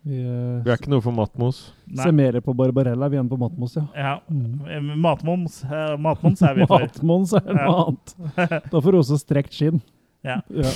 [0.05, 1.63] Vi eh, Vi er ikke noe for Matmos.
[1.89, 2.03] Nei.
[2.05, 3.85] ser mer på Barbarella vi enn på Matmos, ja.
[3.97, 4.15] Ja.
[4.29, 4.59] Mm.
[4.69, 6.85] eh, Matmoms, eh, matmoms er vi for.
[6.85, 7.79] Matmons er noe Ja.
[7.87, 8.15] annet.
[8.73, 9.81] Da får du også strekt skinn.
[10.25, 10.39] Ja.
[10.49, 10.71] Ja.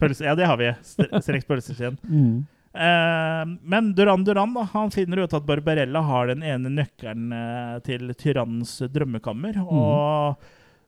[0.00, 0.70] Pølse, ja, det har vi.
[0.88, 1.98] Strekt pølseskinn.
[2.08, 2.42] Mm.
[2.72, 3.44] Eh,
[3.74, 7.28] men Duran Duran da, han finner ut at Barbarella har den ene nøkkelen
[7.84, 9.60] til tyrannens drømmekammer.
[9.64, 10.36] Og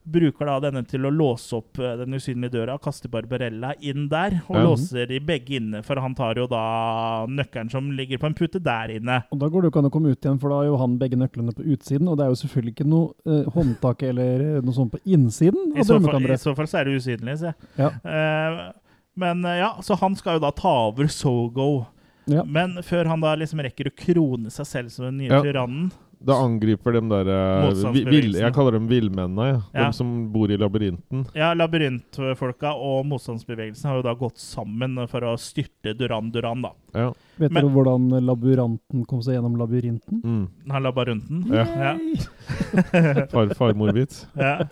[0.04, 4.42] bruker da denne til å låse opp eh, den usynlige døra, kaster Barbarella inn der.
[4.48, 4.62] Og Ja.
[4.66, 8.60] låser de begge inne, for han tar jo da nøkkelen som ligger på en pute
[8.62, 9.22] der inne.
[9.32, 10.76] Og Da går det jo ikke an å komme ut igjen, for da har jo
[10.76, 12.08] han begge nøklene på utsiden.
[12.08, 15.80] Og det er jo selvfølgelig ikke noe eh, håndtak eller noe sånt på innsiden I
[15.80, 17.54] av så, fall, I så fall så er det usynlig, se.
[17.80, 17.90] Ja.
[18.04, 18.72] Eh,
[19.16, 21.86] men eh, ja, så han skal jo da ta over Sogo.
[22.26, 22.42] Ja.
[22.44, 25.42] Men før han da liksom rekker å krone seg selv som den nye Ja.
[25.44, 25.90] tyrannen
[26.24, 29.46] Det angriper de der eh, Jeg kaller dem villmennene.
[29.50, 29.58] Ja.
[29.74, 29.86] Ja.
[29.90, 31.26] De som bor i labyrinten.
[31.36, 36.72] Ja, labyrintfolka og motstandsbevegelsen har jo da gått sammen for å styrte Duran Duran, da.
[36.96, 37.10] Ja.
[37.36, 40.22] Vet Men- dere hvordan labyranten kom seg gjennom labyrinten?
[40.24, 40.44] Mm.
[40.72, 41.44] Han labyrinten.
[41.52, 41.66] Ja.
[41.92, 41.94] Ja.
[43.34, 44.24] Far, farmorvits.
[44.38, 44.62] ja.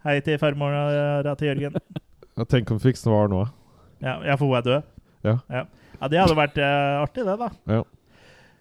[0.00, 1.74] Hei til farmora til Jørgen.
[2.48, 3.44] Tenk om vi fikk svar nå.
[4.00, 4.82] Ja, jeg for hun er død?
[5.28, 5.34] Ja.
[5.52, 5.64] ja.
[6.00, 7.48] Ja, Det hadde vært uh, artig, det, da.
[7.68, 7.82] Ja.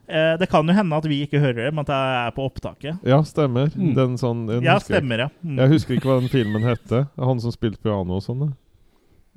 [0.10, 2.46] Eh, det kan jo hende at vi ikke hører det, men at jeg er på
[2.50, 3.04] opptaket.
[3.06, 3.70] Ja, stemmer.
[3.78, 3.92] Mm.
[3.98, 5.30] Den sånn den Ja, husker stemmer, ja.
[5.46, 5.60] Mm.
[5.62, 7.04] Jeg husker ikke hva den filmen hette.
[7.20, 8.48] Han som spilte piano og sånn.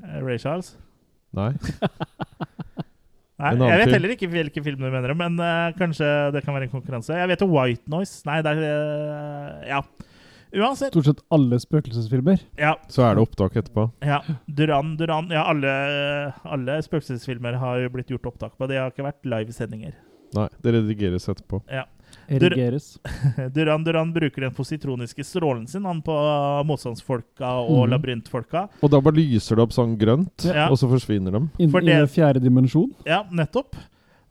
[0.02, 0.72] Eh, Ray Charles?
[1.36, 1.50] Nei.
[3.42, 6.68] Nei, jeg vet heller ikke hvilken film du mener, men uh, kanskje det kan være
[6.68, 7.16] en konkurranse.
[7.18, 8.20] Jeg vet jo White Noise.
[8.28, 9.80] Nei, det er uh, Ja.
[10.52, 10.92] Uansett.
[10.92, 12.42] Stort sett alle spøkelsesfilmer.
[12.60, 13.86] Ja, Så er det opptak etterpå.
[14.04, 14.18] ja.
[14.46, 15.72] Duran, Duran Ja, alle,
[16.44, 18.68] alle spøkelsesfilmer har jo blitt gjort opptak på.
[18.68, 19.96] Det har ikke vært livesendinger.
[20.36, 21.62] Nei, det redigeres etterpå.
[22.28, 22.98] Erigeres.
[23.54, 26.14] Duran Duran bruker den positroniske strålen sin han på
[26.68, 27.90] motstandsfolka og mm.
[27.92, 28.66] labyrintfolka.
[28.80, 30.68] Og da bare lyser det opp sånn grønt, Ja.
[30.70, 31.42] og så forsvinner de.
[31.62, 32.92] Inn For i fjerde dimensjon.
[33.08, 33.76] Ja, nettopp.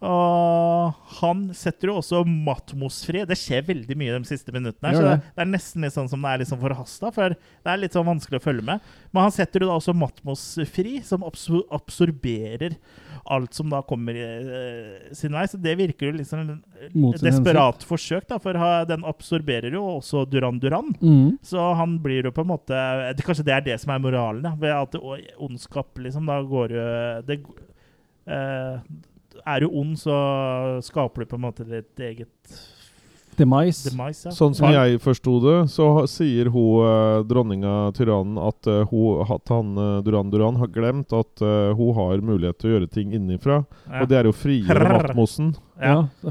[0.02, 3.22] Og han setter jo også Matmos fri.
[3.30, 4.90] Det skjer veldig mye de siste minuttene.
[4.90, 5.44] her, Så det, det.
[5.44, 8.40] er nesten litt sånn som det er sånn forhasta, for det er litt sånn vanskelig
[8.42, 8.82] å følge med.
[9.14, 12.78] Men han setter jo da også Matmos fri, som absor absorberer
[13.30, 15.44] alt som da kommer eh, sin vei.
[15.52, 19.78] Så det virker jo liksom et desperat sin desperat forsøk, da, for ha- den absorberer
[19.78, 20.90] jo også Duran Duran.
[20.98, 21.38] Mm.
[21.46, 22.82] Så han blir jo på en måte
[23.14, 24.56] det, Kanskje det er det som er moralen, da.
[24.58, 24.98] Ved at
[25.38, 26.90] ondskap liksom Da går jo
[27.30, 27.40] det,
[28.26, 28.82] eh,
[29.46, 30.16] Er du ond, så
[30.84, 32.62] skaper du på en måte ditt eget
[33.40, 33.90] Demise.
[33.90, 34.26] demise.
[34.28, 34.32] Ja.
[34.36, 34.84] Sånn som Ja.
[34.86, 40.02] jeg forsto det, så sier hun eh, dronninga tyrannen at, eh, hun, at han eh,
[40.04, 43.62] Duran Duran har glemt at eh, hun har mulighet til å gjøre ting innenfra.
[43.90, 44.02] Ja.
[44.04, 45.56] Og det er jo frigjøre Matmosen.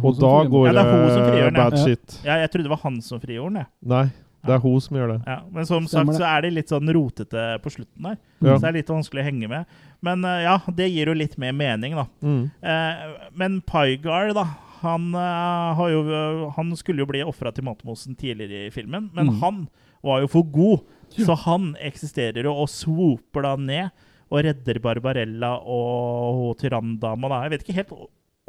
[0.05, 1.64] Og da går Ja, det er hun som eh, frigjør den, ja.
[1.70, 1.85] bad Ja.
[1.85, 2.20] shit.
[2.24, 3.64] ja, jeg trodde det var han som frigjorde den.
[3.64, 3.66] jeg.
[3.89, 4.05] Nei,
[4.46, 5.18] det er hun som gjør det.
[5.26, 5.38] Ja.
[5.52, 6.22] Men som Stemmer sagt det.
[6.22, 8.16] så er de litt sånn rotete på slutten der.
[8.40, 8.54] Ja.
[8.56, 9.66] Så det er litt vanskelig å henge med.
[10.02, 12.06] Men eh, ja, det gir jo litt mer mening, da.
[12.24, 12.50] Mm.
[12.62, 13.02] Eh,
[13.36, 14.46] men Pygar, da
[14.80, 19.28] han, eh, har jo, han skulle jo bli ofra til Matmosen tidligere i filmen, men
[19.28, 19.40] Mm.
[19.40, 19.68] han
[20.02, 20.80] var jo for god.
[21.10, 23.90] Så han eksisterer jo og swooper da ned
[24.30, 27.28] og redder Barbarella og tyranndama.
[27.28, 27.42] da.
[27.42, 27.92] Jeg vet ikke helt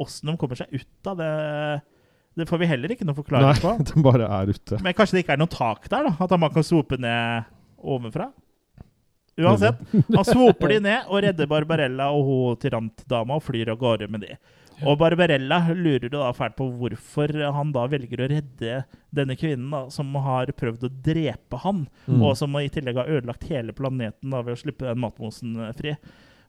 [0.00, 1.82] åssen de kommer seg ut av det.
[2.36, 3.72] Det får vi heller ikke noe forklaring på.
[3.76, 4.78] Nei, den bare er ute.
[4.82, 6.08] Men kanskje det ikke er noe tak der?
[6.08, 6.14] da?
[6.24, 7.50] At man kan svope ned
[7.82, 8.30] ovenfra?
[9.40, 9.78] Uansett,
[10.12, 14.26] han svoper de ned og redder Barbarella og hun tyrantdama og flyr av gårde med
[14.26, 14.34] de.
[14.82, 18.80] Og Barbarella lurer da fælt på hvorfor han da velger å redde
[19.14, 22.20] denne kvinnen da, som har prøvd å drepe han, Mm.
[22.26, 25.72] og som i tillegg har ødelagt hele planeten da, ved å slippe den matmosen eh,
[25.78, 25.94] fri.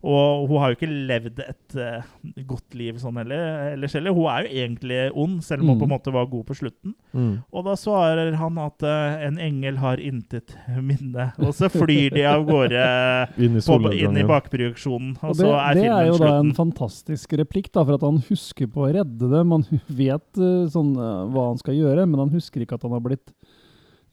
[0.03, 2.03] Og hun har jo ikke levd et uh,
[2.49, 4.11] godt liv sånn heller, ellers heller.
[4.11, 5.79] Hun er jo egentlig ond, selv om hun Mm.
[5.79, 6.91] på en måte var god på slutten.
[7.15, 7.31] Mm.
[7.53, 10.51] Og da svarer han at uh, en engel har intet
[10.83, 11.29] minne.
[11.39, 12.83] Og så flyr de av gårde
[13.47, 15.15] Inn i på, inn i bakproduksjonen.
[15.23, 17.95] Og Og så det, er det er jo jo da en fantastisk replikk, da, for
[17.95, 19.55] at han husker på å redde dem.
[19.55, 20.93] Han vet uh, sånn,
[21.33, 23.31] hva han skal gjøre, men han husker ikke at han har blitt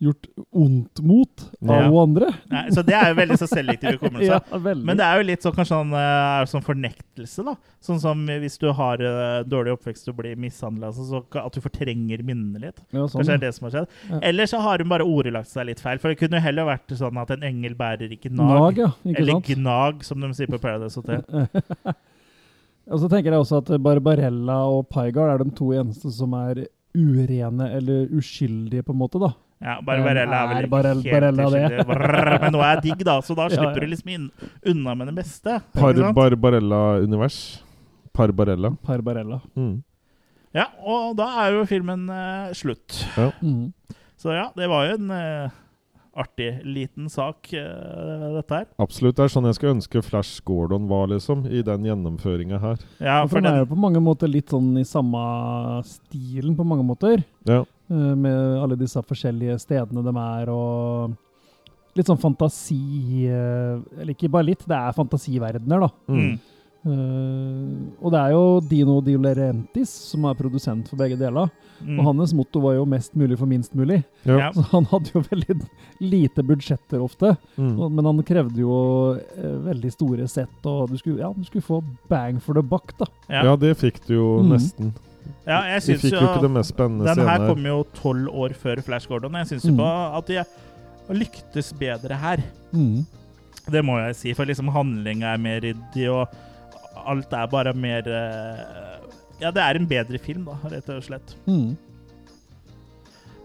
[0.01, 1.89] gjort ondt mot av Ja.
[2.03, 2.31] andre.
[2.49, 4.29] Nei, så det er jo veldig så selektiv hukommelse.
[4.41, 4.75] Ja.
[4.75, 7.55] Men det er jo litt sånn kanskje sånn, eh, er sånn fornektelse, da.
[7.85, 12.23] Sånn som hvis du har uh, dårlig oppvekst og blir mishandla, så at du fortrenger
[12.25, 12.81] minnene litt.
[12.93, 13.89] ja, sånn, Kanskje det er det som har skjedd.
[14.11, 14.21] Ja.
[14.31, 16.01] Eller så har hun bare ordlagt seg litt feil.
[16.01, 18.57] For det kunne jo heller vært sånn at en engel bærer ikke nag.
[18.57, 18.91] Nag, ja.
[19.05, 19.53] Ikke eller sant?
[19.53, 21.25] gnag, som de sier på Paradise Hotel.
[22.91, 26.65] Og så tenker jeg også at Barbarella og Paigard er de to eneste som er
[26.97, 29.31] urene eller uskyldige, på en måte, da.
[29.61, 31.85] Ja, Barbarella er vel ikke helt Barella det?
[31.85, 33.85] Brrr, Men nå er jeg digg, da, så da slipper ja.
[33.85, 34.27] du liksom inn,
[34.73, 35.59] unna med det beste.
[35.77, 37.39] Barbarella-univers.
[38.17, 38.73] Parbarella.
[38.87, 39.41] Parbarella.
[39.55, 39.83] Mm.
[40.57, 43.03] Ja, og da er jo filmen uh, slutt.
[43.45, 43.69] Mm.
[44.19, 45.59] Så ja, det var jo en uh,
[46.25, 48.65] artig liten sak, uh, dette her.
[48.83, 49.19] Absolutt.
[49.19, 52.81] Det er sånn jeg skulle ønske Flash Gordon var, liksom, i den gjennomføringa her.
[52.97, 55.21] Ja, For for den er jo på mange måter litt sånn i samme
[55.87, 57.23] stilen, på mange måter.
[57.49, 57.61] Ja.
[57.91, 61.17] Eh, Med alle disse forskjellige stedene de er, og
[61.97, 65.91] litt sånn fantasi eh, Eller ikke bare litt, det er fantasiverdener, da.
[66.09, 66.39] Mm.
[66.81, 71.51] Eh, og det er jo Dino Di Laurentiis som er produsent for begge deler.
[71.85, 71.99] Mm.
[72.01, 74.03] Og hans motto var jo 'mest mulig for minst mulig'.
[74.25, 74.39] Ja.
[74.39, 74.49] Ja.
[74.57, 75.59] Så han hadde jo veldig
[76.01, 77.37] lite budsjetter ofte.
[77.59, 77.79] Mm.
[77.81, 78.73] Og- Men han krevde jo
[79.19, 82.97] uh, veldig store sett, og du skulle, ja, du skulle få bang for the buck,
[82.99, 83.07] da.
[83.29, 83.45] Ja.
[83.45, 84.49] Ja, det fikk du jo Mm.
[84.57, 84.93] nesten.
[85.47, 88.29] Ja, jeg Vi syns jo jo ikke det mest spennende Den her kom jo tolv
[88.45, 89.35] år før Flash Gordon.
[89.41, 89.79] Jeg syns Mm.
[89.79, 89.87] jo
[90.19, 90.45] at de
[91.17, 92.43] lyktes bedre her.
[92.73, 93.07] Mm.
[93.71, 96.29] Det må jeg si, for liksom handlinga er mer ryddig, og
[97.07, 98.97] alt er bare mer eh,
[99.41, 101.35] Ja, det er en bedre film, da, rett og slett.
[101.47, 101.77] Mm.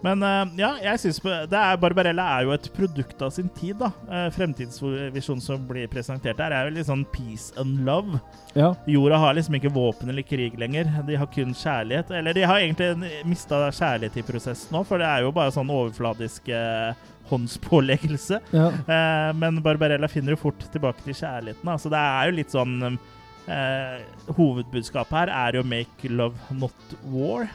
[0.04, 1.20] Men eh, ja, jeg synes
[1.50, 3.78] det er, Barbarella er jo et produkt av sin tid.
[3.80, 3.90] da.
[4.10, 8.20] Uh, Fremtidsvisjonen som blir presentert der, er jo litt sånn peace and love.
[8.54, 8.74] Ja.
[8.90, 10.90] Jorda har liksom ikke våpen eller krig lenger.
[11.06, 12.12] De har kun kjærlighet.
[12.12, 15.70] Eller de har egentlig mista kjærlighet i prosessen nå, for det er jo bare sånn
[15.72, 16.94] overfladisk eh,
[17.30, 18.40] håndspåleggelse.
[18.54, 18.70] ja.
[18.70, 21.66] Eh, men Barbarella finner jo fort tilbake til kjærligheten.
[21.66, 21.76] Da.
[21.80, 23.98] Så det er jo litt sånn eh,
[24.36, 27.48] Hovedbudskapet her er jo 'make love, not war'.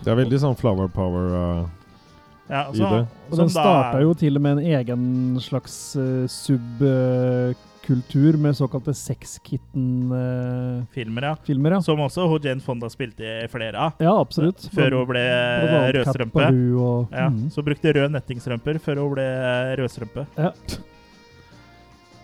[0.00, 1.24] Det er veldig sånn flower power.
[1.34, 1.64] uh,
[2.50, 3.06] Ja, I det.
[3.30, 5.02] Og den starta jo til og med en egen
[5.44, 11.36] slags uh, subkultur med såkalte sexkitten-filmer.
[11.46, 11.76] filmer, ja.
[11.78, 11.82] ja.
[11.86, 13.92] Som også Jane Fonda spilte i flere av.
[14.02, 14.66] ja, absolutt.
[14.74, 15.22] Før hun ble
[16.00, 16.44] rødstrømpe.
[16.80, 17.50] Og Ja, mm.
[17.54, 19.26] Så brukte rød nettingstrømper før hun ble
[19.78, 20.22] rødstrømpe.
[20.36, 20.50] Eh,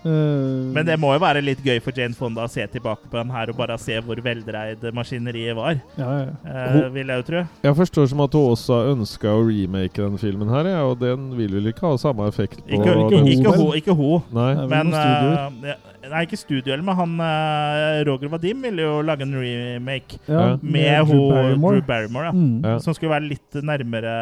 [0.06, 3.32] Men det må jo være litt gøy for Jane Fonda å se tilbake på den
[3.34, 6.28] her og bare se hvor veldreid maskineriet var, ja, ja.
[6.46, 7.42] eh, vil jeg jo tro.
[7.66, 11.00] Jeg forstår som at hun også har ønska å remake den filmen her, ja, og
[11.02, 14.26] den vil vel ikke ha samme effekt på Ikke, ikke ikke, hun, ikke, hun.
[14.36, 14.50] Nei.
[14.56, 19.26] Det er Men eh, Nei, ikke studioer, men han uh, Roger Vadim ville jo lage
[19.26, 21.80] en remake ja, med, med, Drew Barrymore.
[21.80, 22.28] Drew Barrymore.
[22.28, 22.34] Ja.
[22.36, 22.60] Mm.
[22.62, 22.76] Ja.
[22.82, 24.12] Som skulle være litt nærmere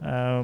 [0.00, 0.40] eh,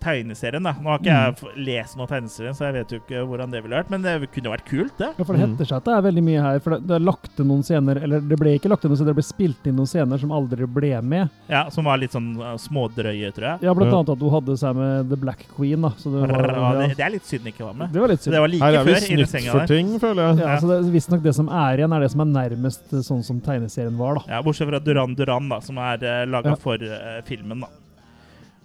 [0.00, 0.62] tegneserien.
[0.62, 3.50] da Nå har ikke jeg f- lest noen tegneserien, så jeg vet jo ikke hvordan
[3.50, 3.90] det ville vært.
[3.90, 5.10] Men det kunne vært kult, det.
[5.18, 5.54] Ja, for det Mm.
[5.56, 6.58] heter seg at det er veldig mye her.
[6.60, 8.96] For det, det er lagt til noen scener Eller det ble ikke lagt til noen
[8.98, 11.30] scener, det ble spilt inn noen scener som aldri ble med.
[11.48, 13.62] Ja, Som var litt sånn uh, smådrøye, tror jeg.
[13.62, 13.98] Ja, blant Ja.
[13.98, 15.80] annet at hun hadde seg med The Black Queen.
[15.82, 17.92] da Så det var, Ja, det, det er litt synd ikke var med.
[17.92, 18.32] det var litt synd.
[18.34, 20.38] det var like Her er vi snytt for ting, føler jeg.
[20.46, 23.22] Ja, så det Visstnok det som er igjen, er det som er nærmest eh, sånn
[23.24, 24.14] som tegneserien var.
[24.16, 26.54] da Ja, Bortsett fra Duran Duran, da, som er uh, laga Ja.
[26.56, 27.60] for uh, filmen.
[27.60, 27.66] da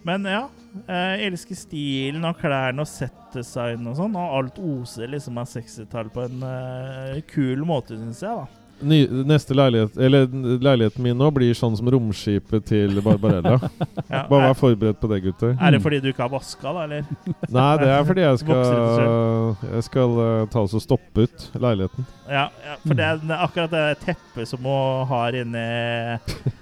[0.08, 0.46] Men ja.
[0.88, 4.16] Jeg elsker stilen og klærne og settdesign og sånn.
[4.18, 8.42] Og alt oser liksom av 60-tall på en uh, kul måte, syns jeg.
[8.42, 8.48] da
[8.82, 10.24] Ny, neste leilighet Eller
[10.58, 13.60] leiligheten min nå blir sånn som romskipet til Barbarella.
[14.12, 15.54] Ja, Bare vær forberedt på det, gutter.
[15.56, 16.88] er det fordi du ikke har vaska, da?
[16.88, 17.06] Eller?
[17.56, 18.64] Nei, det er fordi jeg skal
[19.76, 22.08] Jeg skal eh, ta oss og stoppe ut leiligheten.
[22.26, 25.68] Ja, ja for det, er- akkurat det teppet som hun har inni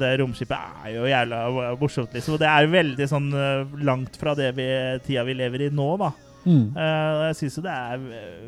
[0.00, 1.42] det romskipet, er jo jævla
[1.80, 2.36] morsomt, liksom.
[2.36, 4.68] Og det er veldig sånn eh, langt fra det vi,
[5.06, 6.12] tida vi lever i nå, da.
[6.48, 6.62] Mm.
[6.72, 8.04] Eh, jeg syns jo det er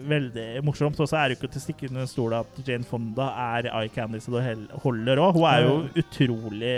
[0.09, 0.99] veldig morsomt.
[1.05, 3.69] Og så er det jo ikke til å stikke under stol at Jane Fonda er
[3.71, 5.37] eye candy så det holder òg.
[5.37, 6.75] Hun er jo utrolig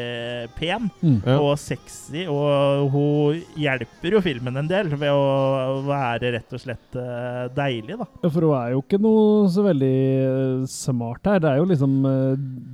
[0.59, 1.21] pen Mm.
[1.39, 6.97] Og sexy, og hun hjelper jo filmen en del ved å være rett og slett
[6.99, 8.07] eh, deilig, da.
[8.23, 9.91] Ja, For hun er jo ikke noe så veldig
[10.27, 11.41] eh, smart her.
[11.43, 11.97] Det er jo liksom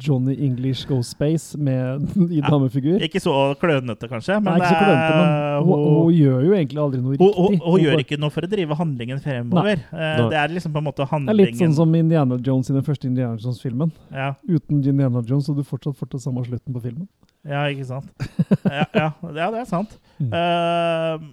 [0.03, 2.05] Johnny English Go Space med,
[2.37, 2.49] i Ja.
[2.53, 3.01] damefigur.
[3.05, 5.33] Ikke så klønete, kanskje, Nei, ikke så klønete, men
[5.67, 7.45] hun, hun, hun gjør jo egentlig aldri noe hun, riktig.
[7.45, 9.81] hun, hun gjør ikke noe for å drive handlingen fremover.
[9.91, 10.29] Eh, Nei.
[10.31, 12.87] det er liksom på en måte Det er litt sånn som Indiana Jones i den
[12.87, 13.91] første Indiana Jones-filmen.
[14.15, 17.09] ja, Uten Indiana Jones hadde du fortsatt fått den samme slutten på filmen.
[17.49, 18.09] ja, ikke sant?
[18.71, 19.99] ja, ja, ja, det er sant.
[20.23, 20.31] Mm.
[20.33, 21.29] Uh,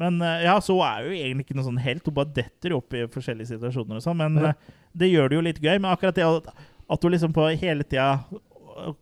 [0.00, 2.06] men eh, ja, så er jo egentlig ikke noen sånn helt.
[2.06, 4.20] Hun bare detter opp i forskjellige situasjoner og sånn.
[4.20, 4.52] Men Ja.
[4.96, 5.74] det gjør det jo litt gøy.
[5.80, 6.52] Men akkurat det at,
[6.88, 8.22] at hun liksom på hele tida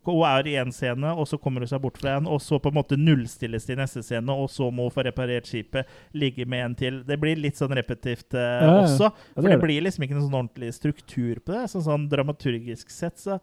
[0.07, 2.59] hun er i én scene, og så kommer hun seg bort fra en, og så
[2.61, 6.45] på en måte nullstilles til neste scene, og så må hun få reparert skipet, ligge
[6.49, 7.01] med en til.
[7.07, 8.75] Det blir litt sånn repetitivt eh, Ja, ja.
[8.83, 9.09] også.
[9.09, 11.65] Ja, For det det blir liksom ikke noen sånn ordentlig struktur på det.
[11.71, 13.39] Så sånn dramaturgisk sett så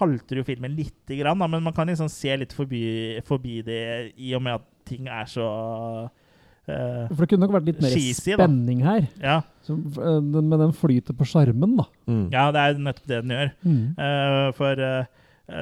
[0.00, 3.82] halter jo filmen lite grann, da, men man kan liksom se litt forbi, forbi det
[4.16, 5.48] i og med at ting er så
[6.64, 8.38] Uh, For det kunne nok vært litt mer Cheesy, da.
[8.46, 9.02] spenning her.
[9.20, 9.34] ja,
[9.66, 11.84] Så, eh, den, men den flyter på sjarmen, da.
[12.08, 12.22] Mm.
[12.32, 13.50] ja, det er nettopp det den gjør.
[13.66, 13.82] Mm.
[13.98, 15.10] Uh, for eh, eh,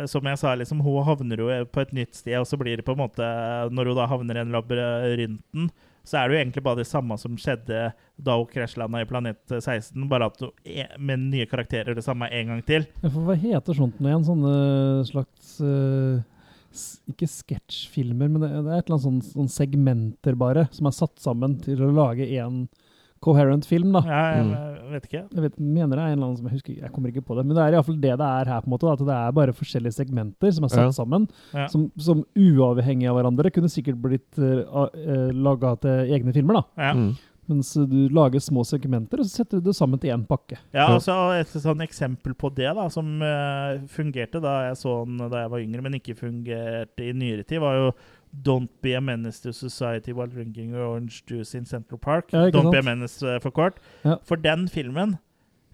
[0.06, 2.84] som jeg sa, liksom, hun havner jo på et nytt sted, og så blir det
[2.86, 3.26] på en måte
[3.74, 5.70] Når hun da havner i en labyrinten,
[6.06, 9.38] så er det jo egentlig bare det samme som skjedde da hun krasjlanda i Planet
[9.59, 12.86] 16, bare at hun er- med nye karakterer det samme en gang til.
[13.02, 14.26] Hva heter sånt nå igjen?
[14.26, 14.54] Sånne
[15.06, 16.22] slags uh,
[17.10, 21.18] Ikke sketsjfilmer, men det, er et eller annet sånn, sånn segmenter bare, som er satt
[21.22, 22.64] sammen til å lage en
[23.22, 24.02] coherent film, da.
[24.04, 24.52] Ja, jeg, Mm.
[24.82, 25.22] jeg vet ikke.
[25.32, 27.36] Jeg vet, mener det er en eller annen som jeg husker, jeg kommer ikke på
[27.38, 29.16] det, men det er iallfall det det er her, på en måte, da, at det
[29.16, 30.90] er bare forskjellige segmenter som er satt Ja.
[31.00, 31.66] sammen, Ja.
[31.68, 36.64] som, som uavhengig av hverandre kunne sikkert blitt uh, laga til egne filmer, da.
[36.76, 36.92] Ja.
[36.94, 37.12] Mm.
[37.50, 40.58] Mens du lager små segmenter, og så setter du det sammen til én pakke.
[40.72, 40.94] Ja, Ja.
[40.94, 45.42] altså Et sånn eksempel på det da, som uh, fungerte da jeg så den da
[45.42, 47.92] jeg var yngre, men ikke fungerte i nyere tid, var jo
[48.32, 52.32] Don't be a menace to society while drinking orange juice in Central Park.
[52.32, 52.98] Ja, Don't Don't be a sant?
[52.98, 53.74] menace eh, for kort.
[54.04, 54.18] Ja.
[54.22, 55.18] For den filmen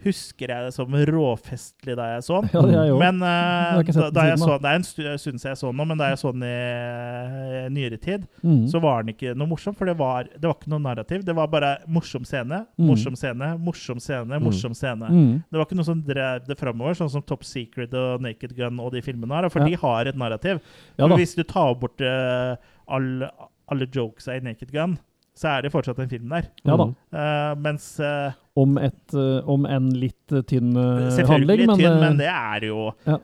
[0.05, 2.51] husker jeg det som råfestlig da jeg så den.
[2.55, 2.99] Ja, jeg jo.
[3.01, 5.71] Men uh, Jeg har da, da jeg så, det er en stund siden jeg så
[5.73, 8.69] den nå, men da jeg så den i eh, nyere tid, Mm.
[8.71, 11.25] så var den ikke noe morsom, for det var, det var ikke noe narrativ.
[11.27, 12.87] Det var bare morsom scene, Mm.
[12.93, 15.09] morsom scene, morsom scene, morsom scene.
[15.11, 15.33] Mm.
[15.51, 18.79] Det var ikke noe som drev det framover, sånn som Top Secret og Naked Gun
[18.81, 19.67] og de filmene her, for Ja.
[19.73, 20.61] de har et narrativ.
[20.99, 22.55] Ja hvis du tar bort uh,
[22.89, 23.31] alle,
[23.69, 24.99] alle jokesa i Naked Gun,
[25.39, 26.49] så er det fortsatt en film der.
[26.67, 26.87] Ja da.
[27.15, 31.13] Uh, mens uh, Om, et, uh, om en litt tynn handling.
[31.15, 33.19] Selvfølgelig men, tynn, men det er jo ja.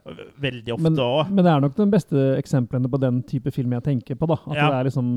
[0.45, 1.33] veldig ofte òg.
[1.33, 4.29] men det er nok den beste eksemplene på den type film jeg tenker på.
[4.31, 4.39] da.
[4.47, 4.69] At Ja.
[4.71, 5.09] det er liksom,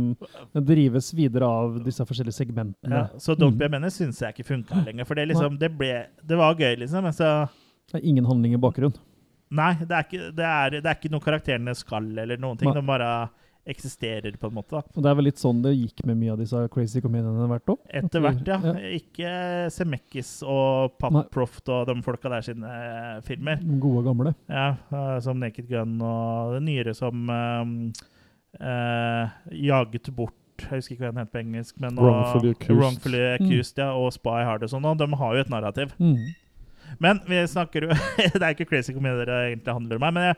[0.57, 3.03] det drives videre av disse forskjellige segmentene.
[3.03, 3.59] Ja, så Don't Mm.
[3.61, 5.05] Be a Menace syns jeg ikke funka lenger.
[5.05, 7.03] For det, liksom, det, ble, det var gøy, liksom.
[7.05, 7.47] Men så
[7.91, 8.97] Det er ingen handling i bakgrunnen.
[9.53, 12.67] Nei, det er ikke, det er, det er ikke noe karakterene skal, eller noen ting.
[12.67, 12.81] Nei.
[12.81, 13.11] De bare
[13.67, 14.77] eksisterer, på en måte.
[14.77, 14.81] da.
[14.95, 17.73] Og det er vel litt sånn det gikk med mye av disse crazy comediene hvert
[17.73, 17.79] år.
[18.01, 18.57] Etter hvert, ja.
[18.63, 18.73] Ja.
[18.97, 19.31] Ikke
[19.75, 23.59] Semekis og Pat Proft og de folka der sine eh, filmer.
[23.61, 24.33] De Gode, gamle.
[24.47, 27.75] Ja, eh, Som Naked Gun og det nyere som eh,
[28.63, 30.33] uh, Jaget bort
[30.63, 31.75] Jeg husker ikke hva den het på engelsk.
[31.83, 32.77] Men, og- Wrongfully Accused.
[32.79, 34.87] Wrongfully accused ja, og Spy Hard og sånn.
[34.89, 35.91] Og de har jo et narrativ.
[36.01, 36.31] Mm.
[37.03, 37.97] Men vi snakker jo
[38.33, 40.37] Det er ikke crazy komedier det egentlig handler om her, men jeg,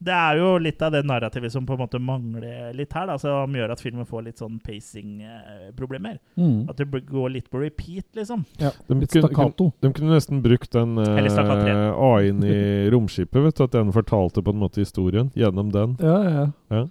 [0.00, 3.18] det er jo litt av det narrativet som på en måte mangler litt her, da,
[3.20, 6.18] som gjør at filmen får litt sånn pacing-problemer.
[6.40, 6.70] Mm.
[6.72, 8.44] At det går litt på repeat, liksom.
[8.58, 9.72] Ja, De litt kunne- stakkato.
[9.80, 11.04] De kunne nesten brukt den uh,
[12.00, 15.96] AI-en i romskipet, vet du, at den fortalte på en måte historien gjennom den.
[16.00, 16.86] Ja, ja, ja.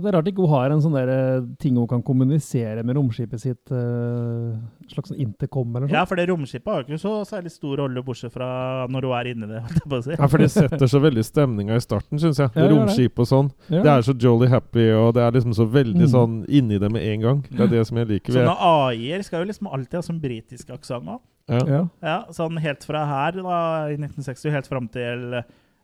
[0.00, 2.96] Det er rart ikke hun har en sånn der eh, ting hun kan kommunisere med
[2.96, 3.60] romskipet sitt.
[3.68, 4.56] Uh,
[4.88, 7.76] slags sånn intercom eller noe Ja, for det romskipet har jo ikke så særlig stor
[7.82, 9.60] rolle, bortsett fra når hun er inni det.
[9.66, 10.14] holdt jeg på å si.
[10.16, 12.48] Ja, for det setter så veldig stemninga i starten, syns jeg.
[12.54, 12.78] Ja, det gjør.
[12.78, 13.50] Romskip og sånn.
[13.68, 13.82] Ja.
[13.82, 16.12] Det er så jolly happy, og det er liksom så veldig Mm.
[16.14, 17.42] sånn inni det med en gang.
[17.50, 18.32] Det er det som jeg liker.
[18.32, 21.20] Sånne AI-er skal jo liksom alltid ha sånn britisk aksent òg.
[21.50, 21.60] Ja.
[21.66, 21.82] Ja.
[22.02, 23.58] Ja, sånn helt fra her da,
[23.90, 25.42] i 1960 helt fram til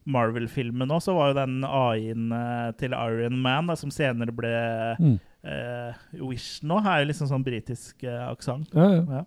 [0.09, 4.53] Marvel-filmen òg, så var jo den AI-en eh, til Iron Man, da, som senere ble
[4.99, 5.19] Mm.
[5.45, 5.93] eh,
[6.25, 8.73] Wish nå, er jo liksom sånn britisk eh, aksent.
[8.75, 9.03] Ja, ja.
[9.21, 9.25] Ja.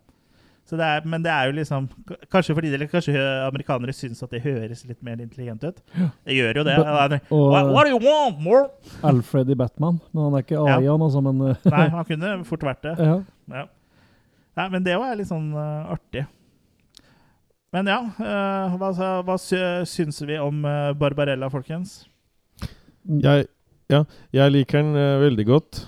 [0.71, 1.87] Så det er, men det er jo liksom
[2.31, 3.17] Kanskje fordi det, kanskje
[3.47, 5.81] amerikanere syns at det høres litt mer intelligent ut.
[6.23, 6.75] Det gjør jo det.
[6.77, 8.69] But, What, Og what do you want, more?
[9.03, 9.97] Alfred i Batman.
[10.13, 12.95] Men han er ikke AI, han altså, men eh, Nei, han kunne fort vært det.
[13.01, 13.17] ja.
[13.51, 13.65] Ja.
[14.59, 16.25] Nei, men det var litt sånn uh, artig.
[17.71, 18.91] Men ja, eh, hva,
[19.23, 22.01] hva syns vi om eh, Barbarella, folkens?
[23.07, 23.45] Jeg,
[23.91, 24.01] ja,
[24.35, 25.79] jeg liker den eh, veldig godt.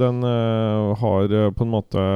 [0.00, 2.06] Den har på en måte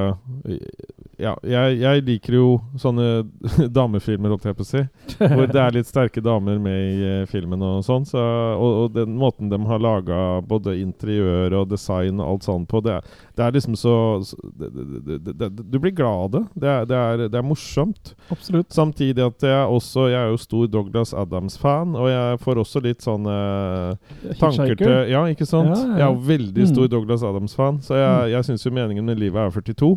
[1.21, 2.47] Ja, jeg, jeg liker jo
[2.81, 3.07] sånne
[3.77, 4.83] damefilmer, holdt jeg på å si.
[5.21, 8.07] Hvor det er litt sterke damer med i eh, filmen og sånn.
[8.09, 12.69] Så, og, og den måten de har laga både interiør og design og alt sånt
[12.71, 13.95] på, det er, det er liksom så,
[14.25, 14.71] så det,
[15.29, 16.43] det, Du blir glad av det.
[16.71, 18.15] Er, det, er, det er morsomt.
[18.33, 18.71] Absolutt.
[18.75, 23.05] Samtidig at jeg også Jeg er jo stor Douglas Adams-fan, og jeg får også litt
[23.05, 25.75] sånn eh, tanker til Ja, ikke sant?
[25.75, 25.99] Ja, ja, ja.
[26.01, 26.93] Jeg er jo veldig stor Mm.
[26.95, 29.91] Douglas Adams-fan, så jeg, jeg syns jo meningen med livet er 42.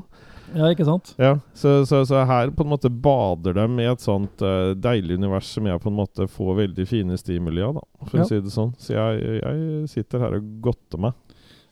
[0.54, 1.14] Ja, ikke sant?
[1.18, 5.18] Ja, så, så, så her på en måte bader de i et sånt uh, deilig
[5.18, 8.26] univers som jeg på en måte får veldig fine stimuli av, da, for Ja.
[8.26, 8.74] å si det sånn.
[8.78, 11.14] Så jeg, jeg sitter her og godter meg.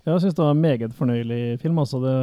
[0.08, 1.78] Jeg syns det var en meget fornøyelig film.
[1.84, 2.16] Altså, det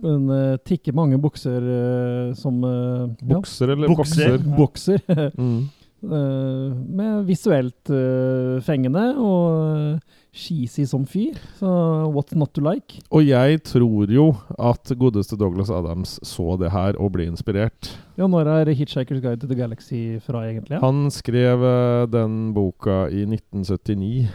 [0.00, 4.38] den, uh, tikker mange bukser uh, som ja, Bukser eller Bukser.
[4.56, 4.98] bokser?
[5.06, 5.30] bokser.
[5.38, 5.68] Mm.
[6.02, 11.36] Eh, med visuelt eh, fengende og uh, cheesy som fyr.
[11.58, 11.68] Så
[12.14, 13.02] what's not to like?
[13.12, 17.90] Og jeg tror jo at godeste Douglas Adams så det her og ble inspirert.
[18.16, 20.78] Ja, når er 'Hitchhiker's Guide to the Galaxy' fra, egentlig?
[20.78, 20.80] Ja?
[20.80, 24.28] Han skrev eh, den boka i 1979.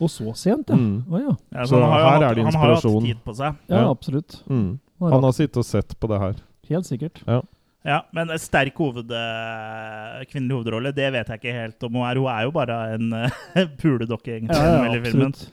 [0.00, 0.76] Og så sent, ja.
[0.76, 1.04] Mm.
[1.10, 1.36] Oh, ja.
[1.52, 3.54] Ja, Så så her hatt, er det Han har hatt tid på seg.
[3.68, 3.90] Ja, Ja.
[3.90, 4.42] absolutt.
[4.48, 4.78] Mm.
[5.00, 6.34] Han har sittet og sett på det her.
[6.70, 7.22] Helt sikkert.
[7.26, 7.42] Ja,
[7.84, 12.20] Men en sterk hoved, eh, kvinnelig hovedrolle, det vet jeg ikke helt om hun er.
[12.20, 13.40] Hun er jo bare en uh,
[13.80, 14.58] puledokke, egentlig.
[14.58, 15.46] Ja, ja, absolutt.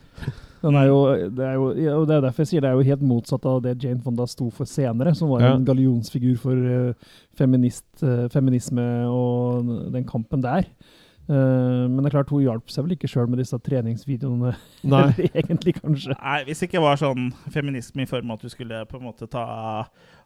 [0.58, 0.98] Den er jo,
[1.30, 1.66] det er jo,
[2.00, 4.24] og det er derfor jeg sier det er jo helt motsatt av det Jane Fonda
[4.26, 5.52] sto for senere, som var Ja.
[5.54, 10.66] en gallionsfigur for eh, feminist, eh, feminisme og den kampen der.
[11.28, 14.54] Eh, men det er klart, hun hjalp seg vel ikke sjøl med disse treningsvideoene,
[14.92, 15.02] Nei.
[15.36, 16.14] egentlig, kanskje.
[16.16, 19.04] Nei, Hvis det ikke var sånn feminisme i form av at du skulle på en
[19.10, 19.42] måte ta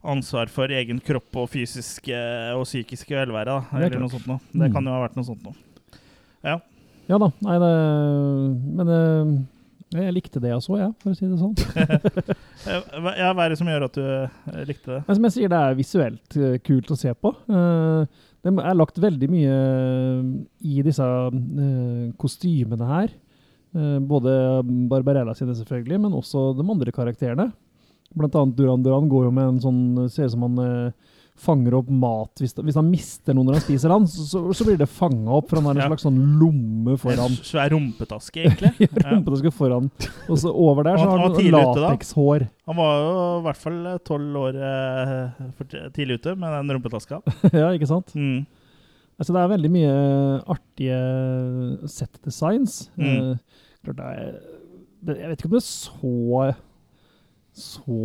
[0.06, 2.20] ansvar for egen kropp og fysiske
[2.56, 4.40] og psykiske velvære, da, er eller noe sånt noe.
[4.52, 4.72] Det Mm.
[4.78, 5.54] kan jo ha vært noe sånt noe.
[6.44, 6.60] Ja.
[7.10, 7.72] Ja da, nei det
[8.78, 11.56] Men eh, jeg likte det jeg så, jeg, for å si det sånn.
[12.62, 12.78] Eh,
[13.18, 14.98] ja, hva er det som gjør at du eh, likte det?
[15.08, 17.32] Men som jeg sier, det er visuelt eh, kult å se på.
[17.50, 19.56] Eh, det er lagt veldig mye
[20.66, 23.12] i disse eh, kostymene her.
[23.72, 24.32] Eh, både
[24.90, 27.52] Barbarella sine, selvfølgelig, men også de andre karakterene.
[28.12, 31.11] Blant annet Duran Duran går jo med en sånn Ser ut som han eh,
[31.42, 34.66] fanger opp mat hvis, hvis han mister noe når han spiser han, så, så, så
[34.68, 35.88] blir det fanga opp, for han har en Ja.
[35.90, 37.34] slags sånn lomme En foran.
[37.42, 38.72] svær rumpetaske, egentlig.
[39.02, 39.04] ja.
[39.10, 39.90] Rumpetaske foran.
[40.28, 42.46] Og så over der så har han han latekshår.
[42.70, 47.20] Han var jo i hvert fall tolv år eh, tidlig ute med den rumpetaska.
[47.52, 48.14] ja, ikke sant?
[48.14, 48.44] Mm.
[49.20, 49.94] Altså, det er veldig mye
[50.50, 51.00] artige
[51.90, 52.84] set designs.
[52.96, 53.08] Mm.
[53.12, 54.36] Eh, det er,
[55.02, 56.52] det, jeg vet ikke om det så
[57.52, 57.96] så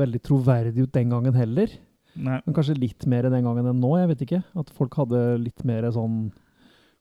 [0.00, 1.68] veldig troverdig ut den gangen heller.
[2.14, 2.38] Nei.
[2.44, 4.42] Men kanskje litt mer den gangen enn nå, jeg vet ikke.
[4.60, 6.28] At folk hadde litt mer sånn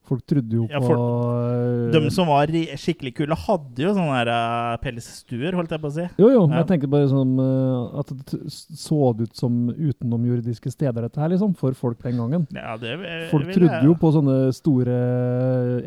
[0.06, 4.32] Folk trodde jo Ja, på for- De som var skikkelig kule, hadde jo sånne der
[4.34, 6.08] eh, pelsstuer, holdt jeg på å si.
[6.20, 6.58] Jo, jo, Ja.
[6.60, 11.56] jeg tenker bare sånn eh, at det så ut som utenomjordiske steder, dette her, liksom,
[11.56, 12.48] for folk den gangen.
[12.52, 14.98] Ja, det vil- Folk vil trodde jeg- jo på sånne store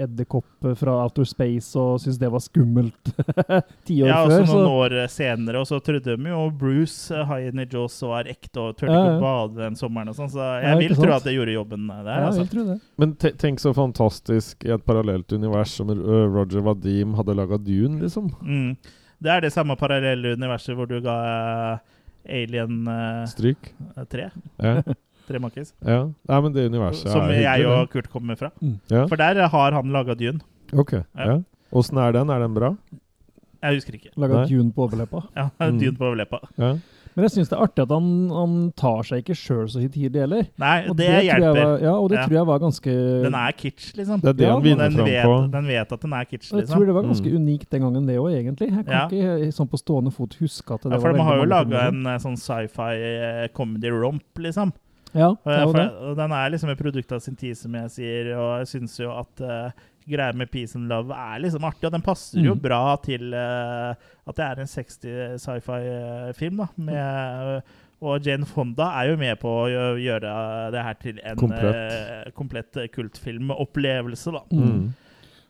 [0.00, 3.12] edderkopper fra outer space og syntes det var skummelt
[3.86, 4.40] ti år Ja, og før.
[4.40, 8.56] så Så, noen år senere, og så trodde de jo Bruce, Hyene Jaws, var ekte
[8.64, 9.20] og turte Ja, ikke ja.
[9.20, 11.86] å bade den sommeren og sånn, så jeg Ja, vil tro at det gjorde jobben
[11.86, 12.04] der.
[12.04, 12.38] ja, altså.
[12.46, 12.80] jeg tro det.
[12.96, 14.05] Men tenk så fantastisk
[14.66, 18.30] i et parallelt univers som uh, Roger Vadim hadde laga Dune, liksom.
[18.42, 18.76] Mm.
[19.22, 23.72] Det er det samme parallelle universet hvor du ga eh, Alien uh, Stryk.
[24.12, 24.30] Tre.
[24.60, 24.82] Ja.
[25.26, 25.72] Tre Makkis.
[25.82, 26.04] ja.
[26.28, 28.52] Nei, men det universet Som er jeg og Kurt kommer fra.
[28.60, 28.76] Mm.
[28.92, 29.06] Ja.
[29.10, 30.38] For der har han laga Dune.
[30.72, 30.92] Ok.
[30.92, 31.26] Ja.
[31.26, 31.40] Ja.
[31.74, 32.30] Er den?
[32.30, 32.76] Er den bra?
[33.62, 34.12] Jeg husker ikke.
[34.20, 35.24] Laga Dune på overleppa.
[35.34, 35.80] Ja, Mm.
[35.80, 36.38] Dune på overleppa.
[36.58, 36.76] Ja.
[37.16, 40.20] Men jeg syns det er artig at han, han tar seg ikke sjøl så tidlig
[40.20, 40.46] heller.
[40.60, 41.54] Nei, Og det, det hjelper.
[41.56, 42.24] var, ja, og det Ja.
[42.26, 42.92] tror jeg var ganske
[43.24, 44.20] Den er kitsch, liksom.
[44.20, 45.36] Det er det Ja, han vinner fram vet, på.
[45.56, 46.60] den vet at den er kitsch, liksom.
[46.60, 47.36] Jeg tror det var ganske Mm.
[47.40, 48.68] unikt den gangen, det òg, egentlig.
[48.76, 49.08] Jeg kan Ja.
[49.08, 51.88] ikke sånn på stående fot huske at det Ja, for var de har jo laga
[51.88, 54.72] en eh, sånn sci-fi eh, comedy romp, liksom.
[55.14, 55.86] Ja, det er jo det.
[56.10, 58.98] og den er liksom et produkt av sin tid, som jeg sier, og jeg syns
[59.00, 59.70] jo at uh,
[60.08, 62.60] greia med Peace and Love er liksom artig, og den passer jo Mm.
[62.62, 63.94] bra til uh,
[64.26, 66.66] at det er en 60 sci-fi-film, da.
[66.76, 67.62] Med,
[68.02, 70.34] og Jane Fonda er jo med på å gjøre
[70.74, 72.26] det her til en Komplett.
[72.26, 74.42] uh, komplett kultfilmopplevelse, da.
[74.52, 74.94] Mm.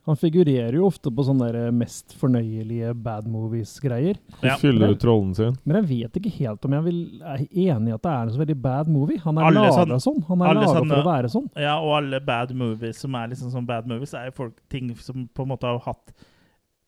[0.06, 4.20] Han figurerer jo ofte på sånne der mest fornøyelige bad movies-greier.
[4.44, 4.54] Ja.
[4.60, 5.56] fyller ut rollen sin.
[5.64, 8.30] Men jeg vet ikke helt om jeg vil, er enig i at det er en
[8.36, 9.18] så veldig bad movie.
[9.24, 10.22] Han er laga sånn- sånn.
[10.28, 11.50] Han er laga for å være sånn.
[11.56, 14.94] Ja, og alle bad movies som er liksom sånn bad movies, er jo folk, ting
[14.94, 16.14] som på en måte har hatt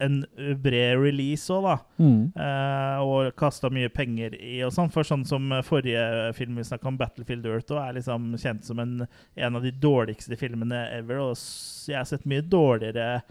[0.00, 0.20] en
[0.62, 1.76] bred release òg, da.
[1.98, 2.32] Mm.
[2.38, 4.92] Eh, og kasta mye penger i og sånn.
[4.94, 8.78] For sånn som forrige film vi snakka om, 'Battlefield Earth', og er liksom kjent som
[8.78, 11.18] en, en av de dårligste filmene ever.
[11.18, 11.34] Og
[11.88, 13.22] jeg har sett mye dårligere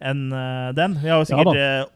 [0.00, 0.94] enn eh, den.
[1.02, 1.88] Vi har jo sikkert eh, f-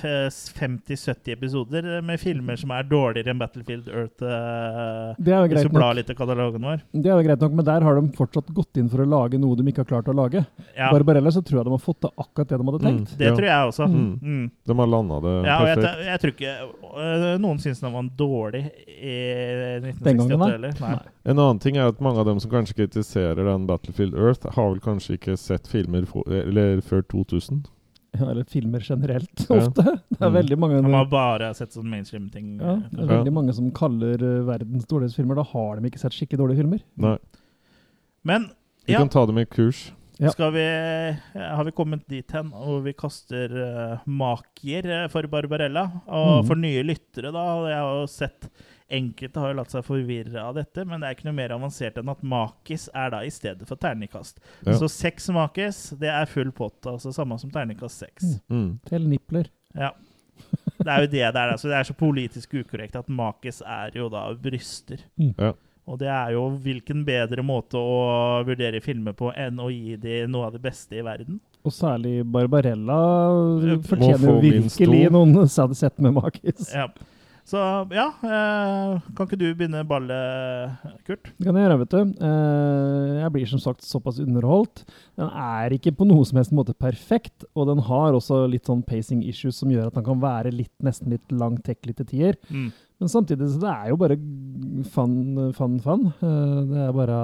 [0.00, 4.22] 50-70 episoder med filmer som er dårligere enn 'Battlefield Earth'.
[4.24, 5.94] eh, Det er jo greit nok.
[5.96, 6.80] litt katalogen vår.
[6.92, 9.38] Det er jo greit nok, men der har de fortsatt gått inn for å lage
[9.40, 10.46] noe de ikke har klart å lage.
[10.76, 13.10] Ja, Barbarella så tror jeg de har fått til akkurat det de hadde tenkt.
[13.12, 13.18] Mm.
[13.18, 13.34] det Ja.
[13.34, 13.86] tror jeg også.
[13.88, 14.20] Mm.
[14.22, 14.50] Mm.
[14.66, 15.82] De har landa det Ja, perfekt.
[15.82, 16.52] jeg, jeg tror ikke
[16.96, 20.72] øh, noen syns den var dårlig i 1968 Den heller.
[20.80, 20.90] Nei.
[20.90, 21.02] Nei.
[21.26, 24.70] En annen ting er at mange av dem som kanskje kritiserer den Battlefield Earth, har
[24.70, 27.64] vel kanskje ikke sett filmer for, eller før 2000.
[28.30, 29.56] Eller filmer generelt, Ja.
[29.56, 29.84] ofte.
[29.84, 30.34] Det er Mm.
[30.36, 32.58] veldig mange Han har bare sett sånn mainstream-ting.
[32.60, 33.22] ja, det er Ja.
[33.24, 35.34] veldig mange som kaller uh, verdens dårligste filmer.
[35.36, 36.80] Da har de ikke sett skikkelig dårlige filmer.
[36.96, 37.16] Nei.
[38.24, 38.50] Men
[38.86, 39.92] Vi ja, kan ta dem i kurs.
[40.20, 40.28] Ja.
[40.34, 40.60] skal vi,
[41.34, 45.86] har vi kommet dit hen hvor vi kaster uh, makier eh, for Barbarella?
[46.08, 46.46] Og Mm.
[46.46, 47.44] for nye lyttere, da.
[47.70, 48.48] Jeg har jo sett
[48.90, 51.98] Enkelte har jo latt seg forvirre av dette, men det er ikke noe mer avansert
[52.00, 54.42] enn at makis er da i stedet for terningkast.
[54.66, 54.74] Ja.
[54.80, 58.36] Så seks makis, det er full pott, altså samme som terningkast seks.
[58.50, 58.78] Mm.
[58.90, 59.50] Til nipler.
[59.78, 59.92] Ja.
[60.80, 61.50] Det er jo det det er.
[61.52, 65.04] Altså, det er så politisk ukorrekt at makis er jo da bryster.
[65.20, 65.34] Mm.
[65.36, 65.52] Ja.
[65.90, 70.20] Og det er jo hvilken bedre måte å vurdere filmer på enn å gi de
[70.30, 71.40] noe av det beste i verden.
[71.66, 72.98] Og særlig Barbarella
[73.88, 76.70] fortjener jo virkelig noen noen hadde sett med makis.
[76.72, 76.86] Ja.
[77.50, 77.58] Så
[77.90, 81.32] ja, eh, kan ikke du begynne ballet, Kurt?
[81.34, 82.12] Det kan jeg gjøre, vet du.
[82.28, 84.84] Eh, jeg blir som sagt såpass underholdt.
[85.18, 88.84] Den er ikke på noe som helst måte perfekt, og den har også litt sånn
[88.86, 92.38] pacing issues som gjør at den kan være litt, nesten litt langtekkelig til tider.
[92.54, 92.70] Mm.
[93.00, 94.20] Men samtidig så det er jo bare
[94.94, 95.16] fun,
[95.56, 96.06] fun, fun.
[96.20, 97.18] Eh, det er bare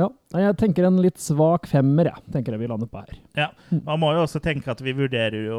[0.00, 0.06] Ja.
[0.40, 2.22] Jeg tenker en litt svak femmer, jeg.
[2.32, 3.10] Tenker jeg vi lander på her.
[3.36, 3.50] Ja,
[3.84, 5.58] Man må jo også tenke at vi vurderer jo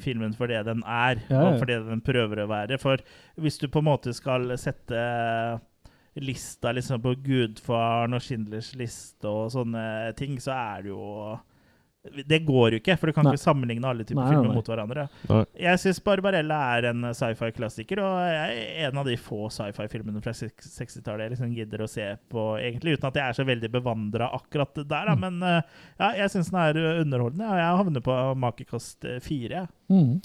[0.00, 1.50] filmen for det den er, Ja, ja.
[1.50, 2.78] og for det den prøver å være.
[2.80, 3.02] For
[3.36, 5.04] hvis du på en måte skal sette
[6.14, 11.38] lista liksom på Gudfaren og Schindlers liste og sånne ting, så er det jo
[12.04, 13.32] Det går jo ikke, for du kan Nei.
[13.32, 14.56] ikke sammenligne alle typer Nei, filmer nei.
[14.58, 15.06] mot hverandre.
[15.30, 15.40] Nei.
[15.64, 20.34] Jeg syns Barbarella er en sci-fi-klassiker, og jeg er en av de få sci-fi-filmene fra
[20.36, 24.28] 60-tallet jeg liksom gidder å se på, egentlig, uten at jeg er så veldig bevandra
[24.36, 25.10] akkurat der.
[25.10, 25.16] Da.
[25.24, 25.60] Men eh,
[25.96, 29.64] ja, jeg syns den er underholdende, og jeg havner på makekast eh, fire.
[29.88, 30.18] Mm.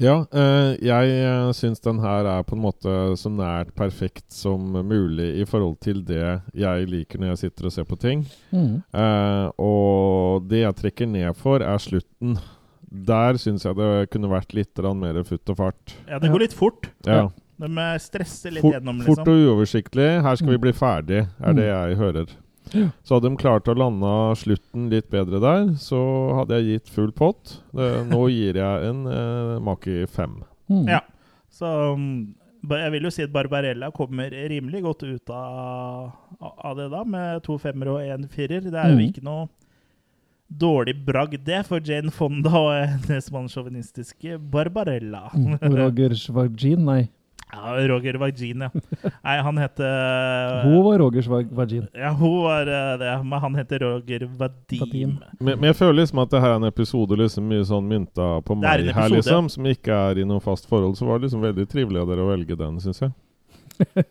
[0.00, 4.72] Ja, eh, jeg uh, syns den her er på en måte så nært perfekt som
[4.88, 8.24] mulig i forhold til det jeg liker når jeg sitter og ser på ting.
[8.50, 8.80] Mm.
[8.94, 12.38] Eh, og det jeg trekker ned for, er slutten.
[12.92, 15.94] Der syns jeg det kunne vært litt mer futt og fart.
[16.08, 16.90] Ja, det går litt fort.
[17.06, 17.28] Ja.
[17.62, 19.32] De eh, stresser litt Fort, gjennom, fort liksom.
[19.32, 20.08] og uoversiktlig.
[20.24, 20.64] Her skal vi Mm.
[20.66, 22.26] bli ferdig, er det jeg hører.
[22.70, 24.10] Så hadde de klart å lande
[24.40, 26.00] slutten litt bedre der, så
[26.38, 27.58] hadde jeg gitt full pott.
[27.74, 30.38] Det, nå gir jeg en eh, Maki fem.
[30.72, 30.86] Mm.
[30.88, 31.02] Ja.
[31.52, 32.06] Så um,
[32.62, 37.42] jeg vil jo si at Barbarella kommer rimelig godt ut av, av det da, med
[37.44, 38.64] to femmere og en firer.
[38.64, 39.08] Det er jo mm.
[39.10, 39.48] ikke noe
[40.52, 45.28] dårlig bragd, det, for Jane Fonda og hennes mannssjåvinistiske Barbarella.
[45.34, 45.56] Mm.
[45.58, 47.02] Og Roger Svagin, nei.
[47.52, 48.70] Ja, Roger Vagin, ja.
[49.22, 51.86] Nei, han heter Hun var Rogers Vagin.
[51.92, 54.80] Ja, hun var eh, det, men han heter Roger Vadim.
[54.80, 55.16] Vadim.
[55.38, 58.28] Men, men jeg føler liksom at det her er en episode liksom mye sånn mynta
[58.46, 59.50] på meg her, liksom.
[59.52, 60.96] Som ikke er i noe fast forhold.
[60.96, 63.12] Så var det liksom veldig trivelig av dere å velge den, syns jeg.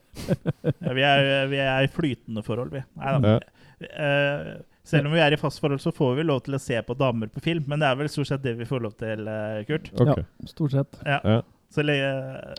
[0.81, 2.81] Ja, vi, er, vi er i flytende forhold, vi.
[2.99, 3.31] Nei da.
[3.37, 3.39] Ja.
[3.81, 4.51] Eh,
[4.85, 6.97] selv om vi er i fast forhold, så får vi lov til å se på
[6.99, 7.65] damer på film.
[7.71, 9.89] Men det er vel stort sett det vi får lov til, eh, Kurt.
[9.95, 10.25] Okay.
[10.25, 11.01] Ja, stort sett.
[11.07, 11.41] Ja.
[11.71, 12.07] Så, lenge,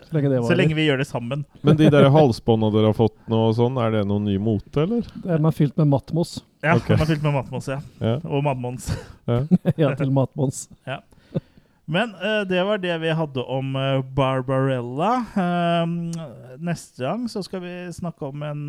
[0.07, 1.43] Så lenge det så lenge vi gjør det sammen.
[1.61, 4.87] Men de der halsbånda dere har fått nå, og sånn, er det noen ny mote,
[4.87, 5.05] eller?
[5.21, 6.39] De er fylt med matmos.
[6.63, 6.95] Ja, Okay.
[6.95, 7.81] Er fylt med matmos, ja.
[7.99, 8.15] Ja.
[8.23, 8.87] Og Madmons.
[9.27, 10.65] ja, til matmons.
[11.93, 15.11] Men uh, det var det vi hadde om uh, Barbarella.
[15.35, 18.65] Uh, neste gang så skal vi snakke om en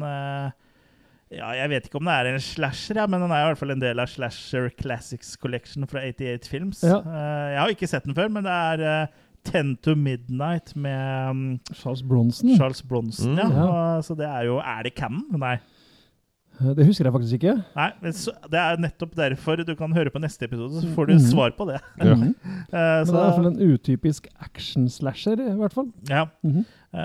[1.34, 3.58] Ja, jeg vet ikke om det er en slasher, ja, men den er i hvert
[3.58, 6.82] fall en del av Slasher Classics Collection fra 88 Films.
[6.86, 7.00] Ja.
[7.50, 9.08] Jeg har ikke sett den før, men det er
[9.46, 12.56] eh, 10 to Midnight med um, Charles Bronson.
[12.56, 13.32] Charles Bronson.
[13.32, 13.38] Mm.
[13.38, 13.48] ja.
[13.50, 14.00] Ja.
[14.02, 15.24] Så det er jo Er det Cannon?
[15.38, 15.58] Nei.
[16.54, 17.64] Det husker jeg faktisk ikke.
[17.74, 21.06] Nei, men så, Det er nettopp derfor du kan høre på neste episode, så får
[21.08, 21.24] du Mhm.
[21.26, 21.80] svar på det.
[21.98, 22.12] Ja.
[22.14, 22.30] uh, Eh, Men
[22.70, 25.90] det er i hvert fall en utypisk action-slasher, i hvert fall.
[26.08, 26.26] ja.
[26.44, 26.64] Mm Eh,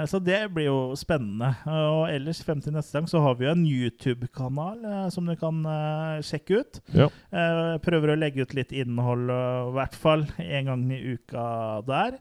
[0.09, 1.49] Så det blir jo spennende.
[1.65, 5.25] Eh, Og ellers frem til neste gang så har vi jo en YouTube-kanal eh, som
[5.25, 6.81] du kan eh, sjekke ut.
[6.93, 7.07] Ja.
[7.33, 11.47] Eh, Prøver å legge ut litt innhold, eh, i hvert fall en gang i uka
[11.89, 12.19] der.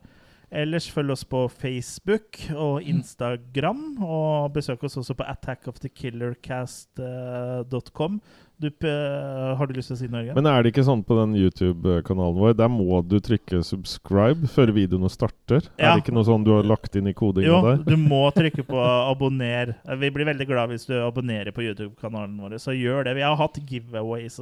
[0.50, 8.20] Ellers følg oss på Facebook og Instagram, og besøk oss også på attackofthekillercast.com.
[8.58, 10.24] Du, eh, har du lyst til å si noe?
[10.24, 10.34] Jørgen?
[10.40, 12.56] Men er det ikke sånn på den YouTube-kanalen vår?
[12.58, 15.60] Der må du trykke 'subscribe' før videoene starter?
[15.78, 15.92] Ja.
[15.92, 17.76] Er det ikke noe sånn du har lagt inn i kodingen Jo, der?
[17.84, 19.76] du må trykke på abonner.
[19.86, 23.14] Vi blir veldig glad hvis du abonnerer på YouTube-kanalen vår, så gjør det.
[23.14, 24.40] Vi har hatt giveaways,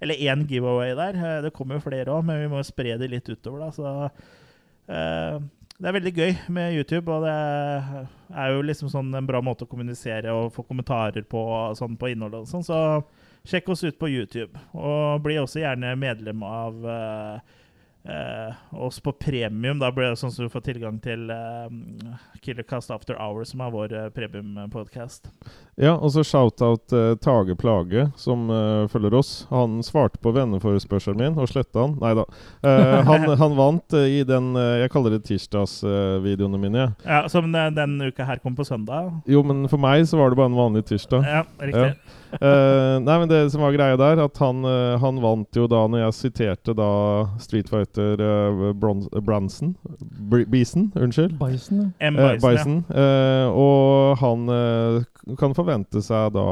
[0.00, 1.14] eller én giveaway der.
[1.14, 3.70] Eh, Det kommer jo flere òg, men vi må spre det litt utover, da.
[3.70, 4.08] Så eh,
[4.86, 7.34] det er veldig gøy med YouTube, og det
[8.32, 11.42] er jo liksom sånn en bra måte å kommunisere og få kommentarer på
[11.76, 12.64] sånn på innholdet og sånn.
[12.64, 12.78] Så
[13.46, 17.55] sjekk oss ut på YouTube, og bli også gjerne medlem av eh,
[18.08, 19.78] eh, også på premium.
[19.82, 21.68] Da blir det sånn som du får tilgang til eh,
[22.44, 25.30] Killercast After Hours, som er vår uh, premiumpodkast.
[25.76, 29.32] Ja, og så shout-out eh, Tage Plage, som eh, følger oss.
[29.50, 31.98] Han svarte på venneforespørselen min og sletta han.
[32.00, 32.24] Nei da.
[32.64, 36.86] Eh, han, han vant eh, i den eh, Jeg kaller det tirsdagsvideoene mine.
[37.04, 39.12] Ja, som den, den uka her kom på søndag.
[39.28, 41.28] Jo, men for meg så var det bare en vanlig tirsdag.
[41.28, 41.92] Ja, riktig.
[42.36, 45.84] Eh, nei, men det som var greia der, at han, uh, han vant jo da
[45.88, 46.90] når jeg siterte da
[47.42, 49.74] Street Fighter uh, Branson
[50.30, 51.36] Br Beeson, unnskyld.
[51.40, 52.10] Bison, ja.
[52.10, 52.18] M.
[52.18, 52.56] Eh, Bison, ja.
[52.56, 52.78] Bison.
[52.90, 56.46] Eh, og han eh, kan forvente seg da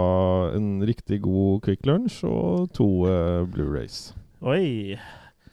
[0.57, 4.13] en riktig god Quick Lunch og to eh, Blu-rays.
[4.45, 4.97] Oi.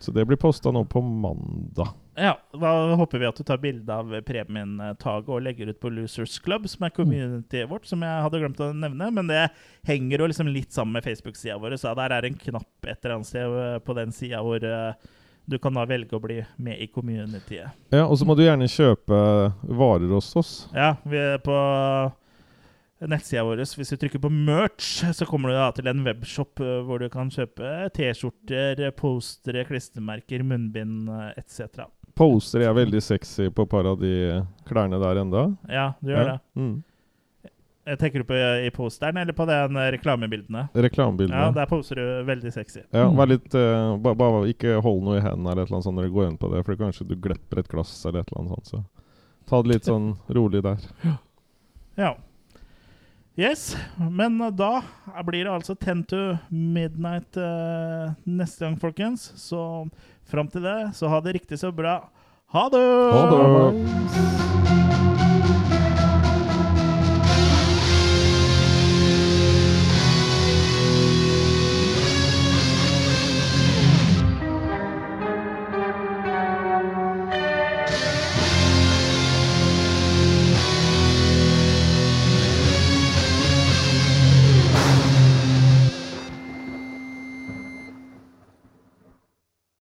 [0.02, 1.94] Så det blir posta nå på mandag.
[2.16, 6.36] Ja, da håper vi at du tar bilde av premien-taget og legger ut på Losers
[6.44, 9.08] Club, som er communityet vårt, som jeg hadde glemt å nevne.
[9.16, 9.46] Men det
[9.88, 13.16] henger jo liksom litt sammen med Facebook-sida vår, så der er en knapp et eller
[13.16, 15.12] annet sted eh, på den sida hvor eh,
[15.48, 17.80] du kan da velge å bli med i communityet.
[17.96, 19.22] Ja, Og så må du gjerne kjøpe
[19.64, 20.52] varer hos oss.
[20.76, 21.56] Ja, vi er på
[23.02, 23.64] nettsida vår.
[23.80, 27.08] Hvis du trykker på merch, så kommer du da til en webshop eh, hvor du
[27.14, 31.08] kan kjøpe T-skjorter, postere, klistremerker, munnbind
[31.40, 31.88] etc.
[32.22, 34.14] Poser er veldig sexy på et par av de
[34.69, 35.48] klærne der enda.
[35.72, 36.34] Ja, du gjør Ja.
[36.38, 36.39] det.
[36.61, 36.84] Mm.
[37.89, 40.68] Jeg tenker du på i posteren eller på den reklamebildene?
[40.76, 41.39] reklamebildene?
[41.48, 42.84] Ja, der poser du veldig sexy.
[42.93, 43.15] Ja, Mm.
[43.18, 45.98] vær litt uh, ba, ba, Ikke hold noe i hendene eller et eller annet sånt
[45.98, 48.43] når du går inn på det, for kanskje du glepper et glass eller et eller
[48.45, 48.68] annet sånt.
[48.69, 48.84] Så
[49.49, 50.77] ta det litt sånn rolig der.
[51.98, 52.14] Ja.
[53.35, 54.84] Yes, men eh, da
[55.26, 59.31] blir det altså 10 to midnight uh, neste gang, folkens.
[59.39, 59.89] Så
[60.32, 61.99] fram til det, så ha det riktig så bra.
[62.56, 62.88] Ha det!
[63.16, 64.90] Ha det!